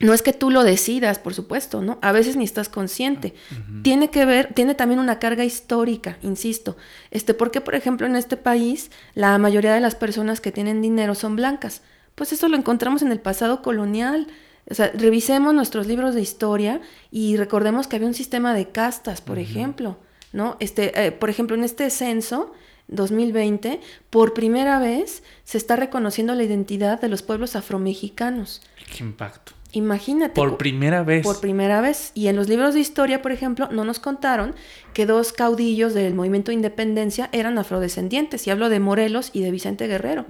no 0.00 0.14
es 0.14 0.22
que 0.22 0.32
tú 0.32 0.50
lo 0.50 0.64
decidas, 0.64 1.18
por 1.18 1.34
supuesto, 1.34 1.82
¿no? 1.82 1.98
A 2.00 2.12
veces 2.12 2.34
ni 2.34 2.44
estás 2.44 2.70
consciente. 2.70 3.34
Tiene 3.82 4.08
que 4.08 4.24
ver, 4.24 4.52
tiene 4.54 4.74
también 4.74 4.98
una 4.98 5.18
carga 5.18 5.44
histórica, 5.44 6.16
insisto. 6.22 6.78
Este, 7.10 7.34
porque, 7.34 7.60
por 7.60 7.74
ejemplo, 7.74 8.06
en 8.06 8.16
este 8.16 8.38
país 8.38 8.90
la 9.14 9.36
mayoría 9.36 9.74
de 9.74 9.80
las 9.80 9.94
personas 9.94 10.40
que 10.40 10.52
tienen 10.52 10.80
dinero 10.80 11.14
son 11.14 11.36
blancas. 11.36 11.82
Pues 12.14 12.32
eso 12.32 12.48
lo 12.48 12.56
encontramos 12.56 13.02
en 13.02 13.12
el 13.12 13.20
pasado 13.20 13.60
colonial. 13.60 14.26
O 14.70 14.74
sea, 14.74 14.90
revisemos 14.94 15.52
nuestros 15.52 15.86
libros 15.86 16.14
de 16.14 16.22
historia 16.22 16.80
y 17.10 17.36
recordemos 17.36 17.86
que 17.86 17.96
había 17.96 18.08
un 18.08 18.14
sistema 18.14 18.54
de 18.54 18.70
castas, 18.70 19.20
por 19.20 19.38
ejemplo, 19.38 19.98
¿no? 20.32 20.56
Este, 20.60 21.06
eh, 21.06 21.12
por 21.12 21.28
ejemplo, 21.28 21.56
en 21.56 21.64
este 21.64 21.90
censo 21.90 22.54
2020, 22.88 23.80
por 24.08 24.32
primera 24.32 24.78
vez 24.78 25.22
se 25.44 25.58
está 25.58 25.76
reconociendo 25.76 26.34
la 26.34 26.42
identidad 26.42 27.00
de 27.02 27.08
los 27.08 27.20
pueblos 27.20 27.54
afromexicanos. 27.54 28.62
¡Qué 28.96 29.04
impacto! 29.04 29.59
Imagínate. 29.72 30.34
Por 30.34 30.56
primera 30.56 31.02
vez. 31.02 31.22
Por 31.22 31.40
primera 31.40 31.80
vez. 31.80 32.12
Y 32.14 32.28
en 32.28 32.36
los 32.36 32.48
libros 32.48 32.74
de 32.74 32.80
historia, 32.80 33.22
por 33.22 33.32
ejemplo, 33.32 33.68
no 33.70 33.84
nos 33.84 33.98
contaron 33.98 34.54
que 34.94 35.06
dos 35.06 35.32
caudillos 35.32 35.94
del 35.94 36.14
movimiento 36.14 36.50
de 36.50 36.56
independencia 36.56 37.28
eran 37.32 37.58
afrodescendientes. 37.58 38.46
Y 38.46 38.50
hablo 38.50 38.68
de 38.68 38.80
Morelos 38.80 39.30
y 39.32 39.42
de 39.42 39.50
Vicente 39.50 39.86
Guerrero. 39.86 40.26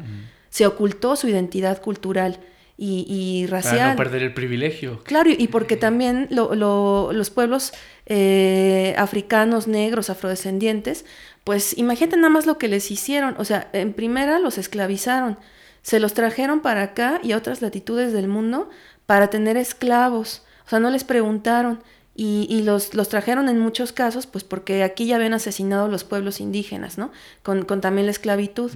Se 0.51 0.67
ocultó 0.67 1.17
su 1.17 1.29
identidad 1.29 1.81
cultural 1.81 2.39
y, 2.77 3.47
racial. 3.49 3.79
Para 3.79 3.91
no 3.91 3.97
perder 3.97 4.23
el 4.23 4.35
privilegio. 4.35 5.03
Claro, 5.05 5.31
y, 5.31 5.49
porque 5.49 5.77
también 5.77 6.29
los 6.31 7.31
pueblos 7.31 7.73
eh, 8.07 8.95
africanos, 8.97 9.69
negros, 9.69 10.11
afrodescendientes, 10.11 11.05
pues 11.45 11.77
imagínate 11.77 12.17
nada 12.17 12.31
más 12.31 12.47
lo 12.47 12.59
que 12.59 12.69
les 12.69 12.91
hicieron. 12.91 13.35
O 13.39 13.45
sea, 13.45 13.69
en 13.73 13.93
primera 13.93 14.39
los 14.39 14.59
esclavizaron. 14.59 15.39
Se 15.83 15.99
los 15.99 16.15
trajeron 16.15 16.61
para 16.61 16.83
acá 16.83 17.21
y 17.23 17.33
a 17.33 17.37
otras 17.37 17.63
latitudes 17.63 18.13
del 18.13 18.29
mundo 18.29 18.69
para 19.11 19.27
tener 19.27 19.57
esclavos. 19.57 20.43
O 20.65 20.71
sea, 20.71 20.79
no 20.79 20.89
les 20.89 21.03
preguntaron. 21.03 21.83
Y, 22.23 22.61
los, 22.65 22.93
los, 22.93 23.09
trajeron 23.09 23.49
en 23.49 23.59
muchos 23.59 23.93
casos, 23.93 24.27
pues 24.27 24.45
porque 24.45 24.83
aquí 24.83 25.07
ya 25.07 25.17
habían 25.17 25.33
asesinado 25.33 25.89
los 25.89 26.05
pueblos 26.05 26.39
indígenas, 26.39 26.99
¿no? 26.99 27.13
Con, 27.43 27.65
también 27.81 28.05
la 28.05 28.11
esclavitud. 28.11 28.73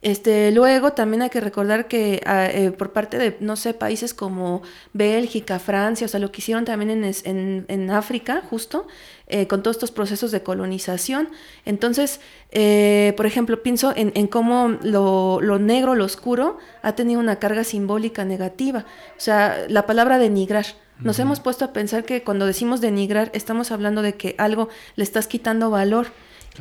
este, 0.00 0.50
luego 0.50 0.94
también 0.94 1.20
hay 1.20 1.28
que 1.28 1.42
recordar 1.42 1.88
que 1.88 2.22
ah, 2.24 2.46
eh, 2.46 2.70
por 2.70 2.94
parte 2.94 3.18
de, 3.18 3.36
no 3.40 3.56
sé, 3.56 3.74
países 3.74 4.14
como 4.14 4.62
Bélgica, 4.94 5.58
Francia, 5.58 6.06
o 6.06 6.08
sea, 6.08 6.20
lo 6.20 6.32
que 6.32 6.40
hicieron 6.40 6.64
también 6.64 7.04
en, 7.04 7.66
en, 7.68 7.90
África, 7.90 8.42
justo, 8.48 8.86
eh, 9.26 9.46
con 9.46 9.62
todos 9.62 9.76
estos 9.76 9.90
procesos 9.90 10.30
de 10.30 10.42
colonización. 10.42 11.28
Entonces, 11.66 12.20
eh, 12.50 13.12
por 13.18 13.26
ejemplo, 13.26 13.62
pienso 13.62 13.92
en, 13.94 14.10
en 14.14 14.26
cómo 14.26 14.78
lo, 14.82 15.42
lo, 15.42 15.58
negro, 15.58 15.94
lo 15.96 16.06
oscuro, 16.06 16.56
ha 16.80 16.94
tenido 16.94 17.20
una 17.20 17.36
carga 17.36 17.62
simbólica 17.62 18.24
negativa. 18.24 18.86
O 19.18 19.20
sea, 19.20 19.66
la 19.68 19.84
palabra 19.84 20.16
denigrar 20.18 20.64
nos 21.00 21.18
hemos 21.18 21.40
puesto 21.40 21.64
a 21.64 21.72
pensar 21.72 22.04
que 22.04 22.22
cuando 22.22 22.46
decimos 22.46 22.80
denigrar 22.80 23.30
estamos 23.34 23.70
hablando 23.70 24.02
de 24.02 24.14
que 24.14 24.34
algo 24.38 24.68
le 24.96 25.04
estás 25.04 25.26
quitando 25.26 25.70
valor. 25.70 26.08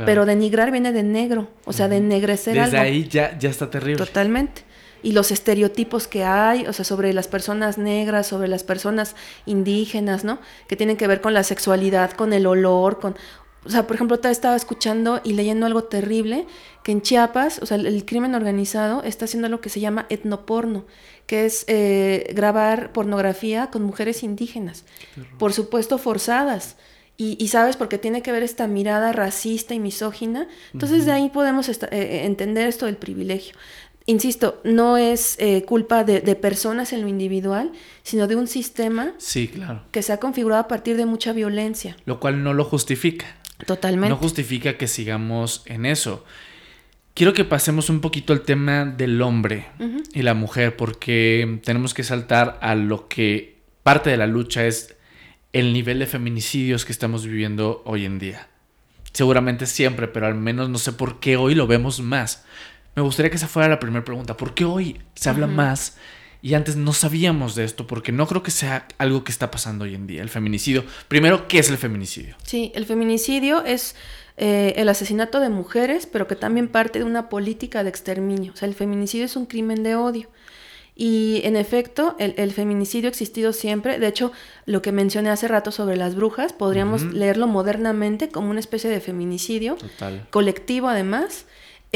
Pero 0.05 0.25
denigrar 0.25 0.71
viene 0.71 0.91
de 0.91 1.03
negro, 1.03 1.47
o 1.63 1.71
sea, 1.71 1.87
de 1.87 1.97
ennegrecer 1.97 2.53
Desde 2.53 2.77
ahí 2.77 3.07
ya, 3.07 3.37
ya 3.39 3.49
está 3.49 3.69
terrible. 3.69 4.05
Totalmente. 4.05 4.63
Y 5.03 5.13
los 5.13 5.31
estereotipos 5.31 6.07
que 6.07 6.25
hay, 6.25 6.65
o 6.67 6.73
sea, 6.73 6.83
sobre 6.83 7.13
las 7.13 7.27
personas 7.27 7.77
negras, 7.77 8.27
sobre 8.27 8.47
las 8.47 8.63
personas 8.63 9.15
indígenas, 9.45 10.23
¿no? 10.23 10.39
Que 10.67 10.75
tienen 10.75 10.97
que 10.97 11.07
ver 11.07 11.21
con 11.21 11.33
la 11.33 11.43
sexualidad, 11.43 12.11
con 12.11 12.33
el 12.33 12.45
olor, 12.45 12.99
con... 12.99 13.15
O 13.65 13.69
sea, 13.69 13.87
por 13.87 13.95
ejemplo, 13.95 14.19
estaba 14.29 14.55
escuchando 14.55 15.21
y 15.23 15.33
leyendo 15.33 15.65
algo 15.65 15.85
terrible, 15.85 16.45
que 16.83 16.91
en 16.91 17.01
Chiapas, 17.01 17.59
o 17.61 17.65
sea, 17.65 17.77
el, 17.77 18.05
crimen 18.05 18.35
organizado 18.35 19.03
está 19.03 19.25
haciendo 19.25 19.49
lo 19.49 19.59
que 19.59 19.69
se 19.69 19.79
llama 19.79 20.05
etnoporno, 20.09 20.85
que 21.25 21.45
es 21.45 21.65
eh, 21.67 22.31
grabar 22.35 22.91
pornografía 22.91 23.67
con 23.71 23.83
mujeres 23.83 24.23
indígenas, 24.23 24.85
por 25.39 25.53
supuesto 25.53 25.97
forzadas. 25.97 26.77
Y, 27.17 27.47
sabes, 27.47 27.77
porque 27.77 27.97
tiene 27.97 28.21
que 28.21 28.33
ver 28.33 28.43
esta 28.43 28.67
mirada 28.67 29.13
racista 29.13 29.73
y 29.73 29.79
misógina. 29.79 30.49
Entonces 30.73 31.05
de 31.05 31.13
ahí 31.13 31.29
podemos 31.29 31.69
eh, 31.69 31.77
eh, 31.89 32.25
entender 32.25 32.67
esto 32.67 32.87
del 32.87 32.97
privilegio. 32.97 33.55
Insisto, 34.05 34.59
no 34.65 34.97
es 34.97 35.37
culpa 35.65 36.03
de, 36.03 36.19
de, 36.19 36.35
personas 36.35 36.91
en 36.91 37.01
lo 37.01 37.07
individual, 37.07 37.71
sino 38.03 38.27
de 38.27 38.35
un 38.35 38.47
sistema 38.47 39.13
sí, 39.17 39.47
claro. 39.47 39.83
que 39.91 40.03
se 40.03 40.11
ha 40.11 40.19
configurado 40.19 40.61
a 40.61 40.67
partir 40.67 40.97
de 40.97 41.05
mucha 41.05 41.31
violencia. 41.31 41.95
Lo 42.05 42.19
cual 42.19 42.43
no 42.43 42.53
lo 42.53 42.65
justifica. 42.65 43.25
Totalmente. 43.65 44.09
No 44.09 44.17
justifica 44.17 44.77
que 44.77 44.87
sigamos 44.87 45.63
en 45.65 45.85
eso. 45.85 46.25
Quiero 47.13 47.33
que 47.33 47.45
pasemos 47.45 47.89
un 47.89 48.01
poquito 48.01 48.33
al 48.33 48.41
tema 48.41 48.85
del 48.85 49.21
hombre 49.21 49.67
y 50.13 50.21
la 50.21 50.33
mujer, 50.33 50.75
porque 50.75 51.61
tenemos 51.63 51.93
que 51.93 52.03
saltar 52.03 52.59
a 52.61 52.75
lo 52.75 53.07
que 53.07 53.59
parte 53.83 54.09
de 54.09 54.17
la 54.17 54.27
lucha 54.27 54.65
es 54.65 54.95
el 55.53 55.71
nivel 55.71 55.99
de 55.99 56.07
feminicidios 56.07 56.83
que 56.83 56.91
estamos 56.91 57.25
viviendo 57.25 57.81
hoy 57.85 58.03
en 58.03 58.19
día. 58.19 58.49
Seguramente 59.13 59.65
siempre, 59.65 60.09
pero 60.09 60.27
al 60.27 60.35
menos 60.35 60.67
no 60.67 60.77
sé 60.77 60.91
por 60.91 61.21
qué 61.21 61.37
hoy 61.37 61.55
lo 61.55 61.67
vemos 61.67 62.01
más. 62.01 62.43
Me 62.95 63.01
gustaría 63.01 63.29
que 63.29 63.37
esa 63.37 63.47
fuera 63.47 63.69
la 63.69 63.79
primera 63.79 64.03
pregunta. 64.03 64.35
¿Por 64.35 64.53
qué 64.53 64.65
hoy 64.65 64.99
se 65.15 65.29
habla 65.29 65.47
más 65.47 65.97
y 66.45 66.53
antes 66.53 66.75
no 66.75 66.93
sabíamos 66.93 67.55
de 67.55 67.63
esto? 67.63 67.87
Porque 67.87 68.11
no 68.11 68.27
creo 68.27 68.43
que 68.43 68.51
sea 68.51 68.87
algo 68.99 69.23
que 69.23 69.31
está 69.31 69.49
pasando 69.49 69.85
hoy 69.85 69.95
en 69.95 70.05
día, 70.05 70.21
el 70.21 70.29
feminicidio. 70.29 70.83
Primero, 71.07 71.47
¿qué 71.47 71.57
es 71.57 71.71
el 71.71 71.77
feminicidio? 71.79 72.35
Sí, 72.43 72.71
el 72.75 72.85
feminicidio 72.85 73.65
es 73.65 73.95
eh, 74.37 74.73
el 74.75 74.87
asesinato 74.87 75.39
de 75.39 75.49
mujeres, 75.49 76.05
pero 76.05 76.27
que 76.27 76.35
también 76.35 76.67
parte 76.67 76.99
de 76.99 77.05
una 77.05 77.29
política 77.29 77.81
de 77.81 77.89
exterminio. 77.89 78.53
O 78.53 78.55
sea, 78.55 78.67
el 78.67 78.75
feminicidio 78.75 79.25
es 79.25 79.35
un 79.35 79.47
crimen 79.47 79.81
de 79.81 79.95
odio. 79.95 80.29
Y 80.95 81.41
en 81.45 81.55
efecto, 81.55 82.15
el, 82.19 82.51
feminicidio 82.51 83.07
ha 83.07 83.09
existido 83.09 83.51
siempre. 83.51 83.97
De 83.97 84.05
hecho, 84.05 84.31
lo 84.67 84.83
que 84.83 84.91
mencioné 84.91 85.31
hace 85.31 85.47
rato 85.47 85.71
sobre 85.71 85.97
las 85.97 86.13
brujas, 86.13 86.53
podríamos 86.53 87.01
leerlo 87.01 87.47
modernamente 87.47 88.29
como 88.29 88.51
una 88.51 88.59
especie 88.59 88.91
de 88.91 89.01
feminicidio 89.01 89.77
colectivo 90.29 90.89
además. 90.89 91.47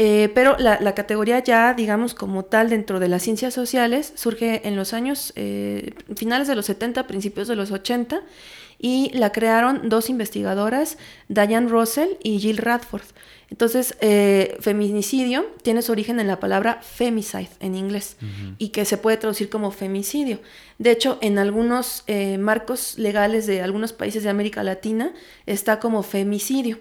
Eh, 0.02 0.30
pero 0.34 0.56
la, 0.58 0.94
categoría 0.94 1.44
ya, 1.44 1.74
digamos, 1.74 2.14
como 2.14 2.46
tal 2.46 2.70
dentro 2.70 3.00
de 3.00 3.08
las 3.08 3.22
ciencias 3.22 3.52
sociales, 3.52 4.14
surge 4.16 4.66
en 4.66 4.74
los 4.74 4.94
años 4.94 5.34
eh, 5.36 5.92
finales 6.16 6.48
de 6.48 6.54
los 6.54 6.64
70, 6.64 7.06
principios 7.06 7.48
de 7.48 7.54
los 7.54 7.70
80, 7.70 8.22
y 8.78 9.10
la 9.12 9.30
crearon 9.30 9.90
dos 9.90 10.08
investigadoras, 10.08 10.96
Diane 11.28 11.68
Russell 11.68 12.16
y 12.22 12.38
Jill 12.38 12.56
Radford. 12.56 13.02
Entonces, 13.50 13.94
eh, 14.00 14.56
feminicidio 14.60 15.44
tiene 15.62 15.82
su 15.82 15.92
origen 15.92 16.18
en 16.18 16.28
la 16.28 16.40
palabra 16.40 16.80
femicide 16.80 17.50
en 17.60 17.74
inglés 17.74 18.16
y 18.56 18.70
que 18.70 18.86
se 18.86 18.96
puede 18.96 19.18
traducir 19.18 19.50
como 19.50 19.70
femicidio. 19.70 20.40
De 20.78 20.92
hecho, 20.92 21.18
en 21.20 21.38
algunos 21.38 22.04
eh, 22.06 22.38
marcos 22.38 22.96
legales 22.96 23.46
de 23.46 23.60
algunos 23.60 23.92
países 23.92 24.22
de 24.22 24.30
América 24.30 24.62
Latina 24.62 25.12
está 25.44 25.78
como 25.78 26.02
femicidio. 26.02 26.78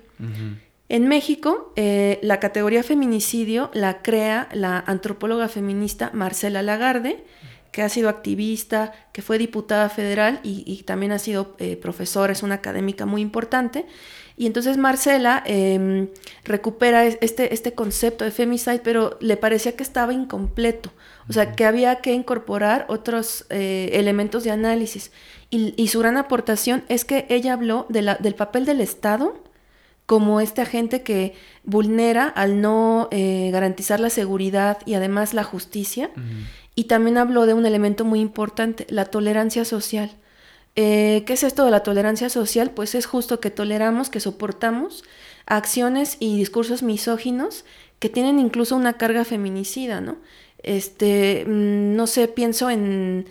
En 0.89 1.07
México, 1.07 1.71
eh, 1.75 2.19
la 2.23 2.39
categoría 2.39 2.83
feminicidio 2.83 3.69
la 3.73 4.01
crea 4.01 4.49
la 4.51 4.79
antropóloga 4.79 5.47
feminista 5.47 6.09
Marcela 6.13 6.63
Lagarde 6.63 7.23
que 7.71 7.83
ha 7.83 7.89
sido 7.89 8.09
activista, 8.09 8.93
que 9.11 9.21
fue 9.21 9.37
diputada 9.37 9.89
federal 9.89 10.39
y, 10.43 10.83
también 10.83 11.11
ha 11.11 11.19
sido 11.19 11.55
eh, 11.59 11.77
profesora, 11.77 12.33
es 12.33 12.43
una 12.43 12.55
académica 12.55 13.05
muy 13.05 13.21
importante. 13.21 13.85
Y 14.37 14.47
entonces 14.47 14.77
Marcela 14.77 15.43
em, 15.45 16.07
recupera 16.45 17.05
este, 17.05 17.53
este 17.53 17.73
concepto 17.73 18.23
de 18.23 18.31
femicide, 18.31 18.79
pero 18.79 19.17
le 19.19 19.37
parecía 19.37 19.75
que 19.75 19.83
estaba 19.83 20.13
incompleto, 20.13 20.91
o 21.27 21.33
sea, 21.33 21.53
que 21.53 21.65
había 21.65 21.97
que 21.97 22.13
incorporar 22.13 22.85
otros 22.87 23.45
eh, 23.49 23.89
elementos 23.93 24.43
de 24.45 24.51
análisis. 24.51 25.11
Y, 25.51 25.87
su 25.87 25.99
gran 25.99 26.17
aportación 26.17 26.83
es 26.89 27.05
que 27.05 27.25
ella 27.29 27.53
habló 27.53 27.85
de 27.89 28.03
la, 28.03 28.15
del 28.15 28.35
papel 28.35 28.65
del 28.65 28.81
Estado 28.81 29.48
como 30.09 30.41
este 30.41 30.63
agente 30.63 31.03
que 31.03 31.35
vulnera 31.65 32.27
al 32.27 32.61
no 32.61 33.09
eh, 33.11 33.51
garantizar 33.53 33.99
la 33.99 34.09
seguridad 34.09 34.79
y 34.87 34.95
además 34.95 35.35
la 35.35 35.43
justicia. 35.43 36.09
Y 36.73 36.85
también 36.85 37.19
habló 37.19 37.45
de 37.45 37.53
un 37.53 37.63
elemento 37.63 38.05
muy 38.05 38.19
importante, 38.19 38.87
la 38.89 39.05
tolerancia 39.05 39.65
social. 39.65 40.09
Eh, 40.75 41.21
¿Qué 41.27 41.33
es 41.33 41.43
esto 41.43 41.63
de 41.63 41.69
la 41.69 41.83
tolerancia 41.83 42.27
social? 42.29 42.71
Pues 42.71 42.95
es 42.95 43.05
justo 43.05 43.39
que 43.39 43.51
toleramos, 43.51 44.09
que 44.09 44.19
soportamos 44.19 45.03
acciones 45.45 46.17
y 46.19 46.37
discursos 46.37 46.81
misóginos 46.81 47.63
que 47.99 48.09
tienen 48.09 48.39
incluso 48.39 48.75
una 48.75 48.93
carga 48.93 49.25
feminicida, 49.25 50.01
¿no? 50.01 50.17
Este, 50.63 51.45
mm, 51.45 51.95
no 51.95 52.07
sé, 52.07 52.27
pienso 52.27 52.71
en 52.71 53.27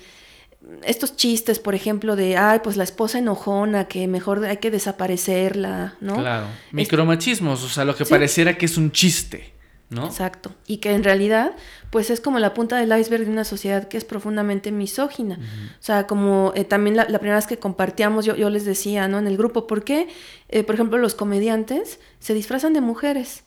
estos 0.83 1.16
chistes, 1.16 1.59
por 1.59 1.75
ejemplo, 1.75 2.16
de, 2.16 2.37
ay, 2.37 2.61
pues 2.62 2.77
la 2.77 2.85
esposa 2.85 3.19
enojona, 3.19 3.87
que 3.87 4.07
mejor 4.07 4.45
hay 4.45 4.59
que 4.59 4.71
desaparecerla, 4.71 5.97
¿no? 6.01 6.16
Claro, 6.16 6.47
micromachismos, 6.73 7.64
o 7.64 7.69
sea, 7.69 7.85
lo 7.85 7.95
que 7.95 8.05
pareciera 8.05 8.57
que 8.57 8.66
es 8.66 8.77
un 8.77 8.93
chiste. 8.93 9.59
Exacto. 9.91 10.55
Y 10.66 10.79
que 10.79 10.93
en 10.93 11.03
realidad, 11.03 11.53
pues 11.91 12.11
es 12.11 12.21
como 12.21 12.39
la 12.39 12.53
punta 12.53 12.77
del 12.77 12.99
iceberg 12.99 13.25
de 13.25 13.31
una 13.31 13.45
sociedad 13.45 13.89
que 13.89 13.97
es 13.97 14.05
profundamente 14.05 14.71
misógina. 14.71 15.39
O 15.81 15.83
sea, 15.83 16.07
como 16.07 16.53
eh, 16.55 16.64
también 16.64 16.97
la, 16.97 17.07
primera 17.07 17.37
vez 17.37 17.47
que 17.47 17.59
compartíamos, 17.59 18.25
yo, 18.27 18.37
yo 18.37 18.51
les 18.51 18.64
decía, 18.64 19.09
¿no? 19.09 19.19
En 19.19 19.27
el 19.27 19.37
grupo, 19.37 19.66
¿por 19.66 19.85
qué, 19.85 20.09
eh, 20.49 20.62
por 20.62 20.75
ejemplo, 20.75 20.99
los 20.99 21.14
comediantes 21.14 22.01
se 22.19 22.35
disfrazan 22.35 22.75
de 22.75 22.81
mujeres? 22.81 23.45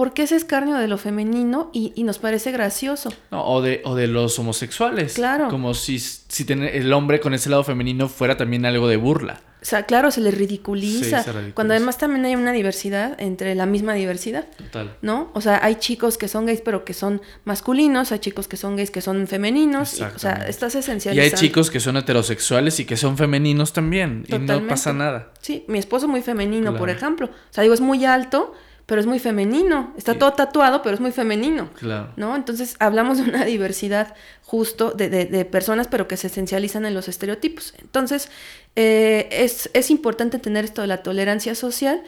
Porque 0.00 0.22
ese 0.22 0.34
escarnio 0.34 0.76
de 0.76 0.88
lo 0.88 0.96
femenino 0.96 1.68
y, 1.74 1.92
nos 2.04 2.18
parece 2.18 2.52
gracioso. 2.52 3.12
o, 3.28 3.60
de, 3.60 3.82
o 3.84 3.94
de 3.94 4.06
los 4.06 4.38
homosexuales. 4.38 5.12
Claro. 5.12 5.48
Como 5.48 5.74
si, 5.74 5.98
si 5.98 6.46
el 6.48 6.90
hombre 6.94 7.20
con 7.20 7.34
ese 7.34 7.50
lado 7.50 7.64
femenino 7.64 8.08
fuera 8.08 8.38
también 8.38 8.64
algo 8.64 8.88
de 8.88 8.96
burla. 8.96 9.42
O 9.60 9.64
sea, 9.66 9.82
claro, 9.82 10.10
se 10.10 10.22
le 10.22 10.30
ridiculiza. 10.30 11.22
Cuando 11.52 11.74
además 11.74 11.98
también 11.98 12.24
hay 12.24 12.34
una 12.34 12.52
diversidad 12.52 13.14
entre 13.20 13.54
la 13.54 13.66
misma 13.66 13.92
diversidad. 13.92 14.46
Total. 14.56 14.96
¿No? 15.02 15.30
O 15.34 15.42
sea, 15.42 15.62
hay 15.62 15.74
chicos 15.74 16.16
que 16.16 16.28
son 16.28 16.46
gays 16.46 16.62
pero 16.62 16.86
que 16.86 16.94
son 16.94 17.20
masculinos, 17.44 18.10
hay 18.10 18.20
chicos 18.20 18.48
que 18.48 18.56
son 18.56 18.76
gays 18.76 18.90
que 18.90 19.02
son 19.02 19.26
femeninos. 19.26 20.00
o 20.00 20.18
sea, 20.18 20.48
estás 20.48 20.76
esencializando. 20.76 21.20
Y 21.20 21.30
hay 21.30 21.38
chicos 21.38 21.70
que 21.70 21.78
son 21.78 21.98
heterosexuales 21.98 22.80
y 22.80 22.86
que 22.86 22.96
son 22.96 23.18
femeninos 23.18 23.74
también. 23.74 24.24
Y 24.28 24.38
no 24.38 24.66
pasa 24.66 24.94
nada. 24.94 25.34
Sí, 25.42 25.66
mi 25.68 25.78
esposo 25.78 26.08
muy 26.08 26.22
femenino, 26.22 26.74
por 26.78 26.88
ejemplo. 26.88 27.26
O 27.26 27.52
sea, 27.52 27.60
digo, 27.60 27.74
es 27.74 27.82
muy 27.82 28.06
alto, 28.06 28.54
pero 28.90 29.00
es 29.00 29.06
muy 29.06 29.20
femenino. 29.20 29.94
Está 29.96 30.18
todo 30.18 30.32
tatuado, 30.32 30.82
pero 30.82 30.96
es 30.96 31.00
muy 31.00 31.12
femenino. 31.12 31.70
Claro. 31.74 32.08
¿No? 32.16 32.34
Entonces 32.34 32.74
hablamos 32.80 33.18
de 33.18 33.22
una 33.22 33.44
diversidad 33.44 34.16
justo 34.42 34.90
de, 34.90 35.08
de, 35.08 35.44
personas, 35.44 35.86
pero 35.86 36.08
que 36.08 36.16
se 36.16 36.26
esencializan 36.26 36.84
en 36.84 36.94
los 36.94 37.06
estereotipos. 37.06 37.72
Entonces, 37.80 38.30
eh, 38.74 39.28
es, 39.30 39.70
es, 39.74 39.92
importante 39.92 40.40
tener 40.40 40.64
esto 40.64 40.80
de 40.80 40.88
la 40.88 41.04
tolerancia 41.04 41.54
social. 41.54 42.02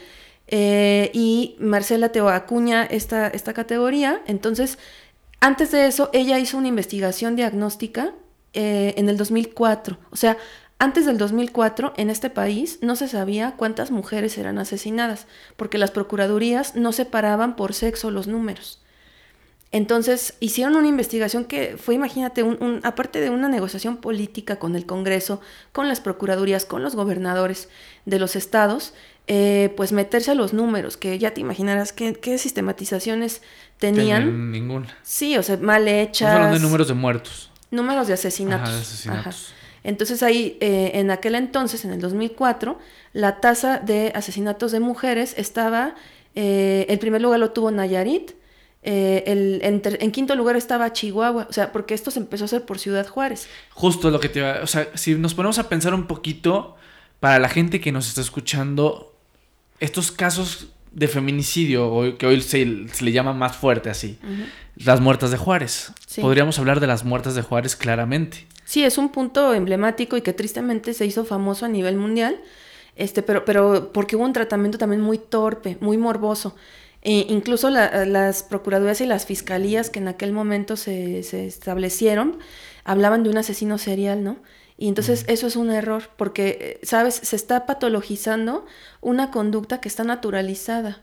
Eh, 0.49 1.13
y 1.15 1.55
Marcela 1.61 2.09
Teo 2.09 2.29
acuña 2.29 2.83
esta, 2.83 3.29
esta 3.29 3.53
categoría. 3.53 4.21
Entonces, 4.27 4.77
antes 5.39 5.71
de 5.71 5.87
eso, 5.87 6.11
ella 6.13 6.41
hizo 6.41 6.59
una 6.59 6.67
investigación 6.67 7.37
diagnóstica 7.37 8.13
eh, 8.55 8.95
en 8.97 9.09
el 9.09 9.17
2004. 9.17 9.99
O 10.11 10.17
sea, 10.17 10.37
antes 10.79 11.07
del 11.07 11.19
2004, 11.19 11.95
en 11.97 12.11
este 12.11 12.31
país 12.31 12.79
no 12.83 12.97
se 12.97 13.09
sabía 13.09 13.55
cuántas 13.57 13.91
mujeres 13.91 14.37
eran 14.39 14.59
asesinadas, 14.59 15.27
porque 15.57 15.79
las 15.79 15.91
procuradurías 15.91 16.75
no 16.75 16.93
separaban 16.93 17.57
por 17.57 17.75
sexo 17.75 18.11
los 18.11 18.27
números. 18.27 18.83
Entonces 19.73 20.35
hicieron 20.39 20.77
una 20.77 20.87
investigación 20.87 21.47
que 21.47 21.79
fue, 21.79 21.95
imagínate, 21.95 22.43
un, 22.43 22.81
aparte 22.83 23.21
de 23.21 23.31
una 23.31 23.49
negociación 23.49 23.97
política 23.97 24.57
con 24.57 24.77
el 24.77 24.85
Congreso, 24.85 25.41
con 25.73 25.89
las 25.89 26.01
procuradurías, 26.01 26.67
con 26.67 26.83
los 26.83 26.95
gobernadores 26.95 27.71
de 28.05 28.19
los 28.19 28.37
estados, 28.37 28.93
eh, 29.29 29.73
pues 29.75 29.93
meterse 29.93 30.33
a 30.33 30.35
los 30.35 30.53
números, 30.53 30.99
que 30.99 31.19
ya 31.19 31.33
te 31.33 31.41
imaginarás 31.41 31.95
qué, 31.95 32.39
sistematizaciones 32.39 33.41
tenían. 33.79 34.53
ninguna. 34.53 34.95
Sí, 35.03 35.39
o 35.39 35.43
sea, 35.43 35.57
mal 35.57 35.89
hechas. 35.89 36.33
Fueron 36.33 36.53
de 36.53 36.61
números 36.61 36.89
de 36.89 36.95
muertos. 36.95 37.51
Números 37.71 38.09
de 38.09 38.13
asesinatos. 38.13 38.69
Ajá, 38.69 38.77
de 38.77 38.83
asesinatos. 38.83 39.55
Entonces 39.85 40.23
ahí, 40.23 40.57
eh, 40.61 40.93
en 40.95 41.11
aquel 41.11 41.35
entonces, 41.35 41.85
en 41.85 41.93
el 41.93 42.01
2004, 42.01 42.79
la 43.13 43.41
tasa 43.41 43.79
de 43.79 44.13
asesinatos 44.15 44.73
de 44.73 44.81
mujeres 44.81 45.35
estaba, 45.37 45.95
eh, 46.35 46.87
el 46.89 46.99
primer 46.99 47.21
lugar 47.21 47.41
lo 47.41 47.51
tuvo 47.51 47.71
Nayarit, 47.71 48.33
eh, 48.85 49.23
el, 49.27 49.61
en, 49.63 50.11
quinto 50.11 50.35
lugar 50.35 50.57
estaba 50.57 50.93
Chihuahua, 50.93 51.47
o 51.49 51.53
sea, 51.53 51.71
porque 51.71 51.95
esto 51.95 52.11
se 52.11 52.19
empezó 52.19 52.45
a 52.45 52.47
hacer 52.47 52.65
por 52.65 52.79
Ciudad 52.79 53.07
Juárez. 53.07 53.49
Justo 53.71 54.11
lo 54.11 54.19
que 54.19 54.29
te 54.29 54.41
iba, 54.41 54.61
o 54.63 54.67
sea, 54.67 54.89
si 54.95 55.15
nos 55.15 55.35
ponemos 55.35 55.59
a 55.59 55.69
pensar 55.69 55.95
un 55.95 56.07
poquito, 56.07 56.77
para 57.21 57.39
la 57.39 57.49
gente 57.49 57.81
que 57.81 57.93
nos 57.93 58.09
está 58.09 58.21
escuchando, 58.21 59.15
estos 59.79 60.11
casos 60.11 60.69
de 60.91 61.07
feminicidio, 61.07 62.19
que 62.19 62.27
hoy 62.27 62.41
se, 62.41 62.65
le 62.65 63.13
llama 63.13 63.33
más 63.33 63.57
fuerte 63.57 63.91
así, 63.91 64.19
las 64.77 65.01
muertas 65.01 65.31
de 65.31 65.37
Juárez. 65.37 65.93
Podríamos 66.21 66.59
hablar 66.59 66.81
de 66.81 66.87
las 66.87 67.05
muertas 67.05 67.35
de 67.35 67.43
Juárez 67.43 67.77
claramente. 67.77 68.47
Sí, 68.65 68.85
es 68.85 68.99
un 68.99 69.11
punto 69.11 69.55
emblemático 69.55 70.17
y 70.17 70.23
que 70.23 70.33
tristemente 70.33 70.95
se 70.95 71.07
hizo 71.07 71.25
famoso 71.25 71.67
a 71.67 71.69
nivel 71.69 71.97
mundial, 71.97 72.41
este, 72.97 73.23
pero, 73.23 73.45
pero 73.45 73.93
porque 73.93 74.17
hubo 74.17 74.25
un 74.25 74.33
tratamiento 74.33 74.79
también 74.79 75.01
muy 75.03 75.19
torpe, 75.19 75.77
muy 75.81 75.99
morboso. 75.99 76.55
E 77.03 77.27
incluso 77.31 77.69
las 77.69 78.45
procuradurías 78.45 79.01
y 79.01 79.07
las 79.07 79.27
fiscalías 79.27 79.91
que 79.91 79.99
en 79.99 80.07
aquel 80.07 80.33
momento 80.33 80.77
se, 80.77 81.25
se 81.25 81.47
establecieron 81.47 82.39
hablaban 82.85 83.23
de 83.23 83.31
un 83.31 83.39
asesino 83.39 83.79
serial, 83.79 84.23
¿no? 84.23 84.37
Y 84.83 84.89
entonces 84.89 85.25
eso 85.29 85.47
es 85.47 85.55
un 85.55 85.71
error, 85.71 86.11
porque, 86.17 86.59
eh, 86.61 86.81
¿sabes? 86.83 87.15
Se 87.15 87.37
está 87.37 87.67
patologizando 87.67 88.67
una 89.01 89.31
conducta 89.31 89.81
que 89.81 89.87
está 89.87 90.03
naturalizada. 90.03 91.03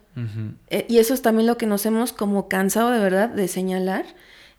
Eh, 0.69 0.85
y 0.89 0.97
eso 0.97 1.13
es 1.13 1.21
también 1.21 1.47
lo 1.47 1.57
que 1.57 1.65
nos 1.65 1.85
hemos 1.85 2.11
como 2.11 2.49
cansado 2.49 2.91
de 2.91 2.99
verdad 2.99 3.29
de 3.29 3.47
señalar, 3.47 4.05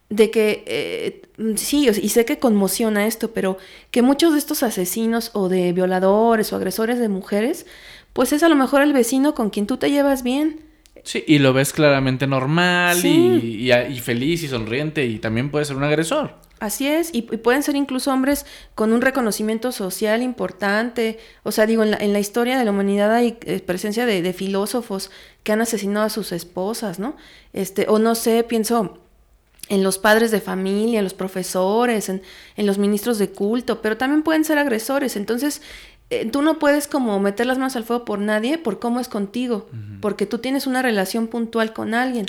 de 0.08 0.30
que, 0.30 0.64
eh, 0.66 1.22
sí, 1.56 1.86
y 1.86 2.08
sé 2.08 2.24
que 2.24 2.38
conmociona 2.38 3.06
esto, 3.06 3.32
pero 3.32 3.58
que 3.90 4.00
muchos 4.00 4.32
de 4.32 4.38
estos 4.38 4.62
asesinos 4.62 5.32
o 5.34 5.50
de 5.50 5.74
violadores 5.74 6.50
o 6.54 6.56
agresores 6.56 6.98
de 6.98 7.10
mujeres, 7.10 7.66
pues 8.14 8.32
es 8.32 8.42
a 8.42 8.48
lo 8.48 8.56
mejor 8.56 8.80
el 8.80 8.94
vecino 8.94 9.34
con 9.34 9.50
quien 9.50 9.66
tú 9.66 9.76
te 9.76 9.90
llevas 9.90 10.22
bien. 10.22 10.60
Sí, 11.04 11.24
y 11.26 11.40
lo 11.40 11.52
ves 11.52 11.74
claramente 11.74 12.26
normal 12.26 13.04
y, 13.04 13.70
y, 13.70 13.98
feliz 14.00 14.42
y 14.44 14.48
sonriente 14.48 15.04
y 15.04 15.18
también 15.18 15.50
puede 15.50 15.66
ser 15.66 15.76
un 15.76 15.84
agresor. 15.84 16.36
Así 16.60 16.86
es, 16.86 17.10
y, 17.14 17.22
pueden 17.22 17.62
ser 17.62 17.74
incluso 17.74 18.12
hombres 18.12 18.44
con 18.74 18.92
un 18.92 19.00
reconocimiento 19.00 19.72
social 19.72 20.22
importante. 20.22 21.18
O 21.42 21.52
sea, 21.52 21.66
digo, 21.66 21.82
en 21.82 21.92
la, 21.92 21.96
en 21.96 22.12
la 22.12 22.20
historia 22.20 22.58
de 22.58 22.64
la 22.64 22.70
humanidad 22.70 23.12
hay 23.12 23.38
eh, 23.46 23.60
presencia 23.60 24.04
de, 24.06 24.32
filósofos 24.34 25.10
que 25.42 25.52
han 25.52 25.62
asesinado 25.62 26.06
a 26.06 26.10
sus 26.10 26.32
esposas, 26.32 26.98
¿no? 26.98 27.16
Este, 27.54 27.86
o 27.88 27.98
no 27.98 28.14
sé, 28.14 28.44
pienso 28.44 28.98
en 29.68 29.82
los 29.82 29.98
padres 29.98 30.30
de 30.30 30.40
familia, 30.40 30.98
en 30.98 31.04
los 31.04 31.14
profesores, 31.14 32.08
en, 32.08 32.22
en 32.56 32.66
los 32.66 32.76
ministros 32.76 33.18
de 33.18 33.30
culto, 33.30 33.80
pero 33.80 33.96
también 33.96 34.22
pueden 34.22 34.44
ser 34.44 34.58
agresores. 34.58 35.16
Entonces, 35.16 35.62
eh, 36.10 36.28
tú 36.28 36.42
no 36.42 36.58
puedes 36.58 36.88
como 36.88 37.18
meter 37.20 37.46
las 37.46 37.56
manos 37.56 37.76
al 37.76 37.84
fuego 37.84 38.04
por 38.04 38.18
nadie 38.18 38.58
por 38.58 38.80
cómo 38.80 38.98
es 38.98 39.08
contigo, 39.08 39.68
porque 40.00 40.26
tú 40.26 40.38
tienes 40.38 40.66
una 40.66 40.82
relación 40.82 41.28
puntual 41.28 41.72
con 41.72 41.94
alguien. 41.94 42.26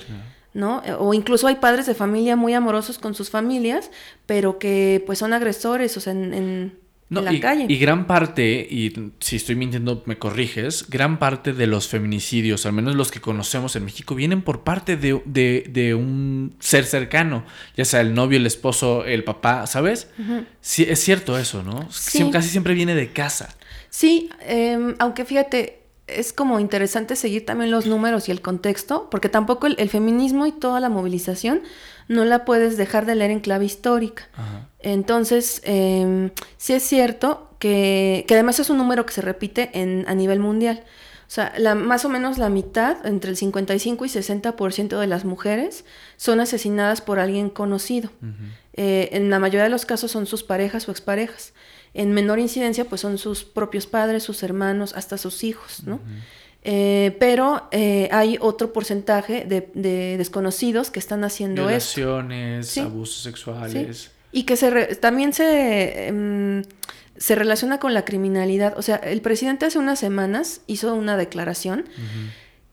¿No? 0.53 0.81
O 0.99 1.13
incluso 1.13 1.47
hay 1.47 1.55
padres 1.55 1.85
de 1.85 1.95
familia 1.95 2.35
muy 2.35 2.53
amorosos 2.53 2.99
con 2.99 3.13
sus 3.15 3.29
familias, 3.29 3.91
pero 4.25 4.59
que 4.59 5.03
pues 5.05 5.19
son 5.19 5.33
agresores, 5.33 5.95
o 5.97 5.99
sea, 5.99 6.13
en, 6.13 6.73
la 7.09 7.39
calle. 7.41 7.65
Y 7.67 7.77
gran 7.77 8.07
parte, 8.07 8.65
y 8.69 9.11
si 9.19 9.35
estoy 9.35 9.55
mintiendo 9.55 10.01
me 10.05 10.17
corriges, 10.17 10.89
gran 10.89 11.19
parte 11.19 11.51
de 11.51 11.67
los 11.67 11.89
feminicidios, 11.89 12.65
al 12.65 12.71
menos 12.71 12.95
los 12.95 13.11
que 13.11 13.19
conocemos 13.19 13.75
en 13.75 13.83
México, 13.83 14.15
vienen 14.15 14.41
por 14.41 14.63
parte 14.63 14.95
de, 14.95 15.93
un 15.93 16.55
ser 16.59 16.85
cercano, 16.85 17.43
ya 17.75 17.83
sea 17.83 17.99
el 18.01 18.13
novio, 18.13 18.37
el 18.37 18.45
esposo, 18.45 19.03
el 19.05 19.25
papá, 19.25 19.67
¿sabes? 19.67 20.09
Sí, 20.61 20.85
es 20.87 20.99
cierto 20.99 21.37
eso, 21.37 21.63
¿no? 21.63 21.89
casi 22.31 22.49
siempre 22.49 22.73
viene 22.73 22.95
de 22.95 23.11
casa. 23.11 23.55
Sí, 23.89 24.29
em, 24.47 24.95
aunque 24.99 25.25
fíjate, 25.25 25.80
es 26.19 26.33
como 26.33 26.59
interesante 26.59 27.15
seguir 27.15 27.45
también 27.45 27.71
los 27.71 27.85
números 27.85 28.29
y 28.29 28.31
el 28.31 28.41
contexto, 28.41 29.09
porque 29.09 29.29
tampoco 29.29 29.67
el, 29.67 29.89
feminismo 29.89 30.45
y 30.45 30.51
toda 30.51 30.79
la 30.79 30.89
movilización 30.89 31.61
no 32.07 32.25
la 32.25 32.45
puedes 32.45 32.77
dejar 32.77 33.05
de 33.05 33.15
leer 33.15 33.31
en 33.31 33.39
clave 33.39 33.65
histórica. 33.65 34.27
Entonces, 34.79 35.61
eh, 35.65 36.31
sí 36.57 36.73
es 36.73 36.83
cierto 36.83 37.49
que, 37.59 38.25
que, 38.27 38.33
además 38.33 38.59
es 38.59 38.69
un 38.69 38.77
número 38.77 39.05
que 39.05 39.13
se 39.13 39.21
repite 39.21 39.69
en, 39.73 40.05
a 40.07 40.15
nivel 40.15 40.39
mundial. 40.39 40.83
O 41.31 41.33
sea, 41.33 41.53
la, 41.57 41.75
más 41.75 42.03
o 42.03 42.09
menos 42.09 42.37
la 42.37 42.49
mitad, 42.49 43.05
entre 43.05 43.31
el 43.31 43.37
55 43.37 44.03
y 44.03 44.09
60% 44.09 44.99
de 44.99 45.07
las 45.07 45.23
mujeres 45.23 45.85
son 46.17 46.41
asesinadas 46.41 46.99
por 46.99 47.19
alguien 47.19 47.49
conocido. 47.49 48.09
Eh, 48.73 49.07
en 49.13 49.29
la 49.29 49.39
mayoría 49.39 49.63
de 49.63 49.69
los 49.69 49.85
casos 49.85 50.11
son 50.11 50.25
sus 50.25 50.43
parejas 50.43 50.89
o 50.89 50.91
exparejas. 50.91 51.53
En 51.93 52.13
menor 52.13 52.39
incidencia, 52.39 52.85
pues 52.85 53.01
son 53.01 53.17
sus 53.17 53.43
propios 53.43 53.85
padres, 53.85 54.23
sus 54.23 54.43
hermanos, 54.43 54.93
hasta 54.95 55.17
sus 55.17 55.43
hijos, 55.43 55.83
¿no? 55.85 55.99
Eh, 56.63 57.17
pero 57.19 57.67
eh, 57.71 58.07
hay 58.11 58.37
otro 58.39 58.71
porcentaje 58.71 59.45
de, 59.45 60.17
desconocidos 60.17 60.91
que 60.91 60.99
están 60.99 61.23
haciendo 61.23 61.63
Violaciones, 61.63 62.77
abusos 62.77 63.23
sexuales. 63.23 64.11
Y 64.31 64.43
que 64.43 64.55
se 64.55 64.95
también 64.95 65.33
se, 65.33 66.07
em, 66.07 66.63
se 67.17 67.35
relaciona 67.35 67.79
con 67.79 67.93
la 67.93 68.05
criminalidad. 68.05 68.77
O 68.77 68.81
sea, 68.81 68.95
el 68.95 69.21
presidente 69.21 69.65
hace 69.65 69.79
unas 69.79 69.99
semanas 69.99 70.61
hizo 70.67 70.93
una 70.93 71.17
declaración. 71.17 71.85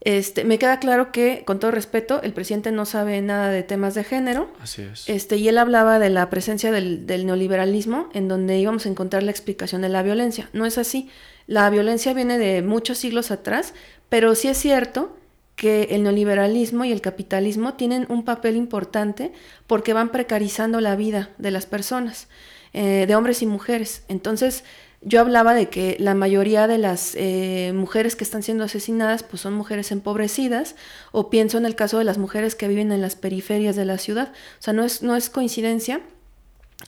Este, 0.09 0.45
me 0.45 0.59
queda 0.59 0.81
claro 0.81 1.13
que, 1.13 1.43
con 1.45 1.61
todo 1.61 1.71
respeto, 1.71 2.23
el 2.23 2.33
presidente 2.33 2.73
no 2.73 2.87
sabe 2.87 3.21
nada 3.21 3.51
de 3.51 3.63
temas 3.63 3.95
de 3.95 4.05
género. 4.05 4.51
Así 4.59 4.81
es. 4.81 5.07
Este, 5.07 5.37
y 5.37 5.49
él 5.49 5.59
hablaba 5.59 5.99
de 5.99 6.09
la 6.09 6.31
presencia 6.31 6.73
del, 6.73 7.05
neoliberalismo, 7.27 8.09
en 8.15 8.27
donde 8.27 8.59
íbamos 8.59 8.87
a 8.87 8.89
encontrar 8.89 9.23
la 9.23 9.33
explicación 9.33 9.83
de 9.83 9.91
la 9.91 10.03
violencia. 10.03 10.49
No 10.55 10.65
es 10.65 10.79
así. 10.79 11.11
La 11.47 11.69
violencia 11.69 12.15
viene 12.15 12.39
de 12.39 12.63
muchos 12.63 12.97
siglos 12.97 13.31
atrás, 13.31 13.75
pero 14.09 14.35
sí 14.35 14.49
es 14.49 14.57
cierto 14.57 15.15
que 15.57 15.89
el 15.91 16.05
neoliberalismo 16.05 16.87
y 16.87 16.93
el 16.93 17.03
capitalismo 17.03 17.75
tienen 17.75 18.07
un 18.09 18.25
papel 18.25 18.57
importante 18.57 19.35
porque 19.67 19.93
van 19.93 20.09
precarizando 20.09 20.81
la 20.81 20.97
vida 20.97 21.33
de 21.37 21.51
las 21.51 21.67
personas, 21.67 22.29
eh, 22.73 23.05
de 23.07 23.15
hombres 23.15 23.43
y 23.43 23.47
mujeres. 23.47 24.05
Entonces, 24.09 24.65
yo 25.01 25.21
hablaba 25.21 25.55
de 25.55 25.69
que 25.69 25.97
la 26.01 26.15
mayoría 26.15 26.67
de 26.67 26.79
las 26.79 27.15
eh, 27.15 27.73
mujeres 27.75 28.17
que 28.17 28.25
están 28.25 28.43
siendo 28.43 28.65
asesinadas 28.65 29.23
pues 29.23 29.43
son 29.43 29.55
mujeres 29.55 29.93
empobrecidas 29.93 30.75
o 31.13 31.31
pienso 31.31 31.57
en 31.57 31.67
el 31.67 31.77
caso 31.77 31.99
de 31.99 32.05
las 32.05 32.19
mujeres 32.19 32.55
que 32.55 32.69
viven 32.69 32.91
en 32.91 33.01
las 33.01 33.15
periferias 33.15 33.77
de 33.77 33.85
la 33.85 33.99
ciudad. 33.99 34.33
O 34.59 34.63
sea, 34.63 34.73
no 34.73 34.85
es, 34.85 35.03
no 35.03 35.15
es 35.15 35.31
coincidencia 35.31 36.01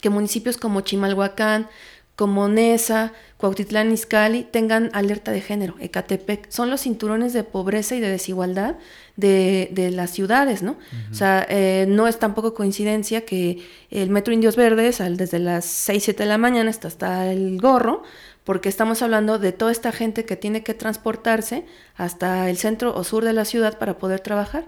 que 0.00 0.10
municipios 0.10 0.56
como 0.56 0.80
Chimalhuacán, 0.80 1.68
como 2.20 2.48
Nesa, 2.48 3.14
Cuautitlán 3.38 3.92
Izcalli 3.92 4.44
tengan 4.44 4.90
alerta 4.92 5.32
de 5.32 5.40
género, 5.40 5.76
Ecatepec. 5.80 6.50
Son 6.50 6.68
los 6.68 6.82
cinturones 6.82 7.32
de 7.32 7.44
pobreza 7.44 7.94
y 7.94 8.00
de 8.00 8.10
desigualdad 8.10 8.76
de, 9.16 9.70
de 9.72 9.90
las 9.90 10.10
ciudades, 10.10 10.62
¿no? 10.62 10.76
O 11.10 11.14
sea, 11.14 11.46
eh, 11.48 11.86
no 11.88 12.06
es 12.08 12.18
tampoco 12.18 12.52
coincidencia 12.52 13.24
que 13.24 13.64
el 13.88 14.10
Metro 14.10 14.34
Indios 14.34 14.54
Verdes, 14.54 15.00
al, 15.00 15.16
desde 15.16 15.38
las 15.38 15.64
6, 15.64 16.04
7 16.04 16.24
de 16.24 16.28
la 16.28 16.36
mañana 16.36 16.68
hasta, 16.68 16.88
hasta 16.88 17.32
el 17.32 17.58
gorro, 17.58 18.02
porque 18.44 18.68
estamos 18.68 19.00
hablando 19.00 19.38
de 19.38 19.52
toda 19.52 19.72
esta 19.72 19.90
gente 19.90 20.26
que 20.26 20.36
tiene 20.36 20.62
que 20.62 20.74
transportarse 20.74 21.64
hasta 21.96 22.50
el 22.50 22.58
centro 22.58 22.94
o 22.94 23.02
sur 23.02 23.24
de 23.24 23.32
la 23.32 23.46
ciudad 23.46 23.78
para 23.78 23.96
poder 23.96 24.20
trabajar. 24.20 24.66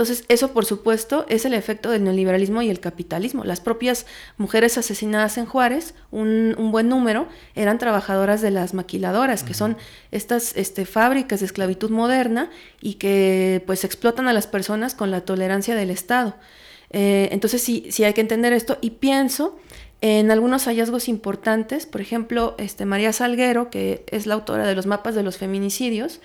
Entonces, 0.00 0.24
eso 0.28 0.54
por 0.54 0.64
supuesto 0.64 1.26
es 1.28 1.44
el 1.44 1.52
efecto 1.52 1.90
del 1.90 2.04
neoliberalismo 2.04 2.62
y 2.62 2.70
el 2.70 2.80
capitalismo. 2.80 3.44
Las 3.44 3.60
propias 3.60 4.06
mujeres 4.38 4.78
asesinadas 4.78 5.36
en 5.36 5.44
Juárez, 5.44 5.92
un, 6.10 6.54
buen 6.72 6.88
número, 6.88 7.28
eran 7.54 7.76
trabajadoras 7.76 8.40
de 8.40 8.50
las 8.50 8.72
maquiladoras, 8.72 9.42
que 9.42 9.52
son 9.52 9.76
estas 10.10 10.56
este, 10.56 10.86
fábricas 10.86 11.40
de 11.40 11.46
esclavitud 11.46 11.90
moderna 11.90 12.48
y 12.80 12.94
que 12.94 13.62
pues 13.66 13.84
explotan 13.84 14.26
a 14.26 14.32
las 14.32 14.46
personas 14.46 14.94
con 14.94 15.10
la 15.10 15.20
tolerancia 15.20 15.74
del 15.74 15.90
Estado. 15.90 16.34
Eh, 16.88 17.28
entonces, 17.30 17.60
sí, 17.60 17.84
sí 17.90 18.02
hay 18.04 18.14
que 18.14 18.22
entender 18.22 18.54
esto 18.54 18.78
y 18.80 18.92
pienso 18.92 19.58
en 20.00 20.30
algunos 20.30 20.64
hallazgos 20.64 21.08
importantes, 21.08 21.84
por 21.84 22.00
ejemplo, 22.00 22.54
este, 22.56 22.86
María 22.86 23.12
Salguero, 23.12 23.68
que 23.68 24.06
es 24.10 24.24
la 24.24 24.32
autora 24.32 24.66
de 24.66 24.74
los 24.74 24.86
mapas 24.86 25.14
de 25.14 25.22
los 25.22 25.36
feminicidios, 25.36 26.20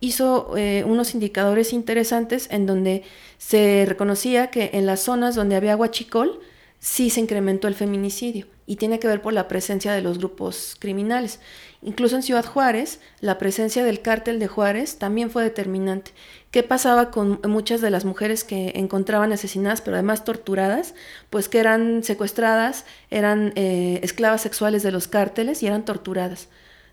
hizo 0.00 0.56
eh, 0.56 0.84
unos 0.86 1.14
indicadores 1.14 1.72
interesantes 1.72 2.48
en 2.50 2.66
donde 2.66 3.02
se 3.38 3.84
reconocía 3.86 4.50
que 4.50 4.70
en 4.74 4.86
las 4.86 5.00
zonas 5.00 5.34
donde 5.34 5.56
había 5.56 5.76
huachicol 5.76 6.40
sí 6.78 7.10
se 7.10 7.20
incrementó 7.20 7.68
el 7.68 7.74
feminicidio 7.74 8.46
y 8.66 8.76
tiene 8.76 8.98
que 8.98 9.06
ver 9.06 9.22
por 9.22 9.32
la 9.32 9.48
presencia 9.48 9.92
de 9.92 10.02
los 10.02 10.18
grupos 10.18 10.76
criminales. 10.78 11.40
Incluso 11.82 12.16
en 12.16 12.22
Ciudad 12.22 12.44
Juárez, 12.44 13.00
la 13.20 13.38
presencia 13.38 13.84
del 13.84 14.02
cártel 14.02 14.40
de 14.40 14.48
Juárez 14.48 14.98
también 14.98 15.30
fue 15.30 15.44
determinante. 15.44 16.10
¿Qué 16.50 16.62
pasaba 16.62 17.10
con 17.10 17.40
muchas 17.44 17.80
de 17.80 17.90
las 17.90 18.04
mujeres 18.04 18.42
que 18.42 18.72
encontraban 18.74 19.32
asesinadas, 19.32 19.80
pero 19.80 19.96
además 19.96 20.24
torturadas? 20.24 20.94
Pues 21.30 21.48
que 21.48 21.60
eran 21.60 22.02
secuestradas, 22.02 22.86
eran 23.10 23.52
eh, 23.54 24.00
esclavas 24.02 24.40
sexuales 24.42 24.82
de 24.82 24.90
los 24.90 25.06
cárteles 25.06 25.62
y 25.62 25.66
eran 25.68 25.84
torturadas. 25.84 26.48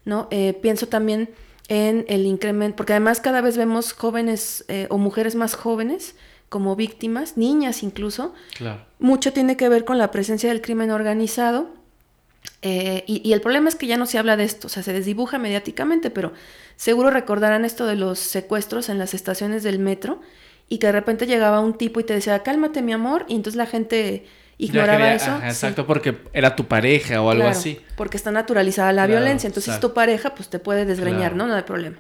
¿no? 0.06 0.28
Eh, 0.32 0.54
pienso 0.62 0.88
también 0.88 1.30
en 1.68 2.06
el 2.10 2.26
incremento, 2.26 2.76
porque 2.76 2.94
además 2.94 3.22
cada 3.22 3.42
vez 3.42 3.58
vemos 3.58 3.94
jóvenes 3.94 4.66
eh, 4.68 4.88
o 4.90 4.98
mujeres 4.98 5.36
más 5.36 5.56
jóvenes 5.56 6.16
como 6.50 6.76
víctimas, 6.76 7.38
niñas 7.38 7.84
incluso. 7.84 8.34
Claro. 8.56 8.86
Mucho 9.00 9.34
tiene 9.34 9.58
que 9.58 9.70
ver 9.70 9.86
con 9.86 9.98
la 9.98 10.12
presencia 10.12 10.50
del 10.50 10.62
crimen 10.62 10.92
organizado. 10.92 11.70
Eh, 12.62 13.04
y, 13.08 13.34
el 13.34 13.42
problema 13.42 13.70
es 13.70 13.76
que 13.76 13.88
ya 13.88 13.98
no 13.98 14.06
se 14.06 14.18
habla 14.18 14.38
de 14.38 14.44
esto, 14.44 14.68
o 14.68 14.70
sea, 14.70 14.84
se 14.84 14.94
desdibuja 14.94 15.38
mediáticamente, 15.38 16.10
pero 16.10 16.34
seguro 16.76 17.10
recordarán 17.10 17.66
esto 17.66 17.86
de 17.86 17.96
los 17.96 18.20
secuestros 18.20 18.90
en 18.90 18.98
las 18.98 19.14
estaciones 19.14 19.64
del 19.64 19.80
metro 19.80 20.22
y 20.70 20.78
que 20.78 20.88
de 20.88 20.94
repente 20.94 21.28
llegaba 21.28 21.60
un 21.60 21.78
tipo 21.78 22.00
y 22.00 22.04
te 22.04 22.14
decía, 22.14 22.44
cálmate 22.44 22.82
mi 22.82 22.94
amor, 22.94 23.26
y 23.28 23.36
entonces 23.36 23.58
la 23.58 23.66
gente 23.66 24.26
ignoraba 24.58 25.14
eso. 25.14 25.36
exacto, 25.44 25.86
porque 25.86 26.18
era 26.34 26.56
tu 26.56 26.66
pareja 26.68 27.22
o 27.22 27.30
algo 27.30 27.48
así. 27.48 27.80
Porque 27.96 28.18
está 28.18 28.32
naturalizada 28.32 28.92
la 28.92 29.08
violencia, 29.08 29.48
entonces 29.48 29.80
tu 29.80 29.94
pareja 29.94 30.36
pues 30.36 30.50
te 30.50 30.60
puede 30.60 30.86
desgreñar, 30.86 31.36
¿no? 31.36 31.48
No 31.48 31.56
hay 31.56 31.64
problema. 31.64 31.98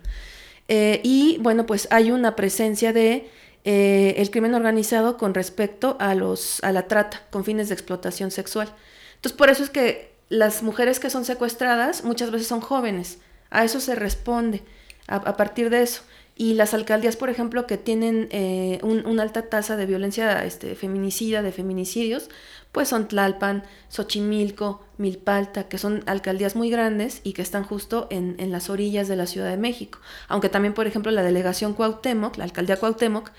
Eh, 0.68 1.02
y 1.04 1.38
bueno, 1.42 1.66
pues 1.66 1.88
hay 1.92 2.12
una 2.12 2.36
presencia 2.36 2.94
de 2.94 3.30
eh, 3.66 4.16
el 4.18 4.30
crimen 4.30 4.56
organizado 4.56 5.18
con 5.18 5.34
respecto 5.34 5.98
a, 6.00 6.16
los, 6.16 6.62
a 6.64 6.72
la 6.72 6.88
trata 6.88 7.24
con 7.30 7.46
fines 7.46 7.70
de 7.70 7.76
explotación 7.76 8.32
sexual. 8.32 8.74
Entonces, 9.16 9.38
por 9.38 9.50
eso 9.50 9.64
es 9.64 9.70
que 9.70 10.14
las 10.30 10.64
mujeres 10.64 11.00
que 11.00 11.10
son 11.10 11.26
secuestradas 11.26 12.04
muchas 12.04 12.32
veces 12.32 12.48
son 12.48 12.60
jóvenes. 12.60 13.20
A 13.50 13.64
eso 13.64 13.80
se 13.80 13.96
responde, 13.96 14.64
a, 15.08 15.38
partir 15.38 15.70
de 15.70 15.84
eso. 15.84 16.02
Y 16.36 16.56
las 16.56 16.74
alcaldías, 16.74 17.16
por 17.16 17.30
ejemplo, 17.30 17.68
que 17.68 17.78
tienen 17.78 18.28
eh, 18.32 18.80
una 18.82 19.22
alta 19.22 19.50
tasa 19.50 19.78
de 19.78 19.86
violencia 19.86 20.44
este, 20.46 20.76
feminicida, 20.76 21.44
de 21.44 21.52
feminicidios, 21.52 22.30
pues 22.72 22.88
son 22.88 23.08
Tlalpan, 23.08 23.64
Xochimilco, 23.90 24.84
Milpalta, 24.98 25.68
que 25.68 25.78
son 25.78 26.04
alcaldías 26.08 26.56
muy 26.56 26.72
grandes 26.72 27.22
y 27.24 27.34
que 27.34 27.44
están 27.44 27.64
justo 27.64 28.08
en, 28.10 28.36
en, 28.40 28.52
las 28.52 28.72
orillas 28.72 29.08
de 29.08 29.16
la 29.16 29.28
Ciudad 29.28 29.50
de 29.50 29.58
México. 29.58 30.00
Aunque 30.28 30.50
también, 30.50 30.74
por 30.74 30.88
ejemplo, 30.88 31.12
la 31.12 31.22
delegación 31.22 31.74
Cuauhtémoc, 31.74 32.38
la 32.38 32.46
alcaldía 32.46 32.78
Cuauhtémoc, 32.78 33.30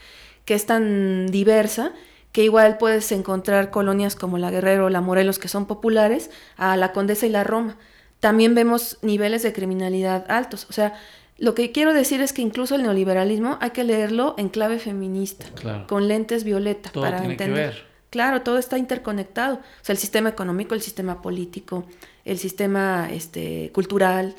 que 0.44 0.54
es 0.54 0.66
tan 0.66 1.26
diversa, 1.26 1.92
que 2.30 2.44
igual 2.44 2.78
puedes 2.78 3.10
encontrar 3.12 3.70
colonias 3.70 4.14
como 4.14 4.38
la 4.38 4.50
Guerrero, 4.50 4.88
la 4.88 5.00
Morelos, 5.00 5.40
que 5.40 5.48
son 5.48 5.66
populares, 5.66 6.30
a 6.56 6.76
la 6.76 6.92
Condesa 6.92 7.26
y 7.26 7.30
la 7.30 7.44
Roma. 7.44 7.76
También 8.20 8.54
vemos 8.54 8.98
niveles 9.02 9.42
de 9.42 9.52
criminalidad 9.52 10.26
altos. 10.28 10.66
O 10.70 10.72
sea, 10.72 10.94
lo 11.38 11.54
que 11.54 11.72
quiero 11.72 11.92
decir 11.92 12.20
es 12.20 12.32
que 12.32 12.42
incluso 12.42 12.76
el 12.76 12.82
neoliberalismo 12.82 13.58
hay 13.60 13.70
que 13.70 13.84
leerlo 13.84 14.34
en 14.38 14.48
clave 14.48 14.78
feminista, 14.78 15.46
con 15.86 16.08
lentes 16.08 16.44
violeta, 16.44 16.92
para 16.92 17.24
entender. 17.24 17.94
Claro, 18.10 18.42
todo 18.42 18.58
está 18.58 18.78
interconectado. 18.78 19.56
O 19.56 19.84
sea, 19.84 19.92
el 19.92 19.98
sistema 19.98 20.28
económico, 20.28 20.74
el 20.76 20.82
sistema 20.82 21.20
político, 21.20 21.84
el 22.24 22.38
sistema 22.38 23.08
este, 23.10 23.72
cultural, 23.74 24.36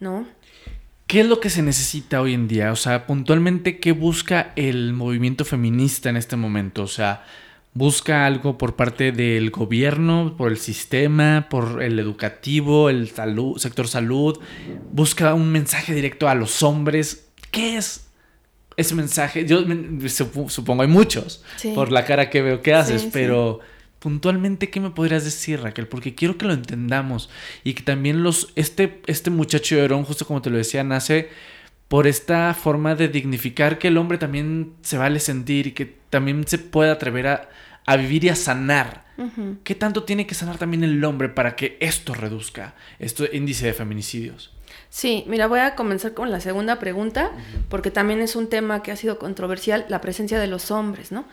¿no? 0.00 0.26
¿Qué 1.06 1.20
es 1.20 1.26
lo 1.26 1.38
que 1.38 1.50
se 1.50 1.62
necesita 1.62 2.22
hoy 2.22 2.32
en 2.32 2.48
día? 2.48 2.72
O 2.72 2.76
sea, 2.76 3.06
puntualmente, 3.06 3.80
¿qué 3.80 3.92
busca 3.92 4.52
el 4.56 4.94
movimiento 4.94 5.44
feminista 5.44 6.08
en 6.08 6.16
este 6.16 6.36
momento? 6.36 6.82
O 6.82 6.88
sea, 6.88 7.24
¿busca 7.74 8.26
algo 8.26 8.58
por 8.58 8.76
parte 8.76 9.12
del 9.12 9.50
gobierno, 9.50 10.34
por 10.36 10.50
el 10.50 10.58
sistema, 10.58 11.46
por 11.50 11.82
el 11.82 11.98
educativo, 11.98 12.90
el 12.90 13.10
salud, 13.10 13.58
sector 13.58 13.88
salud? 13.88 14.38
¿Busca 14.92 15.34
un 15.34 15.50
mensaje 15.50 15.94
directo 15.94 16.28
a 16.28 16.34
los 16.34 16.62
hombres? 16.62 17.28
¿Qué 17.50 17.76
es 17.76 18.08
ese 18.78 18.94
mensaje, 18.94 19.44
yo 19.44 19.64
supongo 20.48 20.82
hay 20.82 20.88
muchos 20.88 21.42
por 21.74 21.90
la 21.90 22.04
cara 22.04 22.30
que 22.30 22.42
veo 22.42 22.62
que 22.62 22.74
haces, 22.74 23.08
pero 23.12 23.58
puntualmente, 23.98 24.70
¿qué 24.70 24.78
me 24.78 24.90
podrías 24.90 25.24
decir, 25.24 25.60
Raquel? 25.60 25.88
Porque 25.88 26.14
quiero 26.14 26.38
que 26.38 26.46
lo 26.46 26.52
entendamos 26.52 27.28
y 27.64 27.74
que 27.74 27.82
también 27.82 28.22
los, 28.22 28.52
este, 28.54 29.00
este 29.06 29.30
muchacho 29.30 29.74
de 29.74 29.82
Orón, 29.82 30.04
justo 30.04 30.24
como 30.24 30.42
te 30.42 30.50
lo 30.50 30.58
decía, 30.58 30.84
nace 30.84 31.28
por 31.88 32.06
esta 32.06 32.54
forma 32.54 32.94
de 32.94 33.08
dignificar 33.08 33.78
que 33.78 33.88
el 33.88 33.96
hombre 33.96 34.18
también 34.18 34.74
se 34.82 34.98
vale 34.98 35.20
sentir 35.20 35.66
y 35.66 35.72
que 35.72 35.86
también 36.10 36.46
se 36.46 36.58
puede 36.58 36.90
atrever 36.90 37.26
a, 37.26 37.48
a 37.86 37.96
vivir 37.96 38.24
y 38.24 38.28
a 38.28 38.36
sanar. 38.36 39.08
¿Qué 39.64 39.74
tanto 39.74 40.04
tiene 40.04 40.28
que 40.28 40.36
sanar 40.36 40.58
también 40.58 40.84
el 40.84 41.02
hombre 41.04 41.28
para 41.28 41.56
que 41.56 41.76
esto 41.80 42.14
reduzca, 42.14 42.76
este 43.00 43.36
índice 43.36 43.66
de 43.66 43.72
feminicidios? 43.72 44.52
Sí, 44.90 45.24
mira, 45.26 45.48
voy 45.48 45.58
a 45.58 45.74
comenzar 45.74 46.14
con 46.14 46.30
la 46.30 46.40
segunda 46.40 46.78
pregunta, 46.78 47.32
porque 47.68 47.90
también 47.90 48.20
es 48.20 48.36
un 48.36 48.48
tema 48.48 48.82
que 48.82 48.92
ha 48.92 48.96
sido 48.96 49.18
controversial, 49.18 49.86
la 49.88 50.00
presencia 50.00 50.38
de 50.38 50.46
los 50.46 50.70
hombres, 50.70 51.10
¿no? 51.10 51.26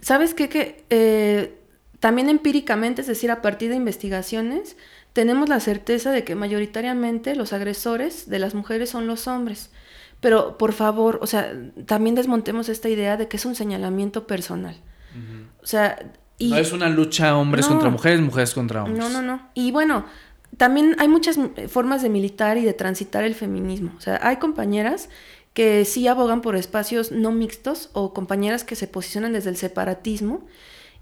¿Sabes 0.00 0.32
qué? 0.32 0.48
Que 0.48 0.84
eh, 0.88 1.58
también 2.00 2.28
empíricamente, 2.28 3.02
es 3.02 3.06
decir, 3.06 3.30
a 3.30 3.42
partir 3.42 3.68
de 3.68 3.76
investigaciones, 3.76 4.76
tenemos 5.12 5.48
la 5.48 5.60
certeza 5.60 6.12
de 6.12 6.24
que 6.24 6.34
mayoritariamente 6.36 7.34
los 7.36 7.52
agresores 7.52 8.30
de 8.30 8.38
las 8.38 8.54
mujeres 8.54 8.90
son 8.90 9.06
los 9.06 9.26
hombres. 9.26 9.70
Pero 10.20 10.58
por 10.58 10.72
favor, 10.72 11.18
o 11.22 11.26
sea, 11.26 11.52
también 11.86 12.14
desmontemos 12.14 12.68
esta 12.68 12.88
idea 12.88 13.16
de 13.16 13.28
que 13.28 13.36
es 13.36 13.44
un 13.44 13.54
señalamiento 13.54 14.26
personal. 14.26 14.76
O 15.62 15.66
sea... 15.66 15.98
Y... 16.38 16.50
No 16.50 16.56
es 16.56 16.72
una 16.72 16.90
lucha 16.90 17.36
hombres 17.36 17.66
contra 17.66 17.88
mujeres, 17.88 18.20
mujeres 18.20 18.52
contra 18.52 18.84
hombres. 18.84 18.98
No, 18.98 19.08
no, 19.08 19.22
no. 19.22 19.48
Y 19.54 19.70
bueno, 19.70 20.04
también 20.56 20.96
hay 20.98 21.08
muchas 21.08 21.38
formas 21.68 22.02
de 22.02 22.08
militar 22.08 22.58
y 22.58 22.64
de 22.64 22.72
transitar 22.72 23.24
el 23.24 23.34
feminismo. 23.34 23.92
O 23.96 24.00
sea, 24.00 24.20
hay 24.22 24.36
compañeras 24.36 25.08
que 25.54 25.86
sí 25.86 26.06
abogan 26.06 26.42
por 26.42 26.56
espacios 26.56 27.12
no 27.12 27.32
mixtos 27.32 27.88
o 27.94 28.12
compañeras 28.12 28.64
que 28.64 28.76
se 28.76 28.86
posicionan 28.86 29.32
desde 29.32 29.50
el 29.50 29.56
separatismo. 29.56 30.44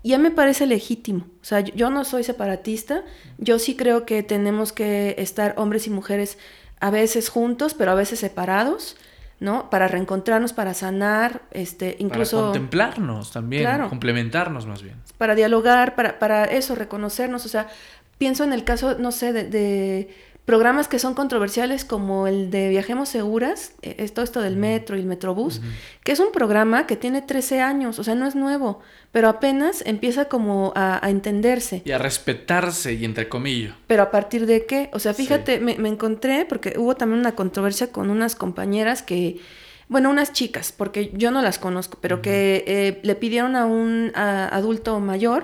Y 0.04 0.12
a 0.12 0.18
mí 0.18 0.24
me 0.24 0.30
parece 0.30 0.66
legítimo. 0.66 1.26
O 1.40 1.44
sea, 1.44 1.60
yo 1.60 1.90
no 1.90 2.04
soy 2.04 2.24
separatista. 2.24 3.02
Yo 3.38 3.58
sí 3.58 3.74
creo 3.74 4.06
que 4.06 4.22
tenemos 4.22 4.72
que 4.72 5.14
estar 5.18 5.54
hombres 5.56 5.86
y 5.86 5.90
mujeres 5.90 6.38
a 6.84 6.90
veces 6.90 7.30
juntos, 7.30 7.72
pero 7.72 7.92
a 7.92 7.94
veces 7.94 8.18
separados. 8.18 8.96
¿no? 9.40 9.68
Para 9.68 9.88
reencontrarnos, 9.88 10.52
para 10.52 10.74
sanar, 10.74 11.42
este, 11.50 11.96
incluso... 11.98 12.36
Para 12.36 12.46
contemplarnos 12.52 13.32
también, 13.32 13.88
complementarnos 13.88 14.64
más 14.64 14.80
bien. 14.80 14.96
Para 15.18 15.34
dialogar, 15.34 15.96
para, 15.96 16.18
para 16.18 16.44
eso, 16.44 16.74
reconocernos, 16.74 17.44
o 17.44 17.48
sea, 17.48 17.68
pienso 18.16 18.44
en 18.44 18.52
el 18.52 18.64
caso, 18.64 18.96
no 18.98 19.12
sé, 19.12 19.32
de, 19.32 20.14
programas 20.44 20.88
que 20.88 20.98
son 20.98 21.14
controversiales 21.14 21.84
como 21.84 22.26
el 22.26 22.50
de 22.50 22.68
Viajemos 22.68 23.08
Seguras, 23.08 23.72
e, 23.82 23.96
es 23.98 24.12
todo 24.12 24.24
esto 24.24 24.40
del 24.40 24.56
metro 24.56 24.96
y 24.96 25.00
el 25.00 25.06
metrobús, 25.06 25.60
que 26.02 26.12
es 26.12 26.20
un 26.20 26.32
programa 26.32 26.86
que 26.86 26.96
tiene 26.96 27.22
13 27.22 27.60
años, 27.60 27.98
o 27.98 28.04
sea, 28.04 28.14
no 28.14 28.26
es 28.26 28.34
nuevo, 28.34 28.80
pero 29.12 29.28
apenas 29.28 29.82
empieza 29.86 30.26
como 30.26 30.72
a, 30.76 31.00
entenderse. 31.04 31.82
Y 31.84 31.92
a 31.92 31.98
respetarse, 31.98 32.92
y 32.94 33.04
entre 33.04 33.28
comillas. 33.28 33.74
Pero 33.86 34.02
a 34.02 34.10
partir 34.10 34.46
de 34.46 34.66
qué? 34.66 34.90
O 34.92 34.98
sea, 34.98 35.14
fíjate, 35.14 35.60
me, 35.60 35.76
me 35.78 35.88
encontré, 35.88 36.44
porque 36.44 36.74
hubo 36.76 36.94
también 36.96 37.20
una 37.20 37.34
controversia 37.34 37.92
con 37.92 38.10
unas 38.10 38.34
compañeras 38.34 39.02
que 39.02 39.40
bueno, 39.88 40.10
unas 40.10 40.32
chicas, 40.32 40.72
porque 40.72 41.10
yo 41.14 41.30
no 41.30 41.42
las 41.42 41.58
conozco, 41.58 41.98
pero 42.00 42.22
que 42.22 42.64
eh, 42.66 43.00
le 43.02 43.14
pidieron 43.14 43.54
a 43.54 43.66
un 43.66 44.12
adulto 44.14 44.98
mayor 45.00 45.42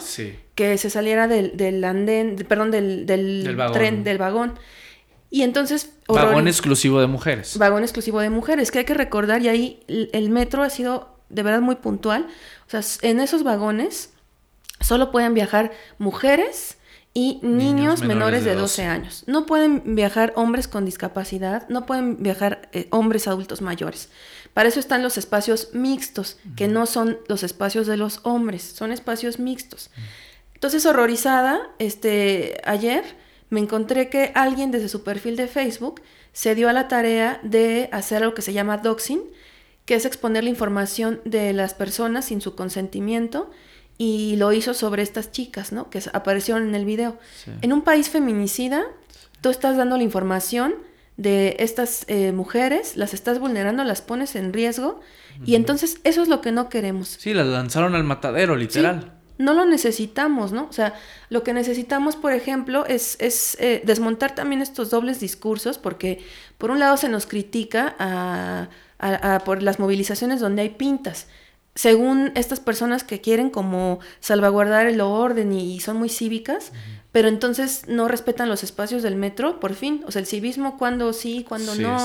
que 0.55 0.78
se 0.78 0.90
saliera 0.90 1.28
del, 1.28 1.57
del 1.57 1.84
andén, 1.84 2.36
perdón, 2.48 2.70
del, 2.70 3.07
del, 3.07 3.57
tren, 3.72 4.03
del 4.03 4.18
vagón. 4.18 4.55
Y 5.31 5.43
entonces... 5.43 5.91
Vagón 6.09 6.49
exclusivo 6.49 7.01
de 7.01 7.07
mujeres. 7.07 7.57
Vagón 7.57 7.83
exclusivo 7.83 8.20
de 8.20 8.31
mujeres, 8.31 8.70
que 8.70 8.81
hay 8.81 8.85
que 8.85 8.95
recordar, 8.95 9.43
y 9.43 9.49
ahí 9.49 9.83
el 9.89 10.31
metro 10.31 10.62
ha 10.62 10.70
sido 10.70 11.20
de 11.31 11.43
verdad 11.43 11.61
muy 11.61 11.76
puntual. 11.76 12.26
O 12.66 12.70
sea, 12.70 12.83
en 13.09 13.20
esos 13.20 13.43
vagones 13.43 14.11
solo 14.81 15.11
pueden 15.11 15.33
viajar 15.35 15.72
mujeres 15.99 16.76
y 17.14 17.41
niños, 17.43 18.03
menores, 18.03 18.45
de 18.45 18.55
12. 18.55 18.85
años. 18.85 19.24
No 19.26 19.47
pueden 19.47 19.97
viajar 19.97 20.33
hombres 20.37 20.68
con 20.68 20.85
discapacidad, 20.85 21.68
no 21.68 21.87
pueden 21.87 22.22
viajar 22.22 22.68
eh, 22.72 22.87
hombres 22.91 23.26
adultos 23.26 23.62
mayores. 23.62 24.11
Para 24.55 24.68
eso 24.68 24.78
están 24.78 25.03
los 25.03 25.16
espacios 25.16 25.70
mixtos, 25.72 26.39
que 26.57 26.68
no 26.68 26.87
son 26.87 27.18
los 27.28 27.43
espacios 27.43 27.87
de 27.87 27.97
los 27.97 28.20
hombres, 28.22 28.62
son 28.62 28.93
espacios 28.93 29.39
mixtos. 29.39 29.91
Entonces, 30.55 30.87
horrorizada, 30.87 31.61
este, 31.78 32.61
ayer 32.64 33.05
me 33.51 33.61
encontré 33.61 34.09
que 34.09 34.32
alguien 34.34 34.70
desde 34.70 34.88
su 34.88 35.03
perfil 35.03 35.36
de 35.36 35.48
Facebook 35.48 36.01
se 36.32 36.55
dio 36.55 36.68
a 36.68 36.72
la 36.72 36.88
tarea 36.88 37.40
de 37.42 37.88
hacer 37.92 38.22
algo 38.22 38.34
que 38.34 38.42
se 38.42 38.53
llama 38.53 38.78
doxing, 38.78 39.22
que 39.84 39.96
es 39.96 40.05
exponer 40.05 40.44
la 40.44 40.51
información 40.51 41.20
de 41.24 41.53
las 41.53 41.74
personas 41.74 42.26
sin 42.26 42.40
su 42.40 42.55
consentimiento 42.55 43.51
y 43.98 44.36
lo 44.36 44.53
hizo 44.53 44.72
sobre 44.72 45.03
estas 45.03 45.32
chicas, 45.32 45.72
¿no? 45.72 45.90
Que 45.90 46.01
aparecieron 46.12 46.66
en 46.68 46.74
el 46.74 46.84
video. 46.84 47.18
En 47.61 47.72
un 47.72 47.82
país 47.82 48.09
feminicida, 48.09 48.84
tú 49.40 49.51
estás 49.51 49.76
dando 49.76 49.96
la 49.96 50.05
información 50.05 50.74
de 51.16 51.57
estas 51.59 52.05
eh, 52.07 52.32
mujeres, 52.32 52.96
las 52.96 53.12
estás 53.12 53.40
vulnerando, 53.40 53.84
las 53.84 54.01
pones 54.01 54.36
en 54.36 54.55
riesgo 54.55 55.01
y 55.44 55.55
entonces 55.55 56.01
eso 56.05 56.22
es 56.22 56.28
lo 56.28 56.40
que 56.40 56.51
no 56.51 56.68
queremos. 56.68 57.09
Sí, 57.09 57.34
las 57.34 57.46
lanzaron 57.46 57.94
al 57.94 58.05
matadero, 58.05 58.57
literal. 58.57 59.20
No 59.41 59.55
lo 59.55 59.64
necesitamos, 59.64 60.53
¿no? 60.53 60.66
O 60.68 60.72
sea, 60.72 60.95
lo 61.30 61.43
que 61.43 61.55
necesitamos, 61.55 62.14
por 62.14 62.32
ejemplo, 62.32 62.84
es, 62.86 63.16
es 63.20 63.57
eh, 63.59 63.80
desmontar 63.84 64.34
también 64.34 64.61
estos 64.61 64.91
dobles 64.91 65.18
discursos, 65.18 65.78
porque 65.78 66.22
por 66.59 66.70
un 66.70 66.78
lado 66.78 66.99
se 66.99 67.09
nos 67.09 67.26
critica 67.26 67.97
a, 67.99 68.68
por 69.47 69.62
las 69.62 69.78
movilizaciones 69.78 70.41
donde 70.41 70.61
hay 70.62 70.68
pintas, 70.68 71.26
según 71.74 72.32
estas 72.34 72.61
personas 72.61 73.03
que 73.03 73.22
quieren 73.22 73.49
como 73.49 74.01
salvaguardar 74.20 74.86
el 74.86 75.01
orden 75.01 75.55
y, 75.55 75.80
son 75.80 75.97
muy 75.97 76.11
cívicas, 76.11 76.72
pero 77.11 77.28
entonces 77.28 77.84
no 77.88 78.09
respetan 78.09 78.49
los 78.51 78.62
espacios 78.62 79.03
del 79.03 79.16
metro, 79.16 79.59
por 79.59 79.74
fin. 79.74 80.05
O 80.07 80.11
sea, 80.11 80.20
el 80.20 80.26
civismo 80.26 80.76
cuando 80.76 81.14
sí, 81.14 81.47
cuando 81.49 81.74
no, 81.76 81.97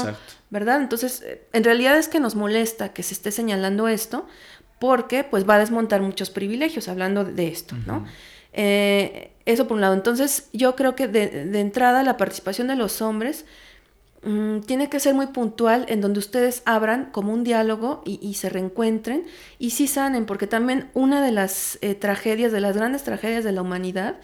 ¿verdad? 0.50 0.82
Entonces, 0.82 1.22
eh, 1.22 1.46
en 1.52 1.66
realidad 1.66 1.98
es 1.98 2.08
que 2.08 2.22
nos 2.22 2.36
molesta 2.36 2.94
que 2.94 3.04
se 3.04 3.14
esté 3.14 3.32
señalando 3.32 3.90
esto, 3.90 4.26
porque 4.80 5.24
pues 5.24 5.48
va 5.48 5.56
a 5.56 5.60
desmontar 5.60 6.02
muchos 6.02 6.30
privilegios 6.30 6.88
hablando 6.88 7.24
de 7.24 7.48
esto, 7.48 7.76
¿no? 7.86 8.06
Eh, 8.54 9.32
eso 9.46 9.68
por 9.68 9.76
un 9.76 9.82
lado. 9.82 9.94
Entonces, 9.94 10.50
yo 10.54 10.76
creo 10.76 10.96
que 10.96 11.08
de, 11.08 11.46
de 11.46 11.60
entrada 11.60 12.04
la 12.04 12.18
participación 12.18 12.68
de 12.68 12.76
los 12.76 13.02
hombres 13.02 13.46
Mm, 14.26 14.62
tiene 14.62 14.90
que 14.90 15.00
ser 15.00 15.14
muy 15.14 15.28
puntual 15.28 15.86
en 15.88 16.02
donde 16.02 16.18
ustedes 16.18 16.64
abran 16.66 17.12
como 17.12 17.32
un 17.32 17.44
diálogo 17.44 18.02
y, 18.06 18.34
se 18.34 18.50
reencuentren 18.50 19.24
y 19.60 19.70
sí 19.70 19.86
sanen, 19.88 20.26
porque 20.26 20.48
también 20.48 20.90
una 20.96 21.24
de 21.24 21.32
las 21.32 21.78
eh, 21.82 21.94
tragedias, 21.94 22.52
de 22.52 22.60
las 22.60 22.76
grandes 22.76 23.04
tragedias 23.04 23.44
de 23.44 23.52
la 23.52 23.62
humanidad, 23.62 24.18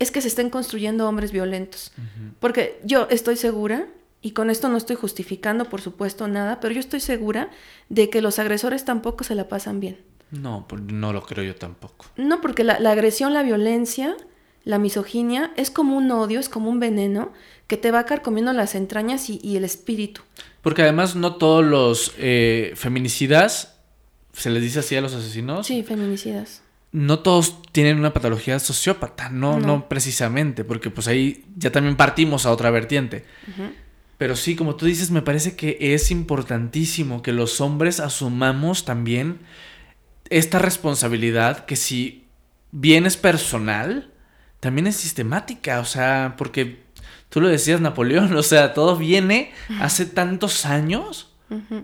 es 0.00 0.10
que 0.10 0.20
se 0.20 0.26
estén 0.26 0.50
construyendo 0.50 1.08
hombres 1.08 1.30
violentos. 1.30 1.92
Porque 2.40 2.80
yo 2.82 3.06
estoy 3.10 3.36
segura, 3.36 3.86
y 4.24 4.30
con 4.30 4.48
esto 4.48 4.70
no 4.70 4.78
estoy 4.78 4.96
justificando, 4.96 5.66
por 5.66 5.82
supuesto, 5.82 6.28
nada, 6.28 6.58
pero 6.58 6.72
yo 6.72 6.80
estoy 6.80 7.00
segura 7.00 7.50
de 7.90 8.08
que 8.08 8.22
los 8.22 8.38
agresores 8.38 8.86
tampoco 8.86 9.22
se 9.22 9.34
la 9.34 9.48
pasan 9.48 9.80
bien. 9.80 9.98
No, 10.30 10.64
pues, 10.66 10.80
no 10.80 11.12
lo 11.12 11.22
creo 11.26 11.44
yo 11.44 11.54
tampoco. 11.54 12.06
No, 12.16 12.40
porque 12.40 12.64
la, 12.64 12.76
agresión, 12.90 13.34
la 13.34 13.42
violencia, 13.42 14.16
la 14.64 14.78
misoginia 14.78 15.52
es 15.58 15.70
como 15.70 15.98
un 15.98 16.10
odio, 16.10 16.40
es 16.40 16.48
como 16.48 16.70
un 16.70 16.80
veneno 16.80 17.32
que 17.66 17.76
te 17.76 17.90
va 17.90 18.06
carcomiendo 18.06 18.54
las 18.54 18.74
entrañas 18.74 19.28
y, 19.28 19.58
el 19.58 19.62
espíritu. 19.62 20.22
Porque 20.62 20.80
además 20.80 21.16
no 21.16 21.36
todos 21.36 21.62
los 21.62 22.14
eh, 22.16 22.72
feminicidas, 22.76 23.76
se 24.32 24.48
les 24.48 24.62
dice 24.62 24.78
así 24.78 24.96
a 24.96 25.02
los 25.02 25.12
asesinos. 25.12 25.66
Sí, 25.66 25.82
feminicidas. 25.82 26.62
No 26.92 27.18
todos 27.18 27.60
tienen 27.72 27.98
una 27.98 28.14
patología 28.14 28.58
sociópata, 28.58 29.28
no, 29.28 29.60
no, 29.60 29.86
precisamente, 29.86 30.64
porque 30.64 30.88
pues 30.88 31.08
ahí 31.08 31.44
ya 31.58 31.70
también 31.70 31.96
partimos 31.96 32.46
a 32.46 32.52
otra 32.52 32.70
vertiente. 32.70 33.26
Pero 34.24 34.36
sí, 34.36 34.56
como 34.56 34.74
tú 34.74 34.86
dices, 34.86 35.10
me 35.10 35.20
parece 35.20 35.54
que 35.54 35.76
es 35.78 36.10
importantísimo 36.10 37.20
que 37.20 37.30
los 37.30 37.60
hombres 37.60 38.00
asumamos 38.00 38.86
también 38.86 39.40
esta 40.30 40.58
responsabilidad 40.58 41.66
que 41.66 41.76
si 41.76 42.24
bien 42.70 43.04
es 43.04 43.18
personal, 43.18 44.10
también 44.60 44.86
es 44.86 44.96
sistemática, 44.96 45.78
o 45.78 45.84
sea, 45.84 46.36
porque 46.38 46.84
tú 47.28 47.42
lo 47.42 47.48
decías 47.48 47.82
Napoleón, 47.82 48.34
o 48.38 48.42
sea, 48.42 48.72
todo 48.72 48.96
viene 48.96 49.52
hace 49.78 50.06
tantos 50.06 50.64
años 50.64 51.34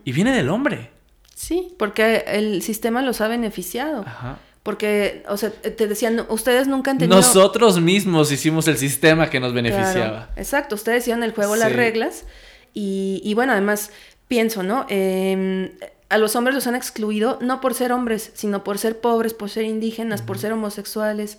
y 0.07 0.13
viene 0.13 0.35
del 0.35 0.49
hombre. 0.49 0.93
Sí, 1.35 1.75
porque 1.79 2.25
el 2.27 2.63
sistema 2.63 3.03
los 3.03 3.21
ha 3.21 3.29
beneficiado. 3.29 4.03
Ajá. 4.07 4.39
Porque, 4.71 5.25
o 5.29 5.37
sea, 5.37 5.51
te 5.51 5.89
decían, 5.89 6.25
ustedes 6.29 6.69
nunca 6.69 6.93
han 6.93 6.99
tenido... 6.99 7.17
Nosotros 7.17 7.81
mismos 7.81 8.31
hicimos 8.31 8.69
el 8.69 8.79
sistema 8.79 9.29
que 9.29 9.41
nos 9.41 9.53
beneficiaba. 9.53 10.31
exacto, 10.37 10.77
ustedes 10.77 11.03
hicieron 11.03 11.25
el 11.25 11.33
juego, 11.33 11.57
las 11.57 11.73
reglas. 11.73 12.25
Y, 12.73 13.21
y, 13.25 13.35
bueno, 13.35 13.51
además, 13.51 13.91
pienso, 14.29 14.63
¿no? 14.63 14.87
Eh, 14.89 15.73
a 16.11 16.19
los 16.19 16.35
hombres 16.35 16.57
los 16.57 16.67
han 16.67 16.75
excluido 16.75 17.39
no 17.41 17.61
por 17.61 17.73
ser 17.73 17.93
hombres, 17.93 18.33
sino 18.35 18.65
por 18.65 18.79
ser 18.79 19.01
pobres, 19.01 19.33
por 19.33 19.49
ser 19.49 19.65
indígenas, 19.65 20.23
por 20.23 20.39
ser 20.39 20.53
homosexuales, 20.53 21.39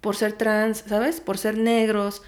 por 0.00 0.14
ser 0.14 0.34
trans, 0.34 0.84
¿sabes? 0.88 1.20
Por 1.20 1.38
ser 1.38 1.58
negros, 1.58 2.22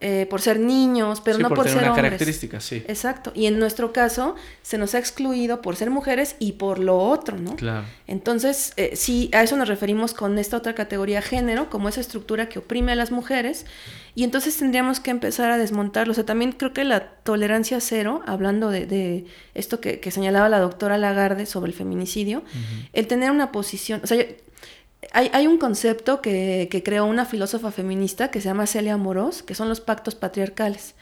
eh, 0.00 0.26
por 0.30 0.40
ser 0.40 0.58
niños, 0.58 1.20
pero 1.20 1.38
no 1.38 1.50
por, 1.50 1.58
por 1.58 1.68
ser 1.68 1.78
una 1.78 1.90
hombres. 1.90 2.04
característica, 2.04 2.60
sí. 2.60 2.82
Exacto. 2.88 3.30
Y 3.34 3.44
en 3.44 3.58
nuestro 3.58 3.92
caso 3.92 4.36
se 4.62 4.78
nos 4.78 4.94
ha 4.94 4.98
excluido 4.98 5.60
por 5.60 5.76
ser 5.76 5.90
mujeres 5.90 6.36
y 6.38 6.52
por 6.52 6.78
lo 6.78 6.98
otro, 6.98 7.36
¿no? 7.36 7.56
Claro. 7.56 7.84
Entonces, 8.06 8.72
eh, 8.78 8.92
sí, 8.96 9.28
a 9.34 9.42
eso 9.42 9.58
nos 9.58 9.68
referimos 9.68 10.14
con 10.14 10.38
esta 10.38 10.56
otra 10.56 10.74
categoría 10.74 11.20
género, 11.20 11.68
como 11.68 11.90
esa 11.90 12.00
estructura 12.00 12.48
que 12.48 12.60
oprime 12.60 12.92
a 12.92 12.96
las 12.96 13.10
mujeres 13.10 13.66
y 14.16 14.22
entonces 14.22 14.56
tendríamos 14.56 15.00
que 15.00 15.10
empezar 15.10 15.50
a 15.50 15.58
desmontarlo. 15.58 16.12
O 16.12 16.14
sea, 16.14 16.24
también 16.24 16.52
creo 16.52 16.72
que 16.72 16.84
la 16.84 17.08
tolerancia 17.24 17.80
cero, 17.80 18.22
hablando 18.26 18.70
de, 18.70 19.26
esto 19.54 19.80
que, 19.80 20.00
señalaba 20.10 20.48
la 20.48 20.60
doctora 20.60 20.98
Lagarde 20.98 21.33
sobre 21.46 21.70
el 21.70 21.76
feminicidio, 21.76 22.42
el 22.92 23.06
tener 23.06 23.30
una 23.30 23.52
posición, 23.52 24.00
o 24.02 24.06
sea, 24.06 24.24
hay, 25.12 25.46
un 25.46 25.58
concepto 25.58 26.22
que, 26.22 26.82
creó 26.84 27.04
una 27.04 27.26
filósofa 27.26 27.70
feminista 27.70 28.30
que 28.30 28.40
se 28.40 28.48
llama 28.48 28.66
Celia 28.66 28.96
Moros, 28.96 29.42
que 29.42 29.54
son 29.54 29.68
los 29.68 29.80
pactos 29.80 30.14
patriarcales. 30.14 30.94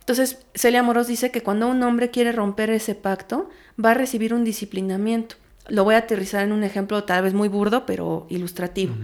Entonces, 0.00 0.38
Celia 0.54 0.82
Moros 0.82 1.06
dice 1.06 1.30
que 1.30 1.42
cuando 1.42 1.68
un 1.68 1.82
hombre 1.82 2.10
quiere 2.10 2.32
romper 2.32 2.70
ese 2.70 2.94
pacto, 2.94 3.50
va 3.82 3.92
a 3.92 3.94
recibir 3.94 4.34
un 4.34 4.44
disciplinamiento. 4.44 5.36
Lo 5.68 5.84
voy 5.84 5.94
a 5.94 5.98
aterrizar 5.98 6.42
en 6.44 6.52
un 6.52 6.64
ejemplo 6.64 7.04
tal 7.04 7.22
vez 7.22 7.34
muy 7.34 7.48
burdo, 7.48 7.86
pero 7.86 8.26
ilustrativo 8.28 8.94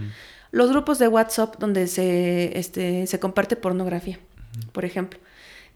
los 0.51 0.69
grupos 0.69 0.99
de 0.99 1.07
WhatsApp 1.07 1.55
donde 1.57 1.87
se, 1.87 2.57
este, 2.59 3.07
se 3.07 3.19
comparte 3.19 3.55
pornografía, 3.55 4.19
por 4.71 4.85
ejemplo. 4.85 5.19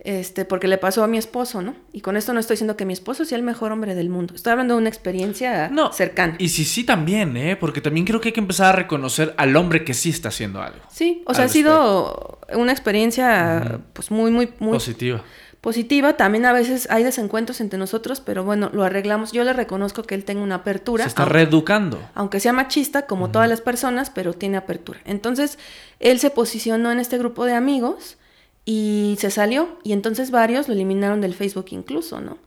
Este, 0.06 0.46
porque 0.46 0.68
le 0.68 0.78
pasó 0.78 1.04
a 1.04 1.08
mi 1.08 1.18
esposo, 1.18 1.64
¿no? 1.64 1.74
Y 1.92 2.02
con 2.02 2.16
esto 2.16 2.32
no 2.32 2.40
estoy 2.40 2.54
diciendo 2.54 2.78
que 2.78 2.86
mi 2.86 2.94
esposo 2.94 3.26
sea 3.26 3.40
el 3.40 3.44
mejor 3.44 3.72
hombre 3.72 3.96
del 3.96 4.10
mundo. 4.10 4.36
Estoy 4.36 4.52
hablando 4.52 4.76
de 4.76 4.82
una 4.82 4.90
experiencia 4.90 5.72
cercana. 5.94 6.36
Y 6.38 6.50
sí, 6.50 6.64
sí 6.64 6.84
también, 6.84 7.36
¿eh? 7.36 7.56
Porque 7.56 7.82
también 7.82 8.06
creo 8.06 8.22
que 8.22 8.30
hay 8.30 8.34
que 8.34 8.40
empezar 8.40 8.68
a 8.68 8.72
reconocer 8.74 9.34
al 9.38 9.56
hombre 9.56 9.84
que 9.84 9.96
sí 9.96 10.12
está 10.12 10.30
haciendo 10.30 10.62
algo. 10.62 10.78
Sí, 10.92 11.24
o 11.26 11.34
sea, 11.34 11.46
ha 11.46 11.48
sido 11.48 12.40
una 12.54 12.72
experiencia, 12.72 13.82
pues, 13.94 14.12
muy, 14.12 14.30
muy, 14.30 14.54
muy... 14.60 14.74
Positiva 14.74 15.24
positiva. 15.66 16.16
También 16.16 16.46
a 16.46 16.54
veces 16.54 16.88
hay 16.92 17.04
desencuentros 17.04 17.60
entre 17.60 17.80
nosotros, 17.80 18.22
pero 18.22 18.44
bueno, 18.44 18.70
lo 18.72 18.84
arreglamos. 18.84 19.32
Yo 19.32 19.44
le 19.44 19.52
reconozco 19.52 20.04
que 20.04 20.14
él 20.14 20.24
tenga 20.24 20.44
una 20.44 20.56
apertura. 20.58 21.06
Se 21.06 21.08
está 21.08 21.26
reeducando. 21.26 22.00
Aunque 22.14 22.40
sea 22.40 22.54
machista, 22.54 23.08
como 23.08 23.32
todas 23.32 23.50
las 23.50 23.62
personas, 23.62 24.12
pero 24.12 24.34
tiene 24.34 24.58
apertura. 24.58 25.00
Entonces, 25.06 25.58
él 26.00 26.20
se 26.20 26.30
posicionó 26.30 26.92
en 26.92 27.00
este 27.00 27.18
grupo 27.18 27.46
de 27.46 27.56
amigos 27.56 28.20
y 28.66 29.16
se 29.20 29.30
salió. 29.32 29.80
Y 29.84 29.94
entonces 29.94 30.32
varios 30.32 30.68
lo 30.68 30.74
eliminaron 30.74 31.22
del 31.22 31.34
Facebook 31.34 31.68
incluso, 31.70 32.20
¿no? 32.20 32.38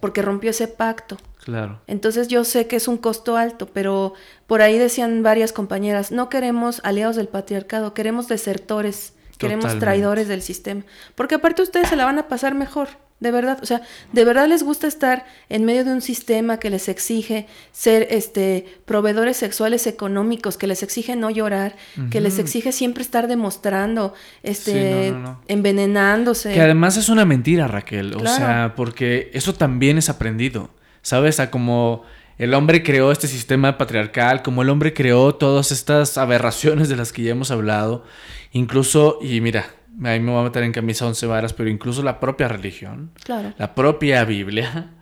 Porque 0.00 0.20
rompió 0.22 0.50
ese 0.50 0.68
pacto. 0.68 1.16
Claro. 1.44 1.80
Entonces 1.86 2.28
yo 2.28 2.44
sé 2.44 2.66
que 2.66 2.76
es 2.76 2.88
un 2.88 2.98
costo 2.98 3.36
alto, 3.36 3.68
pero 3.72 4.12
por 4.46 4.60
ahí 4.60 4.76
decían 4.76 5.22
varias 5.22 5.52
compañeras, 5.52 6.12
no 6.12 6.28
queremos 6.28 6.80
aliados 6.84 7.16
del 7.16 7.28
patriarcado, 7.28 7.94
queremos 7.94 8.28
desertores 8.28 9.14
Queremos 9.40 9.78
traidores 9.78 10.28
del 10.28 10.42
sistema. 10.42 10.82
Porque 11.14 11.36
aparte 11.36 11.62
ustedes 11.62 11.88
se 11.88 11.96
la 11.96 12.04
van 12.04 12.18
a 12.18 12.28
pasar 12.28 12.54
mejor, 12.54 12.88
de 13.20 13.30
verdad. 13.30 13.58
O 13.62 13.66
sea, 13.66 13.82
de 14.12 14.24
verdad 14.24 14.48
les 14.48 14.62
gusta 14.62 14.86
estar 14.86 15.26
en 15.48 15.64
medio 15.64 15.84
de 15.84 15.92
un 15.92 16.00
sistema 16.00 16.58
que 16.58 16.70
les 16.70 16.88
exige 16.88 17.46
ser 17.70 18.08
este 18.10 18.66
proveedores 18.86 19.36
sexuales 19.36 19.86
económicos, 19.86 20.56
que 20.56 20.66
les 20.66 20.82
exige 20.82 21.16
no 21.16 21.30
llorar, 21.30 21.76
que 22.10 22.20
les 22.20 22.38
exige 22.38 22.72
siempre 22.72 23.02
estar 23.02 23.28
demostrando, 23.28 24.14
este, 24.42 25.14
envenenándose. 25.48 26.52
Que 26.52 26.60
además 26.62 26.96
es 26.96 27.08
una 27.08 27.24
mentira, 27.24 27.68
Raquel. 27.68 28.14
O 28.14 28.26
sea, 28.26 28.74
porque 28.74 29.30
eso 29.34 29.54
también 29.54 29.98
es 29.98 30.08
aprendido. 30.08 30.70
¿Sabes? 31.02 31.40
A 31.40 31.50
como 31.50 32.02
el 32.36 32.54
hombre 32.54 32.82
creó 32.82 33.12
este 33.12 33.26
sistema 33.26 33.76
patriarcal, 33.76 34.42
como 34.42 34.62
el 34.62 34.70
hombre 34.70 34.94
creó 34.94 35.34
todas 35.34 35.72
estas 35.72 36.16
aberraciones 36.18 36.88
de 36.88 36.96
las 36.96 37.12
que 37.12 37.22
ya 37.22 37.32
hemos 37.32 37.50
hablado, 37.50 38.04
incluso, 38.52 39.18
y 39.22 39.40
mira, 39.40 39.66
a 39.98 40.12
mí 40.12 40.20
me 40.20 40.30
voy 40.30 40.40
a 40.40 40.44
meter 40.44 40.62
en 40.62 40.72
camisa 40.72 41.06
once 41.06 41.26
varas, 41.26 41.52
pero 41.52 41.68
incluso 41.68 42.02
la 42.02 42.20
propia 42.20 42.48
religión, 42.48 43.10
la 43.26 43.74
propia 43.74 44.24
Biblia, 44.24 44.92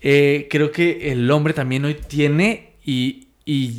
eh, 0.00 0.48
creo 0.50 0.70
que 0.72 1.12
el 1.12 1.30
hombre 1.30 1.54
también 1.54 1.84
hoy 1.84 1.94
tiene 1.94 2.74
y, 2.84 3.24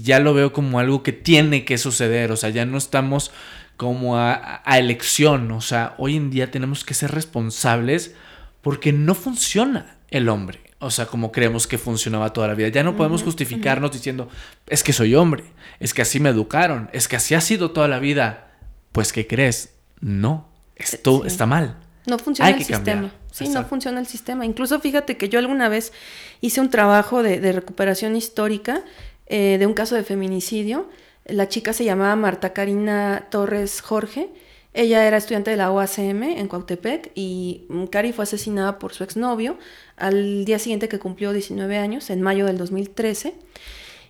ya 0.01 0.19
lo 0.19 0.33
veo 0.33 0.51
como 0.51 0.79
algo 0.79 1.03
que 1.03 1.11
tiene 1.13 1.63
que 1.63 1.77
suceder, 1.77 2.31
o 2.31 2.37
sea, 2.37 2.49
ya 2.49 2.65
no 2.65 2.77
estamos 2.77 3.31
como 3.77 4.17
a, 4.17 4.61
a 4.65 4.79
elección, 4.79 5.51
o 5.51 5.61
sea, 5.61 5.93
hoy 5.99 6.15
en 6.15 6.31
día 6.31 6.49
tenemos 6.49 6.83
que 6.83 6.95
ser 6.95 7.11
responsables 7.11 8.15
porque 8.61 8.91
no 8.91 9.13
funciona 9.13 9.97
el 10.09 10.27
hombre 10.27 10.59
o 10.79 10.91
sea, 10.91 11.05
como 11.07 11.31
creemos 11.31 11.67
que 11.67 11.77
funcionaba 11.77 12.31
toda 12.31 12.47
la 12.47 12.53
vida. 12.53 12.69
Ya 12.69 12.83
no 12.83 12.95
podemos 12.95 13.21
justificarnos 13.21 13.91
diciendo, 13.91 14.29
es 14.65 14.81
que 14.81 14.93
soy 14.93 15.13
hombre, 15.13 15.43
es 15.79 15.93
que 15.93 16.01
así 16.01 16.21
me 16.21 16.29
educaron, 16.29 16.89
es 16.93 17.09
que 17.09 17.17
así 17.17 17.35
ha 17.35 17.41
sido 17.41 17.71
toda 17.71 17.89
la 17.89 17.99
vida. 17.99 18.53
Pues, 18.93 19.11
¿qué 19.11 19.27
crees? 19.27 19.75
No, 19.99 20.48
esto 20.79 21.25
está 21.25 21.45
mal. 21.45 21.77
No 22.07 22.17
funciona 22.17 22.49
el 22.49 22.63
sistema. 22.63 23.11
Sí, 23.31 23.47
no 23.49 23.65
funciona 23.65 23.99
el 23.99 24.07
sistema. 24.07 24.45
Incluso 24.45 24.79
fíjate 24.79 25.17
que 25.17 25.29
yo 25.29 25.39
alguna 25.39 25.69
vez 25.69 25.93
hice 26.41 26.61
un 26.61 26.69
trabajo 26.69 27.21
de, 27.21 27.51
recuperación 27.51 28.15
histórica 28.15 28.83
eh, 29.27 29.57
de 29.59 29.65
un 29.67 29.73
caso 29.73 29.95
de 29.95 30.03
feminicidio. 30.03 30.89
La 31.25 31.47
chica 31.47 31.73
se 31.73 31.85
llamaba 31.85 32.15
Marta 32.15 32.53
Karina 32.53 33.27
Torres 33.29 33.81
Jorge 33.81 34.31
ella 34.73 35.05
era 35.07 35.17
estudiante 35.17 35.49
de 35.51 35.57
la 35.57 35.71
OACM 35.71 36.23
en 36.23 36.47
Cuautepec 36.47 37.11
y 37.15 37.65
Cari 37.91 38.13
fue 38.13 38.23
asesinada 38.23 38.77
por 38.77 38.93
su 38.93 39.03
exnovio 39.03 39.57
al 39.97 40.45
día 40.45 40.59
siguiente 40.59 40.87
que 40.87 40.99
cumplió 40.99 41.33
19 41.33 41.77
años, 41.77 42.09
en 42.09 42.21
mayo 42.21 42.45
del 42.45 42.57
2013. 42.57 43.33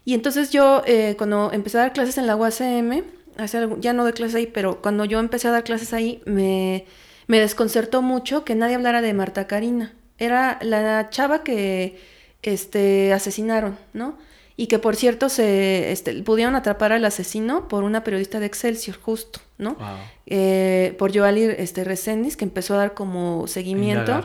Y 0.04 0.14
entonces 0.14 0.52
yo, 0.52 0.84
eh, 0.86 1.16
cuando 1.18 1.52
empecé 1.54 1.78
a 1.78 1.82
dar 1.82 1.94
clases 1.94 2.18
en 2.18 2.28
la 2.28 2.36
UACM, 2.36 3.04
ya 3.46 3.94
no 3.94 4.04
doy 4.04 4.14
clases 4.14 4.36
ahí, 4.36 4.48
pero 4.48 4.82
cuando 4.82 5.06
yo 5.06 5.20
empecé 5.20 5.48
a 5.48 5.52
dar 5.52 5.64
clases 5.64 5.94
ahí, 5.94 6.22
me, 6.26 6.86
me 7.28 7.40
desconcertó 7.40 8.02
mucho 8.02 8.44
que 8.44 8.56
nadie 8.56 8.76
hablara 8.76 9.02
de 9.02 9.14
Marta 9.14 9.48
Karina. 9.48 9.94
Era 10.18 10.60
la 10.62 11.10
chava 11.10 11.44
que 11.44 12.00
este, 12.42 13.14
asesinaron, 13.14 13.78
¿no? 13.94 14.18
y 14.60 14.68
que 14.68 14.78
por 14.78 14.98
cierto 14.98 15.30
se 15.30 15.90
este, 15.94 16.22
pudieron 16.22 16.54
atrapar 16.54 16.92
al 16.92 17.06
asesino 17.06 17.70
por 17.70 17.86
una 17.86 18.04
periodista 18.04 18.42
de 18.42 18.46
Excelsior, 18.48 18.98
justo, 19.02 19.40
¿no? 19.58 19.78
Eh, 20.26 20.96
por 21.00 21.16
Joali 21.16 21.44
este, 21.44 21.86
que 21.86 22.44
empezó 22.44 22.74
a 22.74 22.78
dar 22.78 22.94
como 22.94 23.48
seguimiento. 23.48 24.22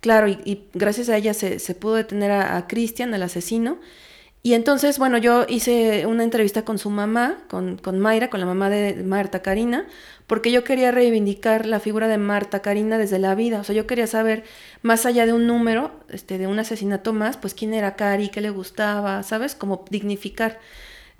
Claro, 0.00 0.26
y, 0.26 0.64
gracias 0.74 1.08
a 1.08 1.16
ella 1.16 1.34
se, 1.34 1.74
pudo 1.76 1.94
detener 1.94 2.32
a, 2.32 2.66
Cristian, 2.66 3.14
el 3.14 3.22
asesino. 3.22 3.78
Y 4.42 4.54
entonces, 4.54 4.98
bueno, 4.98 5.18
yo 5.18 5.44
hice 5.48 6.06
una 6.06 6.24
entrevista 6.24 6.64
con 6.64 6.78
su 6.78 6.88
mamá, 6.88 7.36
con, 7.48 7.76
con 7.76 7.98
Mayra, 7.98 8.30
con 8.30 8.40
la 8.40 8.46
mamá 8.46 8.70
de 8.70 8.94
Marta 9.04 9.42
Karina, 9.42 9.86
porque 10.26 10.50
yo 10.50 10.64
quería 10.64 10.90
reivindicar 10.90 11.66
la 11.66 11.78
figura 11.78 12.08
de 12.08 12.16
Marta 12.16 12.62
Karina 12.62 12.96
desde 12.96 13.18
la 13.18 13.34
vida, 13.34 13.60
o 13.60 13.64
sea, 13.64 13.74
yo 13.74 13.86
quería 13.86 14.06
saber, 14.06 14.44
más 14.80 15.04
allá 15.04 15.26
de 15.26 15.34
un 15.34 15.46
número, 15.46 15.92
este, 16.08 16.38
de 16.38 16.46
un 16.46 16.58
asesinato 16.58 17.12
más, 17.12 17.36
pues 17.36 17.52
quién 17.52 17.74
era 17.74 17.96
Cari, 17.96 18.30
qué 18.30 18.40
le 18.40 18.48
gustaba, 18.50 19.22
¿sabes? 19.24 19.54
Como 19.54 19.84
dignificar. 19.90 20.58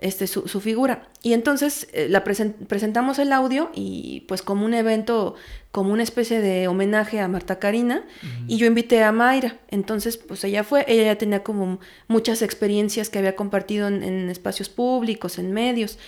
Este, 0.01 0.27
su, 0.27 0.61
figura. 0.61 1.09
Y 1.23 1.35
entonces 1.35 1.87
eh, 1.93 2.09
la 2.09 2.25
presentamos 2.25 3.19
el 3.19 3.33
audio 3.33 3.71
y 3.75 4.25
pues 4.29 4.41
como 4.41 4.65
un 4.65 4.73
evento, 4.73 5.35
como 5.73 5.93
una 5.93 6.03
especie 6.03 6.41
de 6.41 6.69
homenaje 6.69 7.21
a 7.21 7.29
Marta 7.29 7.59
Karina, 7.59 8.05
y 8.49 8.57
yo 8.57 8.67
invité 8.67 9.03
a 9.03 9.13
Mayra. 9.13 9.59
Entonces, 9.69 10.17
pues 10.17 10.43
ella 10.45 10.65
fue, 10.65 10.87
ella 10.89 11.05
ya 11.05 11.19
tenía 11.19 11.43
como 11.43 11.81
muchas 12.09 12.41
experiencias 12.41 13.11
que 13.11 13.19
había 13.19 13.37
compartido 13.37 13.89
en, 13.89 14.31
espacios 14.31 14.71
públicos, 14.71 15.39
en 15.39 15.53
medios. 15.53 15.99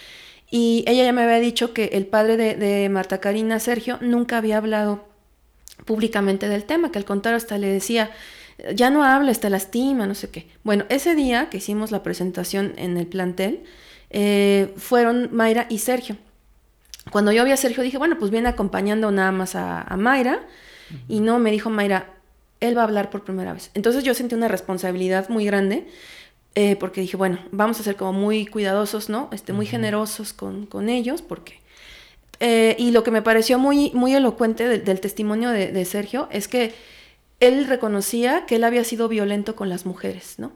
Y 0.51 0.85
ella 0.87 1.05
ya 1.05 1.13
me 1.13 1.23
había 1.23 1.39
dicho 1.39 1.75
que 1.75 1.91
el 1.93 2.07
padre 2.07 2.39
de, 2.39 2.55
de 2.57 2.89
Marta 2.89 3.21
Karina, 3.21 3.61
Sergio, 3.61 3.99
nunca 4.01 4.39
había 4.39 4.57
hablado 4.57 5.05
públicamente 5.85 6.49
del 6.49 6.65
tema, 6.65 6.91
que 6.91 6.99
al 6.99 7.05
contrario 7.05 7.37
hasta 7.37 7.59
le 7.59 7.69
decía, 7.69 8.11
ya 8.75 8.91
no 8.91 9.05
hables, 9.05 9.41
te 9.41 9.51
lastima, 9.51 10.07
no 10.07 10.15
sé 10.15 10.31
qué. 10.31 10.47
Bueno, 10.63 10.85
ese 10.89 11.15
día 11.15 11.49
que 11.51 11.59
hicimos 11.59 11.91
la 11.91 12.03
presentación 12.03 12.75
en 12.77 12.97
el 12.97 13.07
plantel, 13.07 13.65
eh, 14.11 14.73
fueron 14.77 15.31
Mayra 15.33 15.67
y 15.69 15.79
Sergio. 15.79 16.17
Cuando 17.11 17.33
yo 17.33 17.45
vi 17.45 17.51
a 17.51 17.57
Sergio 17.57 17.83
dije, 17.83 17.99
bueno, 17.99 18.19
pues 18.19 18.31
viene 18.31 18.49
acompañando 18.49 19.11
nada 19.11 19.33
más 19.33 19.55
a, 19.57 19.85
Mayra. 19.97 20.47
Y 21.09 21.21
no, 21.21 21.39
me 21.39 21.51
dijo 21.51 21.71
Mayra, 21.71 22.11
él 22.61 22.77
va 22.77 22.83
a 22.83 22.85
hablar 22.85 23.11
por 23.11 23.25
primera 23.25 23.53
vez. 23.55 23.71
Entonces 23.75 24.05
yo 24.05 24.15
sentí 24.15 24.35
una 24.35 24.49
responsabilidad 24.49 25.29
muy 25.29 25.45
grande. 25.45 25.87
Eh, 26.55 26.77
porque 26.77 27.01
dije, 27.01 27.17
bueno, 27.17 27.39
vamos 27.51 27.81
a 27.81 27.83
ser 27.83 27.97
como 27.97 28.13
muy 28.13 28.45
cuidadosos, 28.45 29.09
¿no? 29.09 29.31
Este, 29.33 29.55
muy 29.55 29.65
generosos 29.65 30.35
con, 30.35 30.89
ellos, 30.91 31.23
porque... 31.23 31.61
Eh, 32.41 32.77
y 32.79 32.91
lo 32.91 33.05
que 33.05 33.11
me 33.11 33.23
pareció 33.23 33.59
muy, 33.59 33.91
muy 33.95 34.15
elocuente 34.15 34.69
del 34.69 35.01
testimonio 35.01 35.51
de 35.51 35.85
Sergio 35.87 36.29
es 36.31 36.49
que 36.49 36.75
él 37.43 37.67
reconocía 37.67 38.47
que 38.47 38.55
él 38.55 38.65
había 38.65 38.85
sido 38.85 39.09
violento 39.09 39.57
con 39.57 39.69
las 39.69 39.85
mujeres, 39.85 40.37
¿no? 40.39 40.53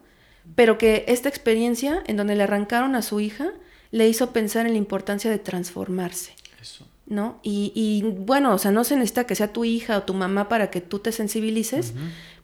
Pero 0.55 0.79
que 0.79 1.05
esta 1.09 1.29
experiencia 1.29 2.05
en 2.07 2.17
donde 2.17 2.37
le 2.37 2.45
arrancaron 2.45 2.95
a 2.95 3.03
su 3.03 3.19
hija 3.19 3.49
le 3.91 4.09
hizo 4.09 4.33
pensar 4.33 4.67
en 4.67 4.73
la 4.73 4.79
importancia 4.79 5.29
de 5.29 5.41
transformarse. 5.41 6.37
Eso. 6.63 6.87
¿No? 7.07 7.41
Y, 7.43 8.05
bueno, 8.19 8.55
o 8.55 8.59
sea, 8.59 8.71
no 8.71 8.85
se 8.85 8.95
necesita 8.95 9.27
que 9.27 9.35
sea 9.35 9.53
tu 9.53 9.65
hija 9.65 9.99
o 9.99 10.03
tu 10.05 10.15
mamá 10.15 10.49
para 10.49 10.71
que 10.71 10.81
tú 10.81 11.01
te 11.01 11.11
sensibilices, 11.11 11.93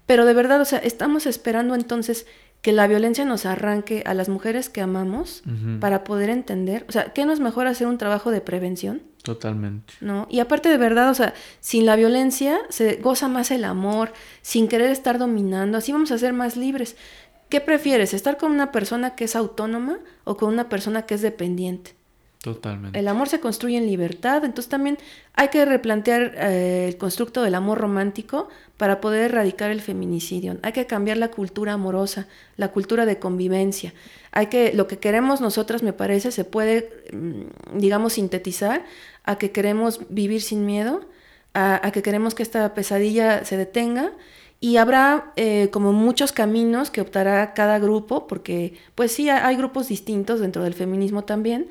pero 0.06 0.24
de 0.24 0.34
verdad, 0.34 0.60
o 0.60 0.64
sea, 0.64 0.80
estamos 0.80 1.26
esperando 1.26 1.76
entonces 1.76 2.26
que 2.62 2.72
la 2.72 2.86
violencia 2.86 3.24
nos 3.24 3.44
arranque 3.44 4.04
a 4.06 4.14
las 4.14 4.28
mujeres 4.28 4.70
que 4.70 4.80
amamos 4.80 5.42
para 5.80 6.04
poder 6.04 6.30
entender, 6.30 6.86
o 6.88 6.92
sea, 6.92 7.12
¿qué 7.12 7.26
no 7.26 7.32
es 7.32 7.40
mejor 7.40 7.66
hacer 7.66 7.88
un 7.88 7.98
trabajo 7.98 8.30
de 8.30 8.40
prevención? 8.40 9.02
Totalmente. 9.24 9.94
¿No? 10.00 10.28
Y 10.30 10.38
aparte 10.38 10.68
de 10.68 10.78
verdad, 10.78 11.10
o 11.10 11.14
sea, 11.14 11.34
sin 11.60 11.86
la 11.86 11.96
violencia 11.96 12.60
se 12.70 12.96
goza 12.96 13.28
más 13.28 13.50
el 13.50 13.64
amor, 13.64 14.12
sin 14.42 14.68
querer 14.68 14.90
estar 14.90 15.18
dominando, 15.18 15.76
así 15.78 15.92
vamos 15.92 16.12
a 16.12 16.18
ser 16.18 16.32
más 16.32 16.56
libres. 16.56 16.96
¿Qué 17.48 17.60
prefieres, 17.60 18.14
estar 18.14 18.36
con 18.36 18.52
una 18.52 18.70
persona 18.70 19.16
que 19.16 19.24
es 19.24 19.34
autónoma 19.34 19.98
o 20.22 20.36
con 20.36 20.52
una 20.52 20.68
persona 20.68 21.02
que 21.02 21.14
es 21.14 21.20
dependiente? 21.20 21.96
Totalmente. 22.42 22.98
El 22.98 23.06
amor 23.06 23.28
se 23.28 23.38
construye 23.38 23.78
en 23.78 23.86
libertad, 23.86 24.44
entonces 24.44 24.68
también 24.68 24.98
hay 25.34 25.46
que 25.48 25.64
replantear 25.64 26.34
eh, 26.36 26.86
el 26.88 26.96
constructo 26.96 27.40
del 27.42 27.54
amor 27.54 27.78
romántico 27.78 28.48
para 28.76 29.00
poder 29.00 29.30
erradicar 29.30 29.70
el 29.70 29.80
feminicidio. 29.80 30.58
Hay 30.62 30.72
que 30.72 30.86
cambiar 30.86 31.18
la 31.18 31.28
cultura 31.28 31.74
amorosa, 31.74 32.26
la 32.56 32.72
cultura 32.72 33.06
de 33.06 33.20
convivencia. 33.20 33.94
Hay 34.32 34.48
que, 34.48 34.72
lo 34.72 34.88
que 34.88 34.98
queremos 34.98 35.40
nosotras, 35.40 35.84
me 35.84 35.92
parece, 35.92 36.32
se 36.32 36.44
puede, 36.44 36.90
mm, 37.12 37.78
digamos, 37.78 38.14
sintetizar 38.14 38.84
a 39.22 39.38
que 39.38 39.52
queremos 39.52 40.00
vivir 40.08 40.42
sin 40.42 40.66
miedo, 40.66 41.06
a, 41.54 41.92
que 41.92 42.02
queremos 42.02 42.34
que 42.34 42.42
esta 42.42 42.74
pesadilla 42.74 43.44
se 43.44 43.56
detenga. 43.56 44.10
Y 44.58 44.78
habrá 44.78 45.32
eh, 45.36 45.68
como 45.70 45.92
muchos 45.92 46.32
caminos 46.32 46.90
que 46.90 47.00
optará 47.00 47.54
cada 47.54 47.78
grupo, 47.78 48.26
porque 48.26 48.74
pues 48.96 49.12
sí, 49.12 49.28
hay 49.28 49.56
grupos 49.56 49.88
distintos 49.88 50.40
dentro 50.40 50.64
del 50.64 50.74
feminismo 50.74 51.22
también, 51.22 51.68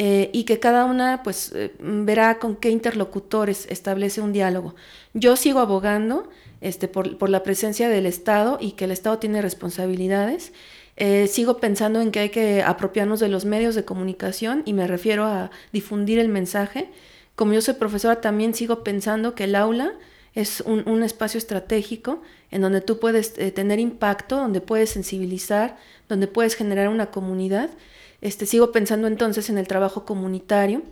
eh, 0.00 0.30
y 0.32 0.44
que 0.44 0.60
cada 0.60 0.84
una 0.84 1.24
pues 1.24 1.50
eh, 1.56 1.72
verá 1.80 2.38
con 2.38 2.54
qué 2.54 2.70
interlocutores 2.70 3.66
establece 3.68 4.20
un 4.20 4.32
diálogo. 4.32 4.76
Yo 5.12 5.34
sigo 5.34 5.58
abogando 5.58 6.30
este, 6.60 6.86
por, 6.86 7.28
la 7.28 7.42
presencia 7.42 7.88
del 7.88 8.06
Estado 8.06 8.58
y 8.60 8.72
que 8.72 8.84
el 8.84 8.92
Estado 8.92 9.18
tiene 9.18 9.42
responsabilidades. 9.42 10.52
Eh, 10.96 11.26
sigo 11.26 11.56
pensando 11.56 12.00
en 12.00 12.12
que 12.12 12.20
hay 12.20 12.28
que 12.28 12.62
apropiarnos 12.62 13.18
de 13.18 13.26
los 13.26 13.44
medios 13.44 13.74
de 13.74 13.84
comunicación 13.84 14.62
y 14.64 14.72
me 14.72 14.86
refiero 14.86 15.24
a 15.24 15.50
difundir 15.72 16.20
el 16.20 16.28
mensaje. 16.28 16.92
Como 17.34 17.52
yo 17.52 17.60
soy 17.60 17.74
profesora, 17.74 18.20
también 18.20 18.54
sigo 18.54 18.84
pensando 18.84 19.34
que 19.34 19.44
el 19.44 19.56
aula 19.56 19.94
es 20.32 20.60
un, 20.60 21.02
espacio 21.02 21.38
estratégico 21.38 22.22
en 22.52 22.60
donde 22.60 22.80
tú 22.82 23.00
puedes 23.00 23.32
tener 23.32 23.80
impacto, 23.80 24.36
donde 24.36 24.60
puedes 24.60 24.90
sensibilizar, 24.90 25.76
donde 26.08 26.28
puedes 26.28 26.54
generar 26.54 26.88
una 26.88 27.10
comunidad 27.10 27.70
este, 28.20 28.46
sigo 28.46 28.72
pensando 28.72 29.06
entonces 29.06 29.48
en 29.50 29.58
el 29.58 29.68
trabajo 29.68 30.04
comunitario. 30.04 30.82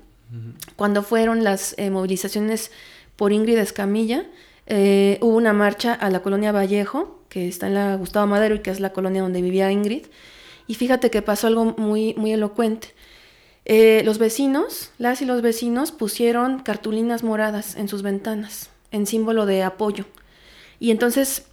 Cuando 0.75 1.05
fueron 1.05 1.45
las 1.45 1.75
eh, 1.79 1.91
movilizaciones 1.91 2.73
por 3.15 3.33
Ingrid 3.33 3.59
Escamilla, 3.59 4.27
eh, 4.67 5.19
hubo 5.21 5.37
una 5.37 5.53
marcha 5.53 5.95
a 5.95 6.11
la 6.11 6.21
colonia 6.21 6.51
Vallejo, 6.51 7.23
que 7.29 7.47
está 7.47 7.69
en 7.69 7.75
la 7.75 7.95
Gustavo 7.95 8.27
Madero 8.27 8.57
y 8.57 8.59
que 8.59 8.73
es 8.73 8.81
la 8.81 8.93
colonia 8.93 9.23
donde 9.23 9.41
vivía 9.41 9.71
Ingrid. 9.71 10.07
Y 10.67 10.75
fíjate 10.75 11.11
que 11.11 11.23
pasó 11.23 11.47
algo 11.47 11.77
muy, 11.79 12.15
muy 12.15 12.33
elocuente. 12.33 12.89
Eh, 13.65 14.03
los 14.05 14.19
vecinos, 14.19 14.91
las 14.99 15.23
y 15.23 15.25
los 15.25 15.43
vecinos 15.43 15.93
pusieron 15.93 16.61
cartulinas 16.61 17.23
moradas 17.23 17.77
en 17.77 17.89
sus 17.89 18.03
ventanas, 18.03 18.71
en 18.91 19.07
símbolo 19.07 19.47
de 19.47 19.63
apoyo. 19.63 20.07
Y 20.81 20.91
entonces 20.91 21.45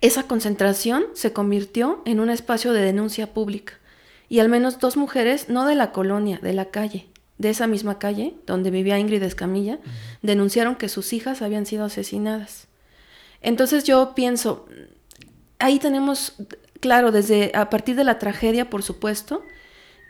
esa 0.00 0.22
concentración 0.24 1.04
se 1.12 1.32
convirtió 1.32 2.02
en 2.06 2.20
un 2.20 2.30
espacio 2.30 2.72
de 2.72 2.80
denuncia 2.80 3.34
pública 3.34 3.74
y 4.28 4.40
al 4.40 4.48
menos 4.48 4.78
dos 4.78 4.96
mujeres, 4.96 5.48
no 5.48 5.66
de 5.66 5.74
la 5.74 5.92
colonia, 5.92 6.38
de 6.42 6.52
la 6.52 6.66
calle, 6.66 7.06
de 7.38 7.50
esa 7.50 7.66
misma 7.66 7.98
calle 7.98 8.34
donde 8.46 8.70
vivía 8.70 8.98
Ingrid 8.98 9.22
Escamilla, 9.22 9.78
denunciaron 10.22 10.76
que 10.76 10.88
sus 10.88 11.12
hijas 11.12 11.42
habían 11.42 11.66
sido 11.66 11.84
asesinadas. 11.84 12.68
Entonces 13.42 13.84
yo 13.84 14.14
pienso, 14.14 14.66
ahí 15.58 15.78
tenemos, 15.78 16.34
claro, 16.80 17.12
desde 17.12 17.52
a 17.54 17.70
partir 17.70 17.96
de 17.96 18.04
la 18.04 18.18
tragedia, 18.18 18.70
por 18.70 18.82
supuesto, 18.82 19.42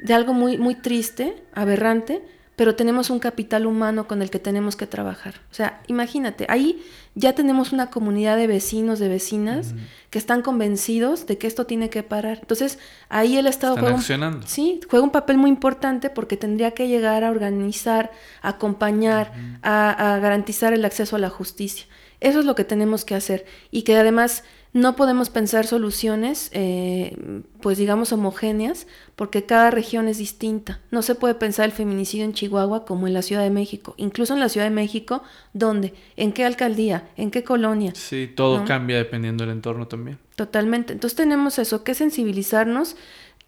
de 0.01 0.14
algo 0.14 0.33
muy, 0.33 0.59
muy 0.59 0.75
triste, 0.75 1.43
aberrante, 1.53 2.23
pero 2.57 2.74
tenemos 2.74 3.11
un 3.11 3.18
capital 3.18 3.66
humano 3.66 4.09
con 4.09 4.22
el 4.22 4.30
que 4.30 4.38
tenemos 4.38 4.76
que 4.76 4.86
trabajar. 4.86 5.34
O 5.50 5.54
sea, 5.54 5.82
imagínate, 5.86 6.46
ahí 6.48 6.82
ya 7.14 7.34
tenemos 7.34 7.72
una 7.72 7.90
comunidad 7.90 8.38
de 8.38 8.46
vecinos, 8.46 8.98
de 8.98 9.09
vecinas, 9.09 9.74
que 10.09 10.18
están 10.18 10.40
convencidos 10.40 11.26
de 11.26 11.36
que 11.36 11.46
esto 11.46 11.66
tiene 11.66 11.90
que 11.90 12.02
parar. 12.02 12.38
Entonces, 12.40 12.78
ahí 13.11 13.36
el 13.36 13.46
Estado 13.46 13.76
juega 13.76 13.94
un, 13.94 14.42
sí, 14.46 14.80
juega 14.88 15.04
un 15.04 15.11
papel 15.11 15.36
muy 15.36 15.50
importante 15.50 16.09
porque 16.09 16.38
tendría 16.38 16.70
que 16.72 16.88
llegar 16.88 17.24
a 17.24 17.30
organizar, 17.30 18.11
a 18.40 18.50
acompañar, 18.50 19.32
a 19.62 20.18
garantizar 20.22 20.72
el 20.72 20.84
acceso 20.84 21.16
a 21.16 21.18
la 21.18 21.28
justicia. 21.28 21.86
Eso 22.20 22.40
es 22.40 22.46
lo 22.46 22.54
que 22.54 22.64
tenemos 22.64 23.04
que 23.04 23.14
hacer 23.14 23.44
y 23.70 23.82
que 23.82 23.96
además 23.96 24.42
no 24.77 24.95
podemos 24.95 25.31
pensar 25.31 25.66
soluciones, 25.66 26.51
eh, 26.53 27.16
pues 27.62 27.79
digamos, 27.79 28.12
homogéneas, 28.12 28.87
porque 29.16 29.47
cada 29.47 29.70
región 29.70 30.07
es 30.07 30.18
distinta. 30.18 30.81
No 30.91 31.01
se 31.01 31.14
puede 31.14 31.33
pensar 31.35 31.64
el 31.64 31.72
feminicidio 31.72 32.27
en 32.27 32.35
Chihuahua 32.35 32.85
como 32.85 33.07
en 33.07 33.14
la 33.14 33.22
Ciudad 33.22 33.43
de 33.43 33.49
México. 33.49 33.95
Incluso 33.97 34.35
en 34.35 34.41
la 34.41 34.51
Ciudad 34.51 34.66
de 34.66 34.74
México, 34.74 35.22
¿dónde? 35.55 35.95
¿En 36.16 36.33
qué 36.33 36.45
alcaldía? 36.45 37.09
¿En 37.16 37.31
qué 37.31 37.43
colonia? 37.43 37.93
Sí, 37.95 38.31
todo 38.37 38.66
cambia 38.66 38.99
dependiendo 38.99 39.45
del 39.45 39.55
entorno 39.55 39.89
también. 39.89 40.18
Totalmente. 40.35 40.93
Entonces 40.93 41.16
tenemos 41.16 41.59
eso, 41.59 41.83
que 41.83 41.95
sensibilizarnos 41.95 42.97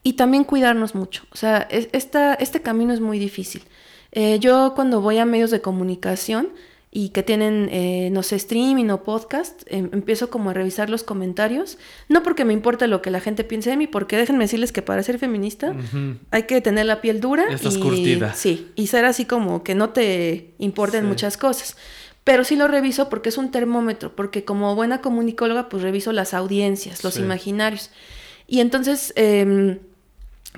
y 0.03 0.15
también 0.15 0.45
cuidarnos 0.45 0.95
mucho. 0.95 1.25
O 1.31 1.37
sea, 1.37 1.69
esta, 1.71 2.33
este 2.35 2.63
camino 2.63 2.95
es 2.95 3.01
muy 3.01 3.19
difícil. 3.19 3.65
Eh, 4.13 4.39
yo 4.41 4.73
cuando 4.75 5.03
voy 5.03 5.19
a 5.19 5.27
medios 5.27 5.51
de 5.51 5.61
comunicación, 5.61 6.49
y 7.01 7.11
que 7.11 7.23
tienen, 7.23 7.69
eh, 7.71 8.09
no 8.11 8.25
sé, 8.25 8.35
streaming 8.35 8.89
o 8.89 9.05
podcast, 9.05 9.63
em, 9.67 9.89
empiezo 9.93 10.31
como 10.31 10.51
a 10.51 10.53
revisar 10.53 10.91
los 10.91 11.05
comentarios. 11.05 11.79
No 12.09 12.25
porque 12.25 12.45
me 12.45 12.53
importe 12.53 12.89
lo 12.89 13.03
que 13.03 13.13
la 13.13 13.21
gente 13.21 13.45
piense 13.45 13.71
de 13.71 13.77
mí, 13.77 13.87
porque 13.87 14.17
déjenme 14.17 14.43
decirles 14.43 14.73
que 14.73 14.83
para 14.83 15.01
ser 15.05 15.21
feminista 15.21 15.77
hay 16.33 16.43
que 16.43 16.61
tener 16.61 16.87
la 16.87 17.01
piel 17.01 17.21
dura. 17.21 17.45
Estás 17.51 17.77
y, 17.77 17.81
curtida. 17.81 18.35
Sí, 18.35 18.73
y 18.75 18.89
ser 18.89 19.05
así 19.05 19.27
como 19.27 19.63
que 19.63 19.77
no 19.77 19.91
te 19.91 20.55
importen 20.59 21.07
muchas 21.07 21.37
cosas. 21.37 21.77
Pero 22.25 22.43
sí 22.43 22.57
lo 22.57 22.67
reviso 22.67 23.09
porque 23.09 23.29
es 23.29 23.39
un 23.39 23.53
termómetro, 23.53 24.17
porque 24.17 24.45
como 24.45 24.75
buena 24.75 25.01
comunicóloga, 25.01 25.69
pues 25.69 25.85
reviso 25.85 26.11
las 26.11 26.35
audiencias, 26.35 27.05
los 27.05 27.17
imaginarios. 27.17 27.93
Y 28.49 28.59
entonces, 28.59 29.13
em, 29.15 29.79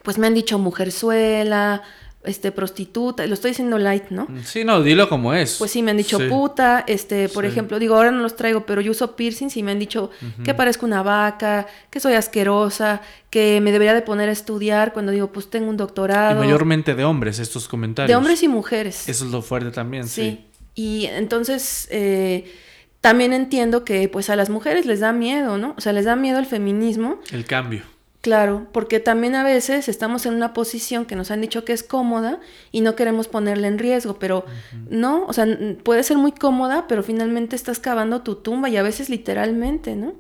pues 0.03 0.17
me 0.17 0.27
han 0.27 0.33
dicho 0.33 0.59
mujerzuela, 0.59 1.83
este, 2.23 2.53
prostituta, 2.53 3.27
lo 3.27 3.35
estoy 3.35 3.53
diciendo 3.53 3.79
light, 3.79 4.11
¿no? 4.11 4.27
Mm, 4.29 4.43
sí, 4.45 4.65
no, 4.65 4.83
dilo 4.83 5.09
como 5.09 5.33
es. 5.33 5.57
Pues 5.59 5.71
sí, 5.71 5.83
me 5.83 5.91
han 5.91 5.97
dicho 5.97 6.19
puta, 6.29 6.85
este, 6.87 7.29
por 7.29 7.45
ejemplo, 7.45 7.79
digo, 7.79 7.97
ahora 7.97 8.11
no 8.11 8.21
los 8.21 8.37
traigo, 8.37 8.67
pero 8.67 8.81
yo 8.81 8.91
uso 8.91 9.17
piercings 9.17 9.57
y 9.57 9.63
me 9.63 9.73
han 9.73 9.79
dicho 9.79 10.11
que 10.45 10.55
parezco 10.55 10.85
una 10.85 11.03
vaca, 11.03 11.67
que 11.91 12.01
soy 12.01 12.15
asquerosa, 12.15 13.01
que 13.31 13.61
me 13.61 13.73
debería 13.73 13.95
de 13.95 14.03
poner 14.03 14.29
a 14.29 14.33
estudiar 14.33 14.93
cuando 14.93 15.13
digo, 15.13 15.33
pues 15.33 15.49
tengo 15.49 15.71
un 15.71 15.77
doctorado. 15.77 16.43
Y 16.43 16.47
mayormente 16.47 16.95
de 16.95 17.05
hombres 17.05 17.39
estos 17.39 17.69
comentarios. 17.69 18.09
De 18.09 18.17
hombres 18.17 18.43
y 18.43 18.49
mujeres. 18.49 19.09
Eso 19.09 19.25
es 19.25 19.31
lo 19.31 19.41
fuerte 19.41 19.71
también, 19.71 20.07
sí. 20.07 20.23
sí. 20.23 20.47
Y 20.75 21.07
entonces, 21.07 21.89
eh, 21.91 22.53
también 23.01 23.33
entiendo 23.33 23.85
que 23.85 24.09
pues 24.09 24.29
a 24.31 24.37
las 24.37 24.51
mujeres 24.51 24.85
les 24.87 25.01
da 25.01 25.13
miedo, 25.13 25.57
¿no? 25.59 25.75
O 25.77 25.81
sea, 25.81 25.93
les 25.93 26.05
da 26.05 26.17
miedo 26.17 26.39
el 26.39 26.47
feminismo. 26.47 27.21
El 27.33 27.45
cambio. 27.45 27.83
Claro, 28.21 28.67
porque 28.73 29.01
también 29.01 29.35
a 29.35 29.43
veces 29.43 29.89
estamos 29.89 30.27
en 30.27 30.35
una 30.35 30.53
posición 30.53 31.07
que 31.07 31.17
nos 31.17 31.31
han 31.31 31.41
dicho 31.41 31.65
que 31.65 31.73
es 31.73 31.83
cómoda 31.83 32.39
y 32.71 32.83
no 32.83 32.95
queremos 32.95 33.29
ponerla 33.29 33.67
en 33.67 33.79
riesgo, 33.79 34.19
pero 34.19 34.45
no, 34.91 35.25
o 35.25 35.33
sea, 35.33 35.47
puede 35.83 36.03
ser 36.03 36.19
muy 36.19 36.33
cómoda, 36.33 36.87
pero 36.87 37.03
finalmente 37.03 37.57
estás 37.57 37.79
cavando 37.79 38.21
tu 38.21 38.35
tumba 38.35 38.69
y 38.69 38.77
a 38.77 38.83
veces 38.83 39.09
literalmente, 39.09 39.97
¿no? 39.97 40.13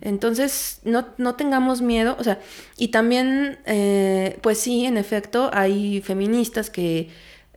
Entonces, 0.00 0.80
no, 0.84 1.08
no 1.18 1.34
tengamos 1.34 1.82
miedo, 1.82 2.16
o 2.18 2.24
sea, 2.24 2.40
y 2.78 2.88
también, 2.88 3.58
eh, 3.66 4.38
pues 4.40 4.58
sí, 4.58 4.86
en 4.86 4.96
efecto, 4.96 5.50
hay 5.52 6.00
feministas 6.00 6.70
que 6.70 7.10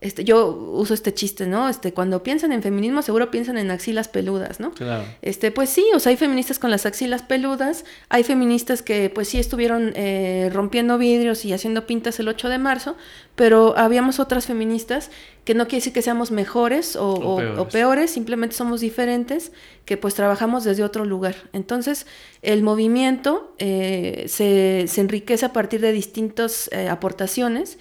este, 0.08 0.24
yo 0.24 0.47
uso 0.47 0.93
este 0.93 1.14
chiste, 1.14 1.45
¿no? 1.45 1.70
Este, 1.70 1.93
cuando 1.93 2.24
piensan 2.24 2.51
en 2.51 2.64
feminismo, 2.64 3.01
seguro 3.01 3.30
piensan 3.30 3.58
en 3.58 3.72
axilas 3.72 4.08
peludas, 4.08 4.60
¿no? 4.60 4.72
Claro. 4.72 5.03
Este, 5.22 5.51
pues 5.51 5.70
sí, 5.70 5.86
o 5.93 5.99
sea, 5.99 6.10
hay 6.12 6.18
feministas 6.18 6.60
con 6.60 6.72
las 6.72 6.86
axilas 6.86 7.22
peludas, 7.22 7.86
hay 8.10 8.24
feministas 8.24 8.82
que, 8.82 9.10
pues 9.10 9.30
sí, 9.30 9.39
estuvieron 9.39 9.93
eh, 9.95 10.49
rompiendo 10.53 10.97
vidrios 10.97 11.45
y 11.45 11.53
haciendo 11.53 11.86
pintas 11.86 12.20
el 12.20 12.28
8 12.28 12.49
de 12.49 12.58
marzo, 12.58 12.95
pero 13.38 13.78
habíamos 13.78 14.20
otras 14.20 14.48
feministas 14.48 15.12
que 15.46 15.54
no 15.54 15.66
quiere 15.66 15.78
decir 15.78 15.94
que 15.94 16.02
seamos 16.02 16.32
mejores 16.32 16.98
o, 17.00 17.68
peores. 17.72 18.10
simplemente 18.10 18.56
somos 18.56 18.82
diferentes, 18.82 19.52
que 19.86 19.96
pues 19.96 20.16
trabajamos 20.16 20.64
desde 20.64 20.84
otro 20.84 21.06
lugar. 21.06 21.36
Entonces, 21.54 22.08
el 22.42 22.64
movimiento 22.64 23.54
eh, 23.60 24.26
se, 24.28 24.86
se, 24.88 25.02
enriquece 25.02 25.46
a 25.46 25.54
partir 25.54 25.82
de 25.82 25.92
distintas 25.92 26.68
eh, 26.74 26.90
aportaciones. 26.90 27.78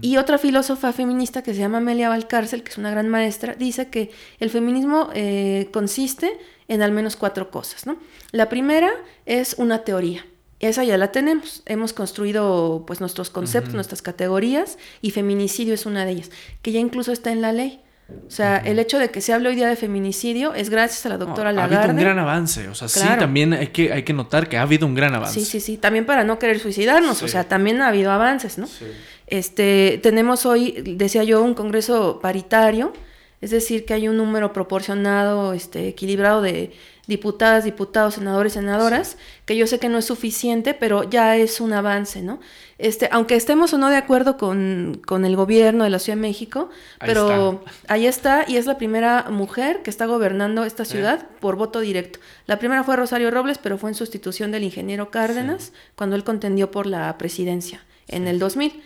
Y 0.00 0.16
otra 0.16 0.38
filósofa 0.38 0.92
feminista 0.92 1.42
que 1.42 1.52
se 1.52 1.60
llama 1.60 1.78
Amelia 1.78 2.08
Valcárcel, 2.08 2.62
que 2.64 2.70
es 2.70 2.78
una 2.78 2.90
gran 2.90 3.08
maestra, 3.08 3.54
dice 3.54 3.90
que 3.90 4.10
el 4.40 4.48
feminismo 4.48 5.10
eh, 5.14 5.68
consiste 5.70 6.36
en 6.66 6.80
al 6.80 6.92
menos 6.92 7.14
cuatro 7.14 7.50
cosas. 7.50 7.86
¿no? 7.86 7.98
La 8.32 8.48
primera 8.48 8.90
es 9.26 9.54
una 9.58 9.84
teoría. 9.84 10.24
Esa 10.68 10.82
ya 10.82 10.96
la 10.96 11.12
tenemos. 11.12 11.62
Hemos 11.66 11.92
construido 11.92 12.84
pues 12.86 13.00
nuestros 13.00 13.28
conceptos, 13.28 13.74
nuestras 13.74 14.00
categorías 14.00 14.78
y 15.02 15.10
feminicidio 15.10 15.74
es 15.74 15.84
una 15.84 16.06
de 16.06 16.12
ellas, 16.12 16.30
que 16.62 16.72
ya 16.72 16.80
incluso 16.80 17.12
está 17.12 17.32
en 17.32 17.42
la 17.42 17.52
ley. 17.52 17.82
O 18.26 18.30
sea, 18.30 18.56
el 18.56 18.78
hecho 18.78 18.98
de 18.98 19.10
que 19.10 19.20
se 19.20 19.34
hable 19.34 19.50
hoy 19.50 19.56
día 19.56 19.68
de 19.68 19.76
feminicidio 19.76 20.54
es 20.54 20.70
gracias 20.70 21.04
a 21.04 21.10
la 21.10 21.18
doctora 21.18 21.52
Lagarde. 21.52 21.76
Ha 21.76 21.78
habido 21.80 21.94
un 21.94 22.00
gran 22.00 22.18
avance, 22.18 22.68
o 22.68 22.74
sea, 22.74 22.88
sí, 22.88 23.00
también 23.18 23.52
hay 23.52 23.68
que, 23.68 23.92
hay 23.92 24.04
que 24.04 24.12
notar 24.14 24.48
que 24.48 24.56
ha 24.56 24.62
habido 24.62 24.86
un 24.86 24.94
gran 24.94 25.14
avance. 25.14 25.40
Sí, 25.40 25.44
sí, 25.46 25.60
sí, 25.60 25.76
también 25.76 26.06
para 26.06 26.24
no 26.24 26.38
querer 26.38 26.58
suicidarnos, 26.58 27.22
o 27.22 27.28
sea, 27.28 27.44
también 27.44 27.82
ha 27.82 27.88
habido 27.88 28.10
avances, 28.10 28.56
¿no? 28.56 28.66
Sí. 28.66 28.86
Este, 29.26 30.00
tenemos 30.02 30.44
hoy, 30.44 30.82
decía 30.96 31.24
yo, 31.24 31.42
un 31.42 31.54
congreso 31.54 32.20
paritario, 32.22 32.92
es 33.40 33.50
decir, 33.50 33.84
que 33.84 33.94
hay 33.94 34.08
un 34.08 34.16
número 34.16 34.52
proporcionado, 34.52 35.52
este, 35.52 35.88
equilibrado 35.88 36.40
de 36.40 36.72
diputadas, 37.06 37.64
diputados, 37.64 38.14
senadores, 38.14 38.54
senadoras, 38.54 39.16
que 39.44 39.56
yo 39.56 39.66
sé 39.66 39.78
que 39.78 39.88
no 39.88 39.98
es 39.98 40.04
suficiente, 40.04 40.74
pero 40.74 41.08
ya 41.08 41.36
es 41.36 41.60
un 41.60 41.72
avance, 41.72 42.22
¿no? 42.22 42.40
Este, 42.78 43.08
aunque 43.12 43.36
estemos 43.36 43.72
o 43.72 43.78
no 43.78 43.88
de 43.88 43.96
acuerdo 43.96 44.36
con, 44.36 45.02
el 45.24 45.36
gobierno 45.36 45.84
de 45.84 45.90
la 45.90 45.98
Ciudad 45.98 46.16
de 46.16 46.22
México, 46.22 46.70
pero 46.98 47.62
ahí 47.88 48.06
está 48.06 48.44
y 48.48 48.56
es 48.56 48.66
la 48.66 48.78
primera 48.78 49.26
mujer 49.30 49.82
que 49.82 49.90
está 49.90 50.06
gobernando 50.06 50.64
esta 50.64 50.84
ciudad 50.84 51.28
por 51.40 51.56
voto 51.56 51.80
directo. 51.80 52.18
La 52.46 52.58
primera 52.58 52.82
fue 52.82 52.96
Rosario 52.96 53.30
Robles, 53.30 53.58
pero 53.58 53.78
fue 53.78 53.90
en 53.90 53.94
sustitución 53.94 54.50
del 54.50 54.64
ingeniero 54.64 55.10
Cárdenas 55.10 55.72
cuando 55.94 56.16
él 56.16 56.24
contendió 56.24 56.70
por 56.70 56.86
la 56.86 57.16
presidencia 57.16 57.84
en 58.08 58.26
el 58.26 58.38
2000. 58.38 58.82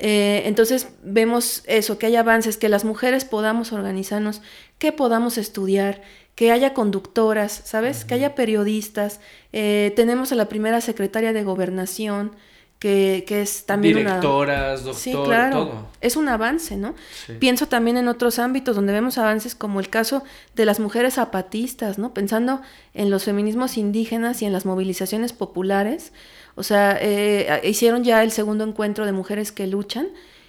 Eh, 0.00 0.42
entonces 0.46 0.88
vemos 1.02 1.64
eso, 1.66 1.98
que 1.98 2.06
hay 2.06 2.16
avances, 2.16 2.56
que 2.56 2.68
las 2.68 2.84
mujeres 2.84 3.24
podamos 3.24 3.72
organizarnos, 3.72 4.42
que 4.78 4.92
podamos 4.92 5.38
estudiar, 5.38 6.02
que 6.38 6.52
haya 6.52 6.72
conductoras, 6.72 7.62
¿sabes? 7.64 8.04
Que 8.04 8.14
haya 8.14 8.36
periodistas. 8.36 9.18
Eh, 9.52 9.92
tenemos 9.96 10.30
a 10.30 10.36
la 10.36 10.48
primera 10.48 10.80
secretaria 10.80 11.32
de 11.32 11.42
gobernación, 11.42 12.30
que, 12.78 13.24
que 13.26 13.42
es 13.42 13.66
también 13.66 13.96
Directoras, 13.96 14.82
una... 14.82 14.94
sí, 14.94 15.12
claro. 15.24 15.88
Es 16.00 16.14
un 16.14 16.28
avance, 16.28 16.76
¿no? 16.76 16.94
Pienso 17.40 17.66
también 17.66 17.96
en 17.96 18.06
otros 18.06 18.38
ámbitos 18.38 18.76
donde 18.76 18.92
vemos 18.92 19.18
avances 19.18 19.56
como 19.56 19.80
el 19.80 19.88
caso 19.88 20.22
de 20.54 20.64
las 20.64 20.78
mujeres 20.78 21.14
zapatistas, 21.14 21.98
¿no? 21.98 22.14
Pensando 22.14 22.62
en 22.94 23.10
los 23.10 23.24
feminismos 23.24 23.76
indígenas 23.76 24.40
y 24.40 24.44
en 24.44 24.52
las 24.52 24.64
movilizaciones 24.64 25.32
populares. 25.32 26.12
O 26.54 26.62
sea, 26.62 26.96
eh, 27.00 27.62
hicieron 27.64 28.04
ya 28.04 28.22
el 28.22 28.30
segundo 28.30 28.62
encuentro 28.62 29.06
de 29.06 29.10
mujeres 29.10 29.50
que 29.50 29.66
luchan 29.66 30.06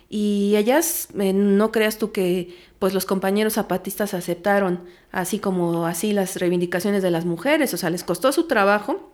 y 0.09 0.55
ellas, 0.55 1.09
eh, 1.19 1.33
no 1.33 1.71
creas 1.71 1.99
tú 1.99 2.11
que 2.11 2.57
pues 2.79 2.93
los 2.93 3.05
compañeros 3.05 3.53
zapatistas 3.53 4.13
aceptaron 4.13 4.83
así 5.11 5.39
como 5.39 5.85
así 5.85 6.13
las 6.13 6.37
reivindicaciones 6.37 7.03
de 7.03 7.11
las 7.11 7.25
mujeres, 7.25 7.73
o 7.73 7.77
sea, 7.77 7.91
les 7.91 8.03
costó 8.03 8.31
su 8.31 8.47
trabajo 8.47 9.13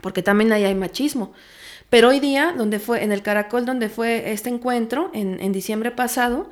porque 0.00 0.22
también 0.22 0.52
ahí 0.52 0.64
hay 0.64 0.74
machismo. 0.74 1.32
Pero 1.90 2.08
hoy 2.08 2.20
día, 2.20 2.54
donde 2.56 2.78
fue, 2.78 3.04
en 3.04 3.12
el 3.12 3.22
Caracol, 3.22 3.66
donde 3.66 3.90
fue 3.90 4.32
este 4.32 4.48
encuentro, 4.48 5.10
en, 5.12 5.52
diciembre 5.52 5.90
pasado, 5.90 6.48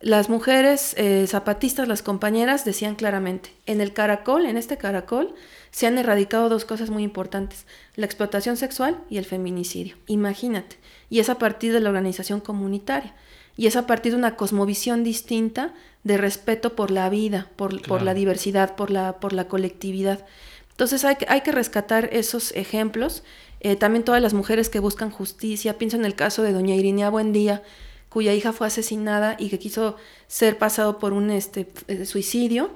las 0.00 0.30
mujeres 0.30 0.94
eh, 0.96 1.26
zapatistas, 1.26 1.88
las 1.88 2.00
compañeras, 2.00 2.64
decían 2.64 2.94
claramente, 2.94 3.52
en 3.66 3.82
el 3.82 3.92
Caracol, 3.92 4.46
en 4.46 4.56
este 4.56 4.78
Caracol, 4.78 5.34
se 5.70 5.86
han 5.86 5.98
erradicado 5.98 6.48
dos 6.48 6.64
cosas 6.64 6.88
muy 6.88 7.02
importantes, 7.02 7.66
la 7.96 8.06
explotación 8.06 8.56
sexual 8.56 8.98
y 9.10 9.18
el 9.18 9.26
feminicidio. 9.26 9.96
Imagínate. 10.06 10.76
Y 11.10 11.20
es 11.20 11.28
a 11.28 11.38
partir 11.38 11.72
de 11.72 11.80
la 11.80 11.88
organización 11.88 12.40
comunitaria. 12.40 13.14
Y 13.56 13.66
es 13.66 13.76
a 13.76 13.86
partir 13.86 14.12
de 14.12 14.18
una 14.18 14.36
cosmovisión 14.36 15.04
distinta 15.04 15.74
de 16.04 16.16
respeto 16.16 16.76
por 16.76 16.90
la 16.90 17.08
vida, 17.08 17.48
por, 17.56 17.82
por 17.82 18.02
la 18.02 18.14
diversidad, 18.14 18.76
por 18.76 18.90
la, 18.90 19.20
por 19.20 19.32
la 19.32 19.48
colectividad. 19.48 20.24
Entonces 20.70 21.04
hay, 21.04 21.16
hay 21.26 21.40
que 21.40 21.52
rescatar 21.52 22.08
esos 22.12 22.52
ejemplos 22.52 23.24
eh, 23.60 23.76
también 23.76 24.04
todas 24.04 24.22
las 24.22 24.34
mujeres 24.34 24.68
que 24.68 24.78
buscan 24.78 25.10
justicia. 25.10 25.78
Pienso 25.78 25.96
en 25.96 26.04
el 26.04 26.14
caso 26.14 26.42
de 26.42 26.52
doña 26.52 26.74
Irinea 26.74 27.10
Buendía, 27.10 27.62
cuya 28.08 28.32
hija 28.34 28.52
fue 28.52 28.66
asesinada 28.66 29.36
y 29.38 29.48
que 29.48 29.58
quiso 29.58 29.96
ser 30.28 30.58
pasado 30.58 30.98
por 30.98 31.12
un 31.12 31.30
este, 31.30 31.68
eh, 31.88 32.06
suicidio 32.06 32.70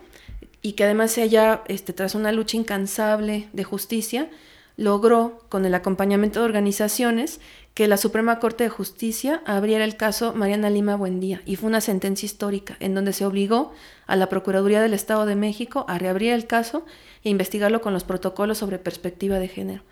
y 0.60 0.72
que 0.72 0.84
además 0.84 1.16
ella, 1.18 1.62
este, 1.66 1.92
tras 1.92 2.14
una 2.14 2.32
lucha 2.32 2.56
incansable 2.56 3.48
de 3.52 3.64
justicia, 3.64 4.28
logró, 4.76 5.40
con 5.48 5.64
el 5.66 5.74
acompañamiento 5.74 6.40
de 6.40 6.46
organizaciones, 6.46 7.40
que 7.74 7.88
la 7.88 7.96
Suprema 7.96 8.38
Corte 8.38 8.64
de 8.64 8.70
Justicia 8.70 9.42
abriera 9.46 9.84
el 9.84 9.96
caso 9.96 10.34
Mariana 10.34 10.68
Lima 10.68 10.96
Buendía. 10.96 11.40
Y 11.46 11.56
fue 11.56 11.68
una 11.68 11.80
sentencia 11.80 12.26
histórica 12.26 12.76
en 12.80 12.94
donde 12.94 13.12
se 13.12 13.24
obligó 13.24 13.72
a 14.06 14.16
la 14.16 14.28
Procuraduría 14.28 14.82
del 14.82 14.92
Estado 14.92 15.24
de 15.24 15.36
México 15.36 15.86
a 15.88 15.98
reabrir 15.98 16.32
el 16.32 16.46
caso 16.46 16.84
e 17.24 17.30
investigarlo 17.30 17.80
con 17.80 17.94
los 17.94 18.04
protocolos 18.04 18.58
sobre 18.58 18.78
perspectiva 18.78 19.38
de 19.38 19.48
género. 19.48 19.82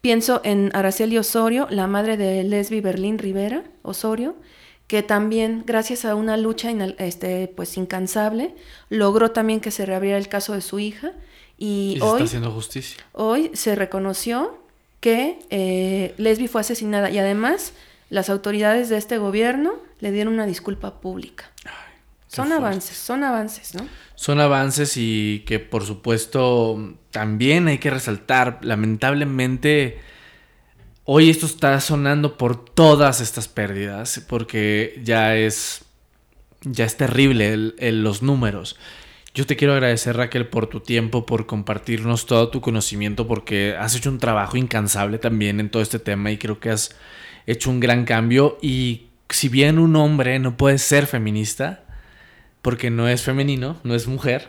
Pienso 0.00 0.42
en 0.44 0.70
Araceli 0.74 1.18
Osorio, 1.18 1.66
la 1.70 1.86
madre 1.86 2.16
de 2.16 2.44
Lesbi 2.44 2.80
Berlín 2.80 3.18
Rivera 3.18 3.64
Osorio, 3.82 4.36
que 4.86 5.02
también, 5.02 5.64
gracias 5.66 6.04
a 6.04 6.14
una 6.14 6.36
lucha 6.36 6.70
este, 6.98 7.48
pues, 7.48 7.76
incansable, 7.78 8.54
logró 8.90 9.30
también 9.30 9.60
que 9.60 9.70
se 9.70 9.86
reabriera 9.86 10.18
el 10.18 10.28
caso 10.28 10.52
de 10.52 10.60
su 10.60 10.78
hija. 10.78 11.12
Y, 11.56 11.98
hoy, 12.02 12.12
está 12.12 12.24
haciendo 12.24 12.50
justicia. 12.50 13.02
Hoy 13.12 13.50
se 13.54 13.74
reconoció 13.74 14.63
que 15.04 15.38
eh, 15.50 16.14
Lesbi 16.16 16.48
fue 16.48 16.62
asesinada 16.62 17.10
y 17.10 17.18
además 17.18 17.74
las 18.08 18.30
autoridades 18.30 18.88
de 18.88 18.96
este 18.96 19.18
gobierno 19.18 19.74
le 20.00 20.12
dieron 20.12 20.32
una 20.32 20.46
disculpa 20.46 21.02
pública. 21.02 21.50
son 22.26 22.52
avances, 22.52 22.96
son 22.96 23.22
avances, 23.22 23.74
¿no? 23.74 23.86
Son 24.14 24.40
avances 24.40 24.96
y 24.96 25.44
que 25.46 25.58
por 25.58 25.84
supuesto 25.84 26.94
también 27.10 27.68
hay 27.68 27.76
que 27.76 27.90
resaltar, 27.90 28.60
lamentablemente, 28.62 30.00
hoy 31.04 31.28
esto 31.28 31.44
está 31.44 31.78
sonando 31.82 32.38
por 32.38 32.64
todas 32.64 33.20
estas 33.20 33.46
pérdidas, 33.46 34.24
porque 34.26 34.98
ya 35.04 35.36
es, 35.36 35.84
ya 36.62 36.86
es 36.86 36.96
terrible 36.96 37.74
los 37.92 38.22
números. 38.22 38.78
Yo 39.34 39.46
te 39.46 39.56
quiero 39.56 39.74
agradecer 39.74 40.16
Raquel 40.16 40.46
por 40.46 40.68
tu 40.68 40.78
tiempo, 40.78 41.26
por 41.26 41.46
compartirnos 41.46 42.26
todo 42.26 42.50
tu 42.50 42.60
conocimiento, 42.60 43.26
porque 43.26 43.74
has 43.76 43.96
hecho 43.96 44.08
un 44.08 44.18
trabajo 44.18 44.56
incansable 44.56 45.18
también 45.18 45.58
en 45.58 45.70
todo 45.70 45.82
este 45.82 45.98
tema 45.98 46.30
y 46.30 46.38
creo 46.38 46.60
que 46.60 46.70
has 46.70 46.94
hecho 47.44 47.68
un 47.70 47.80
gran 47.80 48.04
cambio. 48.04 48.58
Y 48.62 49.06
si 49.28 49.48
bien 49.48 49.80
un 49.80 49.96
hombre 49.96 50.38
no 50.38 50.56
puede 50.56 50.78
ser 50.78 51.06
feminista, 51.06 51.84
porque 52.62 52.90
no 52.90 53.08
es 53.08 53.22
femenino, 53.22 53.76
no 53.82 53.96
es 53.96 54.06
mujer. 54.06 54.48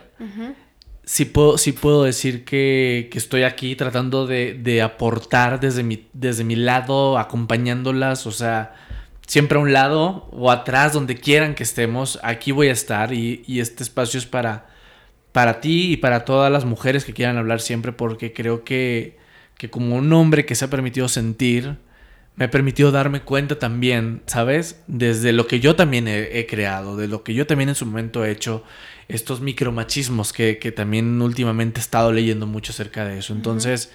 sí, 1.04 1.24
puedo, 1.24 1.58
sí 1.58 1.72
puedo 1.72 2.04
decir 2.04 2.44
que, 2.44 3.10
estoy 3.12 3.42
aquí 3.42 3.74
tratando 3.74 4.26
de, 4.26 4.82
aportar 4.82 5.58
desde 5.58 5.82
mi, 5.82 6.06
desde 6.12 6.44
mi 6.44 6.54
lado, 6.54 7.18
acompañándolas, 7.18 8.24
o 8.26 8.32
sea, 8.32 8.74
siempre 9.26 9.58
a 9.58 9.60
un 9.62 9.72
lado 9.72 10.28
o 10.30 10.52
atrás, 10.52 10.92
donde 10.92 11.16
quieran 11.16 11.56
que 11.56 11.64
estemos, 11.64 12.20
aquí 12.22 12.52
voy 12.52 12.68
a 12.68 12.72
estar 12.72 13.12
y, 13.12 13.42
este 13.60 13.82
espacio 13.82 14.18
es 14.18 14.26
para, 14.26 14.75
para 15.36 15.60
ti 15.60 15.92
y 15.92 15.96
para 15.98 16.24
todas 16.24 16.50
las 16.50 16.64
mujeres 16.64 17.04
que 17.04 17.12
quieran 17.12 17.36
hablar 17.36 17.60
siempre, 17.60 17.92
porque 17.92 18.32
creo 18.32 18.64
que, 18.64 19.18
que 19.58 19.68
como 19.68 19.94
un 19.94 20.10
hombre 20.14 20.46
que 20.46 20.54
se 20.54 20.64
ha 20.64 20.70
permitido 20.70 21.08
sentir, 21.08 21.76
me 22.36 22.46
ha 22.46 22.50
permitido 22.50 22.90
darme 22.90 23.20
cuenta 23.20 23.58
también, 23.58 24.22
¿sabes? 24.24 24.80
Desde 24.86 25.34
lo 25.34 25.46
que 25.46 25.60
yo 25.60 25.76
también 25.76 26.08
he, 26.08 26.46
creado, 26.46 26.96
de 26.96 27.06
lo 27.06 27.22
que 27.22 27.34
yo 27.34 27.46
también 27.46 27.68
en 27.68 27.74
su 27.74 27.84
momento 27.84 28.24
he 28.24 28.30
hecho, 28.30 28.64
estos 29.08 29.42
micromachismos 29.42 30.32
que, 30.32 30.56
que 30.56 30.72
también 30.72 31.20
últimamente 31.20 31.80
he 31.80 31.82
estado 31.82 32.14
leyendo 32.14 32.46
mucho 32.46 32.72
acerca 32.72 33.04
de 33.04 33.18
eso. 33.18 33.34
Entonces, 33.34 33.92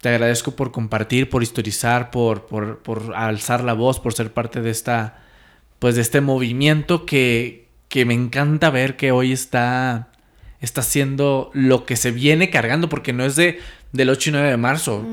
te 0.00 0.10
agradezco 0.10 0.54
por 0.54 0.70
compartir, 0.70 1.28
por 1.28 1.42
historizar, 1.42 2.12
por, 2.12 2.46
por, 2.46 2.78
por 2.78 3.12
alzar 3.16 3.64
la 3.64 3.72
voz, 3.72 3.98
por 3.98 4.14
ser 4.14 4.32
parte 4.32 4.60
de 4.60 4.70
esta, 4.70 5.20
pues 5.80 5.96
de 5.96 6.02
este 6.02 6.20
movimiento 6.20 7.06
que, 7.06 7.66
que 7.88 8.04
me 8.04 8.14
encanta 8.14 8.70
ver 8.70 8.96
que 8.96 9.10
hoy 9.10 9.32
está, 9.32 10.10
está 10.60 10.80
haciendo 10.80 11.50
lo 11.52 11.84
que 11.84 11.96
se 11.96 12.10
viene 12.10 12.50
cargando, 12.50 12.88
porque 12.88 13.12
no 13.12 13.24
es 13.24 13.36
de, 13.36 13.60
del 13.92 14.10
8 14.10 14.30
y 14.30 14.32
9 14.32 14.50
de 14.50 14.56
marzo, 14.56 15.06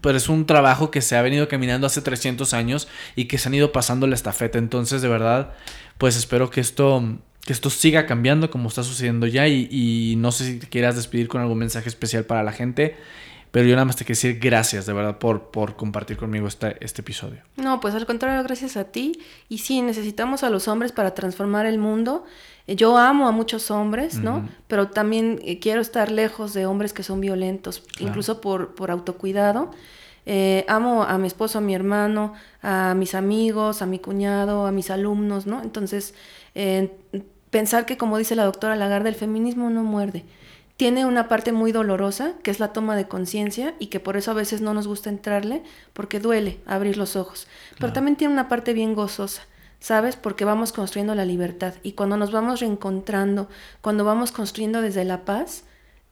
pero 0.00 0.16
es 0.16 0.28
un 0.28 0.46
trabajo 0.46 0.90
que 0.90 1.00
se 1.00 1.16
ha 1.16 1.22
venido 1.22 1.48
caminando 1.48 1.86
hace 1.86 2.02
300 2.02 2.52
años 2.54 2.88
y 3.16 3.26
que 3.26 3.38
se 3.38 3.48
han 3.48 3.54
ido 3.54 3.72
pasando 3.72 4.06
la 4.06 4.14
estafeta. 4.14 4.58
Entonces, 4.58 5.02
de 5.02 5.08
verdad, 5.08 5.52
pues 5.98 6.16
espero 6.16 6.50
que 6.50 6.60
esto, 6.60 7.02
que 7.44 7.52
esto 7.52 7.70
siga 7.70 8.06
cambiando 8.06 8.50
como 8.50 8.68
está 8.68 8.82
sucediendo 8.82 9.26
ya 9.26 9.46
y, 9.48 9.68
y 9.70 10.16
no 10.16 10.32
sé 10.32 10.46
si 10.46 10.58
te 10.58 10.68
quieras 10.68 10.96
despedir 10.96 11.28
con 11.28 11.40
algún 11.40 11.58
mensaje 11.58 11.88
especial 11.88 12.24
para 12.24 12.42
la 12.42 12.52
gente. 12.52 12.96
Pero 13.50 13.66
yo 13.66 13.74
nada 13.74 13.86
más 13.86 13.96
te 13.96 14.04
quiero 14.04 14.16
decir 14.16 14.38
gracias, 14.38 14.84
de 14.86 14.92
verdad, 14.92 15.18
por, 15.18 15.50
por 15.50 15.76
compartir 15.76 16.16
conmigo 16.16 16.46
este, 16.46 16.76
este 16.84 17.00
episodio. 17.00 17.40
No, 17.56 17.80
pues 17.80 17.94
al 17.94 18.04
contrario, 18.04 18.42
gracias 18.42 18.76
a 18.76 18.84
ti. 18.84 19.20
Y 19.48 19.58
sí, 19.58 19.80
necesitamos 19.80 20.42
a 20.42 20.50
los 20.50 20.68
hombres 20.68 20.92
para 20.92 21.14
transformar 21.14 21.64
el 21.64 21.78
mundo. 21.78 22.24
Yo 22.68 22.98
amo 22.98 23.26
a 23.26 23.32
muchos 23.32 23.70
hombres, 23.70 24.18
¿no? 24.18 24.48
Pero 24.66 24.88
también 24.88 25.40
eh, 25.42 25.58
quiero 25.58 25.80
estar 25.80 26.10
lejos 26.10 26.54
de 26.54 26.66
hombres 26.66 26.92
que 26.92 27.02
son 27.02 27.20
violentos, 27.20 27.82
incluso 27.98 28.40
por, 28.40 28.74
por 28.74 28.90
autocuidado. 28.90 29.70
Eh, 30.26 30.66
amo 30.68 31.04
a 31.04 31.16
mi 31.16 31.26
esposo, 31.26 31.58
a 31.58 31.60
mi 31.62 31.74
hermano, 31.74 32.34
a 32.62 32.94
mis 32.94 33.14
amigos, 33.14 33.80
a 33.80 33.86
mi 33.86 33.98
cuñado, 33.98 34.66
a 34.66 34.72
mis 34.72 34.90
alumnos, 34.90 35.46
¿no? 35.46 35.62
Entonces, 35.62 36.14
eh, 36.54 36.94
pensar 37.50 37.86
que, 37.86 37.96
como 37.96 38.18
dice 38.18 38.36
la 38.36 38.44
doctora 38.44 38.76
Lagarde, 38.76 39.08
el 39.08 39.14
feminismo 39.14 39.70
no 39.70 39.82
muerde 39.82 40.24
tiene 40.78 41.04
una 41.04 41.26
parte 41.26 41.50
muy 41.50 41.72
dolorosa, 41.72 42.34
que 42.44 42.52
es 42.52 42.60
la 42.60 42.72
toma 42.72 42.94
de 42.94 43.08
conciencia, 43.08 43.74
y 43.80 43.88
que 43.88 43.98
por 43.98 44.16
eso 44.16 44.30
a 44.30 44.34
veces 44.34 44.60
no 44.60 44.74
nos 44.74 44.86
gusta 44.86 45.10
entrarle, 45.10 45.64
porque 45.92 46.20
duele 46.20 46.60
abrir 46.66 46.96
los 46.96 47.16
ojos. 47.16 47.48
Pero 47.80 47.92
también 47.92 48.16
tiene 48.16 48.32
una 48.32 48.48
parte 48.48 48.72
bien 48.74 48.94
gozosa, 48.94 49.42
¿sabes? 49.80 50.16
Porque 50.16 50.44
vamos 50.44 50.72
construyendo 50.72 51.14
la 51.14 51.24
libertad. 51.24 51.74
Y 51.82 51.92
cuando 51.92 52.16
nos 52.16 52.32
vamos 52.32 52.60
reencontrando, 52.60 53.48
cuando 53.80 54.04
vamos 54.04 54.32
construyendo 54.32 54.82
desde 54.82 55.04
la 55.04 55.24
paz, 55.24 55.64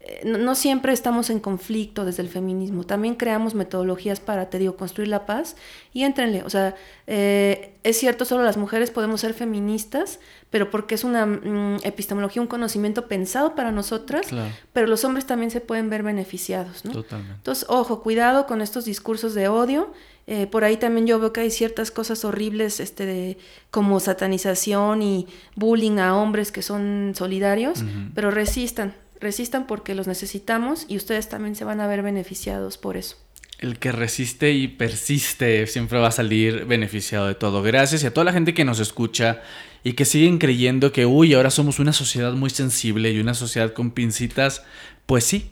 eh, 0.07 0.23
no, 0.25 0.55
siempre 0.55 0.93
estamos 0.93 1.31
en 1.31 1.41
conflicto 1.41 2.05
desde 2.05 2.23
el 2.23 2.29
feminismo. 2.29 2.85
También 2.85 3.17
creamos 3.17 3.55
metodologías 3.55 4.21
para, 4.21 4.49
te 4.51 4.59
digo, 4.59 4.77
construir 4.77 5.09
la 5.09 5.27
paz 5.27 5.57
y 5.93 6.05
entrenle. 6.05 6.45
O 6.45 6.51
sea, 6.51 6.77
eh, 7.09 7.75
es 7.83 7.99
cierto, 7.99 8.25
solo 8.25 8.45
las 8.45 8.57
mujeres 8.57 8.93
podemos 8.93 9.21
ser 9.21 9.35
feministas, 9.35 10.21
pero 10.51 10.71
porque 10.71 10.95
es 10.95 11.03
una 11.03 11.27
mm, 11.27 11.79
epistemología, 11.83 12.41
un 12.41 12.47
conocimiento 12.47 13.09
pensado 13.09 13.57
para 13.57 13.73
nosotras, 13.73 14.29
pero 14.73 14.87
los 14.87 15.05
hombres 15.05 15.27
también 15.27 15.51
se 15.51 15.61
pueden 15.61 15.91
ver 15.91 16.05
beneficiados. 16.05 16.85
¿no? 16.85 16.93
Totalmente. 16.93 17.35
Entonces, 17.35 17.67
ojo, 17.69 18.03
cuidado 18.03 18.47
con 18.47 18.61
estos 18.61 18.85
discursos 18.85 19.35
de 19.35 19.49
odio. 19.49 19.93
Eh, 20.27 20.47
por 20.47 20.65
ahí 20.65 20.77
también 20.77 21.07
yo 21.07 21.21
veo 21.21 21.33
que 21.33 21.41
hay 21.41 21.51
ciertas 21.51 21.91
cosas 21.91 22.25
horribles 22.25 22.81
este, 22.81 23.07
de, 23.07 23.39
como 23.71 24.01
satanización 24.01 25.03
y 25.03 25.29
bullying 25.55 25.99
a 25.99 26.17
hombres 26.17 26.51
que 26.51 26.63
son 26.63 27.13
solidarios, 27.15 27.85
pero 28.15 28.31
resistan 28.31 28.95
resistan 29.21 29.67
porque 29.67 29.95
los 29.95 30.07
necesitamos 30.07 30.87
y 30.89 30.97
ustedes 30.97 31.29
también 31.29 31.55
se 31.55 31.65
van 31.65 31.81
a 31.81 31.87
ver 31.87 32.03
beneficiados 32.03 32.79
por 32.79 32.97
eso. 32.97 33.17
El 33.59 33.79
que 33.79 33.91
resiste 33.91 34.53
y 34.53 34.69
persiste 34.69 35.67
siempre 35.67 35.99
va 35.99 36.09
a 36.09 36.13
salir 36.13 36.67
beneficiado 36.67 37.27
de 37.27 37.35
todo. 37.35 37.63
Gracias 37.63 38.03
y 38.03 38.07
a 38.07 38.13
toda 38.13 38.25
la 38.25 38.33
gente 38.33 38.53
que 38.53 38.67
nos 38.67 38.81
escucha 38.81 39.43
y 39.83 39.95
que 39.95 40.05
siguen 40.05 40.39
creyendo 40.39 40.93
que, 40.93 41.07
uy, 41.07 41.33
ahora 41.33 41.51
somos 41.51 41.79
una 41.79 41.95
sociedad 41.95 42.35
muy 42.35 42.51
sensible 42.51 43.11
y 43.13 43.19
una 43.19 43.33
sociedad 43.33 43.73
con 43.73 43.93
pincitas. 43.93 44.63
Pues 45.07 45.25
sí, 45.25 45.51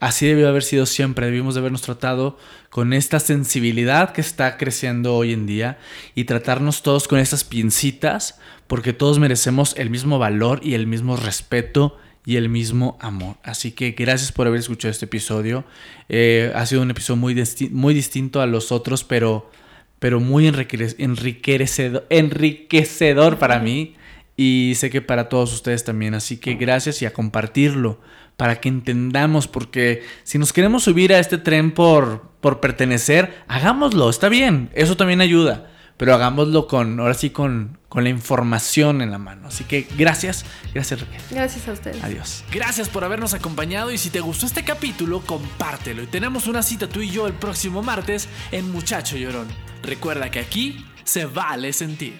así 0.00 0.26
debió 0.26 0.48
haber 0.48 0.62
sido 0.62 0.86
siempre. 0.86 1.26
Debimos 1.26 1.54
de 1.54 1.60
habernos 1.60 1.82
tratado 1.82 2.38
con 2.68 2.92
esta 2.92 3.20
sensibilidad 3.20 4.12
que 4.12 4.20
está 4.20 4.56
creciendo 4.56 5.14
hoy 5.14 5.32
en 5.32 5.46
día 5.46 5.78
y 6.14 6.24
tratarnos 6.24 6.82
todos 6.82 7.08
con 7.08 7.18
estas 7.18 7.44
pincitas 7.44 8.38
porque 8.66 8.92
todos 8.92 9.18
merecemos 9.18 9.74
el 9.76 9.90
mismo 9.90 10.18
valor 10.18 10.60
y 10.62 10.74
el 10.74 10.86
mismo 10.86 11.16
respeto 11.16 11.98
y 12.24 12.36
el 12.36 12.48
mismo 12.48 12.96
amor. 13.00 13.36
Así 13.42 13.72
que 13.72 13.92
gracias 13.92 14.30
por 14.30 14.46
haber 14.46 14.60
escuchado 14.60 14.92
este 14.92 15.06
episodio. 15.06 15.64
Eh, 16.08 16.52
ha 16.54 16.64
sido 16.66 16.82
un 16.82 16.90
episodio 16.90 17.16
muy, 17.16 17.34
muy 17.70 17.94
distinto 17.94 18.40
a 18.40 18.46
los 18.46 18.70
otros, 18.72 19.04
pero, 19.04 19.50
pero 19.98 20.20
muy 20.20 20.46
enriquecedor, 20.46 22.06
enriquecedor 22.10 23.38
para 23.38 23.58
mí 23.58 23.96
y 24.36 24.74
sé 24.76 24.90
que 24.90 25.02
para 25.02 25.28
todos 25.28 25.52
ustedes 25.52 25.84
también. 25.84 26.14
Así 26.14 26.36
que 26.36 26.54
gracias 26.54 27.02
y 27.02 27.06
a 27.06 27.12
compartirlo 27.12 28.00
para 28.40 28.58
que 28.58 28.70
entendamos, 28.70 29.48
porque 29.48 30.02
si 30.22 30.38
nos 30.38 30.54
queremos 30.54 30.84
subir 30.84 31.12
a 31.12 31.18
este 31.18 31.36
tren 31.36 31.72
por, 31.72 32.22
por 32.40 32.58
pertenecer, 32.58 33.44
hagámoslo, 33.48 34.08
está 34.08 34.30
bien, 34.30 34.70
eso 34.72 34.96
también 34.96 35.20
ayuda 35.20 35.66
pero 35.98 36.14
hagámoslo 36.14 36.66
con, 36.66 36.98
ahora 36.98 37.12
sí, 37.12 37.28
con, 37.28 37.78
con 37.90 38.04
la 38.04 38.08
información 38.08 39.02
en 39.02 39.10
la 39.10 39.18
mano. 39.18 39.48
Así 39.48 39.64
que 39.64 39.86
gracias, 39.98 40.46
gracias 40.72 41.00
Raquel. 41.00 41.20
Gracias 41.30 41.68
a 41.68 41.72
ustedes. 41.72 42.02
Adiós. 42.02 42.42
Gracias 42.50 42.88
por 42.88 43.04
habernos 43.04 43.34
acompañado 43.34 43.92
y 43.92 43.98
si 43.98 44.08
te 44.08 44.20
gustó 44.20 44.46
este 44.46 44.64
capítulo, 44.64 45.20
compártelo. 45.20 46.02
Y 46.02 46.06
tenemos 46.06 46.46
una 46.46 46.62
cita 46.62 46.88
tú 46.88 47.02
y 47.02 47.10
yo 47.10 47.26
el 47.26 47.34
próximo 47.34 47.82
martes 47.82 48.30
en 48.50 48.72
Muchacho 48.72 49.18
Llorón. 49.18 49.48
Recuerda 49.82 50.30
que 50.30 50.40
aquí 50.40 50.86
se 51.04 51.26
vale 51.26 51.74
sentir. 51.74 52.18